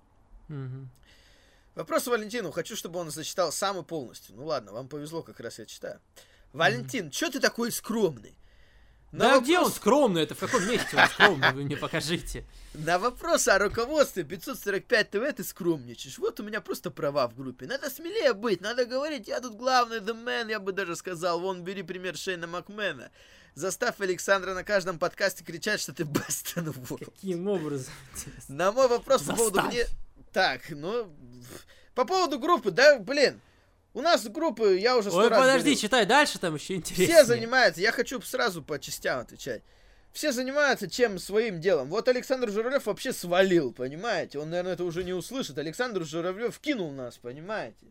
[0.49, 0.91] Мгм.
[1.75, 2.51] Вопрос Валентину.
[2.51, 4.35] Хочу, чтобы он зачитал сам и полностью.
[4.37, 6.01] Ну ладно, вам повезло, как раз я читаю.
[6.53, 8.35] Валентин, что ты такой скромный?
[9.13, 10.23] На, Да где он вопрос, скромный?
[10.23, 11.53] Это в каком месте он скромный?
[11.53, 12.45] Вы мне покажите.
[12.75, 16.19] на вопрос о руководстве 545 ТВ ты скромничаешь.
[16.19, 17.67] Вот у меня просто права в группе.
[17.67, 21.41] Надо смелее быть, надо говорить, я тут главный, the man, я бы даже сказал.
[21.41, 23.11] Вон, бери пример Шейна Макмена.
[23.55, 26.99] Заставь Александра на каждом подкасте кричать, что ты Бастон Уолл.
[27.05, 27.93] Каким образом?
[28.49, 29.73] На мой вопрос по поводу Заставь.
[29.73, 29.87] вне...
[30.33, 31.13] Так, ну...
[31.97, 33.41] По поводу группы, да, блин.
[33.93, 37.09] У нас группы, я уже Ой, подожди, говорил, читай дальше, там еще интереснее.
[37.09, 39.63] Все занимаются, я хочу сразу по частям отвечать.
[40.13, 41.89] Все занимаются чем своим делом.
[41.89, 44.39] Вот Александр Журавлев вообще свалил, понимаете?
[44.39, 45.59] Он, наверное, это уже не услышит.
[45.59, 47.87] Александр Журавлев кинул нас, понимаете?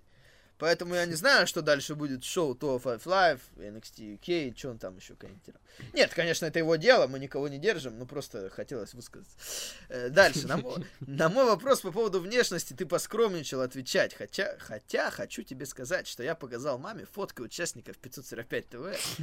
[0.60, 4.98] Поэтому я не знаю, что дальше будет шоу 205 Live, NXT UK, что он там
[4.98, 5.62] еще комментировал.
[5.94, 9.38] Нет, конечно, это его дело, мы никого не держим, но просто хотелось высказаться.
[9.88, 15.10] Э, Дальше, на мой, на мой вопрос по поводу внешности ты поскромничал отвечать, хотя, хотя
[15.12, 19.20] хочу тебе сказать, что я показал маме фотки участников 545 ТВ.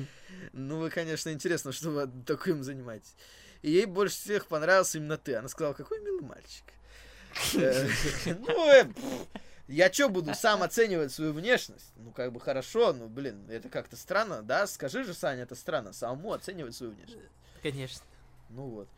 [0.55, 3.15] Ну, вы, конечно, интересно, что вы таким занимаетесь.
[3.61, 5.35] И ей больше всех понравился именно ты.
[5.35, 6.65] Она сказала, какой милый мальчик.
[7.57, 7.89] Э,
[8.25, 8.87] Ну, э,
[9.69, 11.93] я что буду сам оценивать свою внешность?
[11.97, 14.67] Ну, как бы хорошо, ну, блин, это как-то странно, да?
[14.67, 17.29] Скажи же, Саня, это странно, самому оценивать свою внешность.
[17.63, 18.03] Конечно.
[18.51, 18.89] Ну вот.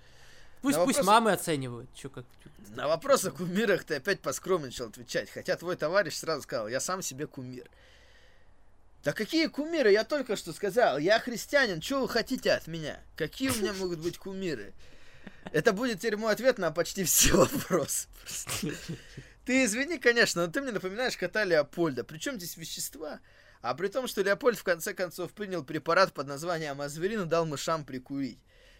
[0.61, 1.89] Пусть, На пусть вопрос- мамы оценивают.
[1.95, 2.24] Чё, как...
[2.70, 7.01] На вопрос о кумирах ты опять поскромничал отвечать, хотя твой товарищ сразу сказал, я сам
[7.01, 7.69] себе кумир.
[9.05, 9.93] Да какие кумиры?
[9.93, 13.01] Я только что сказал, я христианин, что вы хотите от меня?
[13.16, 14.74] Какие у меня могут быть кумиры?
[15.53, 18.09] Это будет теперь мой ответ на почти все вопросы.
[19.49, 22.05] Ты извини, конечно, но ты мне напоминаешь кота Леопольда.
[22.05, 23.19] Причем здесь вещества?
[23.62, 27.47] А при том, что Леопольд в конце концов принял препарат под названием Азверин и дал
[27.47, 28.39] мышам прикурить.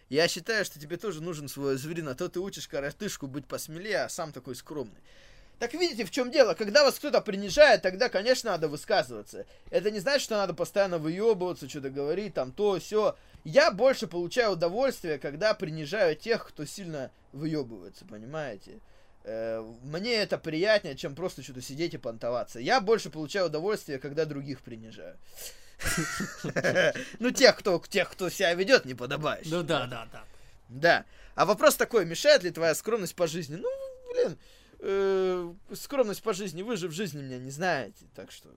[0.09, 4.03] Я считаю, что тебе тоже нужен свой Азверин, а то ты учишь коротышку быть посмелее,
[4.03, 5.01] а сам такой скромный.
[5.57, 6.53] Так видите, в чем дело?
[6.53, 9.47] Когда вас кто-то принижает, тогда, конечно, надо высказываться.
[9.71, 13.17] Это не значит, что надо постоянно выебываться, что-то говорить, там, то, все.
[13.43, 18.81] Я больше получаю удовольствие, когда принижаю тех, кто сильно выебывается, понимаете?
[19.23, 22.59] Э, Мне это приятнее, чем просто что-то сидеть и понтоваться.
[22.59, 25.17] Я больше получаю удовольствие, когда других принижаю.
[27.19, 29.49] Ну, тех, кто, тех, кто себя ведет неподобающе.
[29.49, 30.23] Ну да, да, да.
[30.69, 31.05] Да.
[31.35, 33.55] А вопрос такой, мешает ли твоя скромность по жизни?
[33.55, 33.69] Ну,
[34.13, 34.37] блин,
[34.79, 38.49] э, скромность по жизни, вы же в жизни меня не знаете, так что...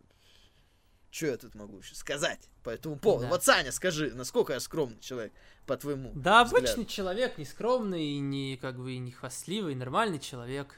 [1.12, 3.24] Что я тут могу еще сказать по этому поводу?
[3.24, 3.28] Да.
[3.28, 5.30] Вот, Саня, скажи, насколько я скромный человек,
[5.66, 6.64] по твоему Да, взгляду?
[6.64, 10.74] обычный человек, не скромный, не как бы и не хвастливый, нормальный человек.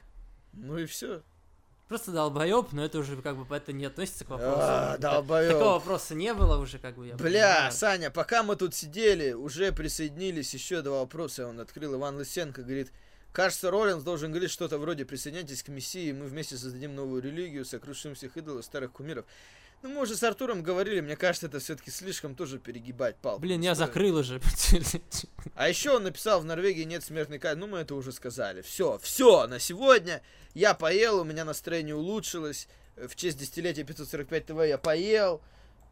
[0.52, 1.23] Ну и все.
[1.89, 4.56] Просто долбоеб, но это уже как бы это не относится к вопросу.
[4.59, 5.52] А, долбоёб.
[5.52, 7.73] Такого вопроса не было уже, как бы я Бля, понимаю.
[7.73, 11.47] Саня, пока мы тут сидели, уже присоединились еще два вопроса.
[11.47, 12.90] Он открыл Иван Лысенко, говорит,
[13.32, 18.16] кажется, Роллинс должен говорить что-то вроде «Присоединяйтесь к Мессии, мы вместе создадим новую религию, сокрушим
[18.16, 19.27] всех идолов, старых кумиров».
[19.85, 23.43] Ну, мы уже с Артуром говорили, мне кажется, это все-таки слишком тоже перегибать палку.
[23.43, 23.89] Блин, я Стоит.
[23.89, 24.40] закрыл уже.
[25.55, 27.61] А еще он написал, в Норвегии нет смертной казни.
[27.61, 28.62] Ну, мы это уже сказали.
[28.62, 30.23] Все, все, на сегодня.
[30.55, 32.66] Я поел, у меня настроение улучшилось.
[32.97, 35.43] В честь десятилетия 545 ТВ я поел.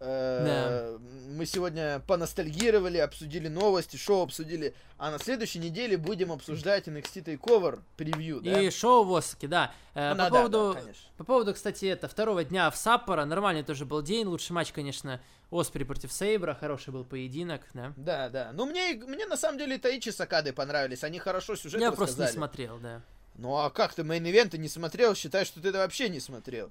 [0.04, 0.98] Э,
[1.28, 4.74] Мы сегодня поностальгировали, обсудили новости, шоу обсудили.
[4.98, 8.60] А на следующей неделе будем обсуждать NXT TakeOver превью, да?
[8.60, 9.72] И шоу в Осаке, да.
[9.94, 11.02] Э, Ну по да, да, поводу да, конечно.
[11.16, 15.20] По поводу, кстати, это второго дня в Саппоро, нормальный тоже был день, лучший матч, конечно,
[15.50, 17.92] Оспри против Сейбра, хороший был поединок, да.
[17.96, 18.50] Да, да.
[18.52, 21.04] Ну, мне, мне на самом деле Таичи с Акадой понравились.
[21.04, 22.36] Они хорошо сюжет Я просто не рассказали.
[22.36, 23.02] смотрел, да.
[23.36, 25.14] Ну, а как ты мейн-ивенты не смотрел?
[25.14, 26.70] Считай, что ты это вообще не смотрел.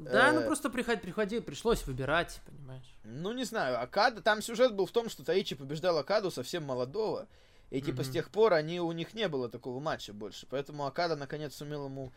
[0.00, 0.46] Да, ну Э.
[0.46, 2.94] просто приход, приходил, пришлось выбирать, понимаешь.
[3.04, 7.26] Ну, не знаю, Окада, там сюжет был в том, что Таичи побеждал Окаду совсем молодого,
[7.70, 8.12] и типа с Мгм.
[8.12, 12.12] тех пор они, у них не было такого матча больше, поэтому Окада наконец сумел ему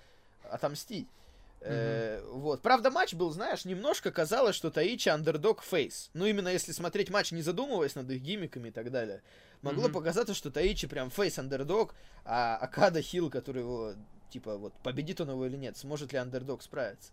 [0.50, 1.08] отомстить.
[1.60, 2.62] Э, вот.
[2.62, 6.12] Правда, матч был, знаешь, немножко казалось, что Таичи underdog face.
[6.14, 9.24] Ну, именно если смотреть матч, не задумываясь над их гиммиками и так далее.
[9.64, 9.94] Могло Мгм.
[9.94, 11.96] показаться, что Таичи прям фейс андердог,
[12.26, 13.94] а Акада хил, который его,
[14.30, 17.12] типа, вот, победит он его или нет, сможет ли андердог справиться.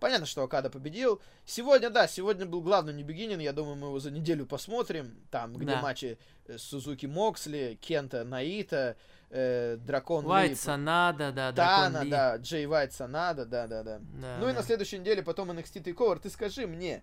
[0.00, 1.20] Понятно, что Акада победил.
[1.44, 3.40] Сегодня, да, сегодня был главный Небегинин.
[3.40, 5.16] Я думаю, мы его за неделю посмотрим.
[5.30, 5.82] Там, где Да.
[5.82, 8.96] матчи э, Сузуки Моксли, Кента Наита,
[9.30, 12.10] э, Дракон Вайт Ли, Санада, да, Дракон Тана, Ли.
[12.10, 13.98] да, Джей Вайт Санада, да, да, да.
[14.00, 14.58] Да, ну и да.
[14.58, 16.20] на следующей неделе потом NXT TakeOver.
[16.20, 17.02] Ты скажи мне,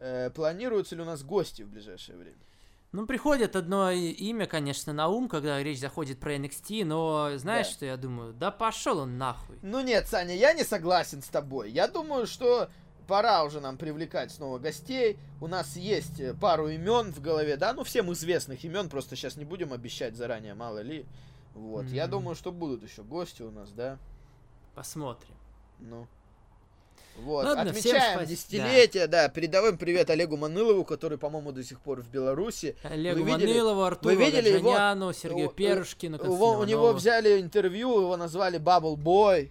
[0.00, 2.36] э, планируются ли у нас гости в ближайшее время?
[2.92, 7.72] Ну, приходит одно имя, конечно, на ум, когда речь заходит про NXT, но знаешь, Да.
[7.72, 8.34] что я думаю?
[8.34, 9.58] Да пошел он нахуй.
[9.62, 11.70] Ну нет, Саня, я не согласен с тобой.
[11.70, 12.68] Я думаю, что
[13.08, 15.18] пора уже нам привлекать снова гостей.
[15.40, 19.36] У нас есть э, пару имен в голове, да, ну всем известных имен, просто сейчас
[19.36, 21.06] не будем обещать заранее, мало ли.
[21.54, 22.10] Вот, я Мгм.
[22.12, 23.96] думаю, что будут еще гости у нас, да.
[24.74, 25.34] Посмотрим.
[25.80, 26.06] Ну.
[27.16, 29.28] Вот, Ладно, отмечаем десятилетие, да.
[29.28, 32.74] передаваем привет Олегу Манылову, который, по-моему, до сих пор в Беларуси.
[32.82, 38.16] Олегу видели- Манилову, Артуру видели его- Гаджаняну, Сергею Перушкину, Его- у него взяли интервью, его
[38.16, 39.50] назвали Bubble Boy.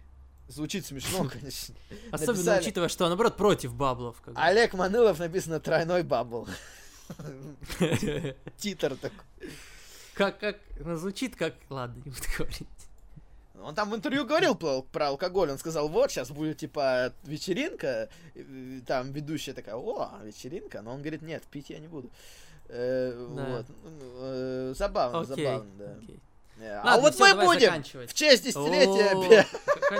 [0.49, 1.75] Звучит смешно, конечно.
[2.11, 4.17] Особенно написали- учитывая, что он, наоборот, против баблов.
[4.25, 4.33] как.
[4.37, 6.47] Олег Манылов написано тройной бабл.
[8.57, 9.49] Титр такой.
[10.13, 12.67] Как, как, ну, звучит как, ладно, не буду говорить.
[13.63, 15.51] Он там в интервью говорил про, про алкоголь.
[15.51, 18.09] Он сказал, вот, сейчас будет, типа, вечеринка.
[18.33, 20.81] И, Там ведущая такая, о, вечеринка.
[20.81, 22.09] Но он говорит, нет, пить я не буду.
[22.67, 23.45] Э, Да.
[23.45, 23.65] Вот.
[23.83, 25.95] Ну, э, Забавно, забавно, да.
[26.59, 29.47] Э, А Ладно, вот всё, мы будем в честь десятилетия,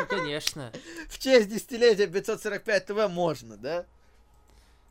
[0.07, 0.71] Конечно.
[1.09, 3.85] в честь десятилетия 545 ТВ можно, да?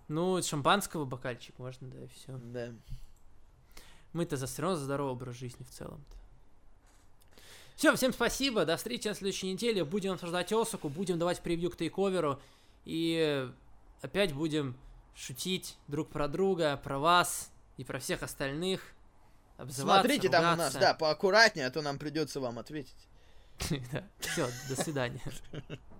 [0.08, 2.32] Ну, шампанского бокальчик можно, да, и все.
[2.52, 2.70] Да.
[4.12, 6.19] Мы-то за все равно за здоровый образ жизни в целом-то.
[7.80, 9.86] Все, всем спасибо, до встречи на следующей неделе.
[9.86, 12.38] Будем обсуждать Осаку, будем давать превью к тейковеру.
[12.84, 13.48] И
[14.02, 14.76] опять будем
[15.14, 18.82] шутить друг про друга, про вас и про всех остальных.
[19.70, 20.78] Смотрите там у нас, ругаться.
[20.78, 23.08] да, поаккуратнее, а то нам придется вам ответить.
[24.18, 25.22] Все, до свидания.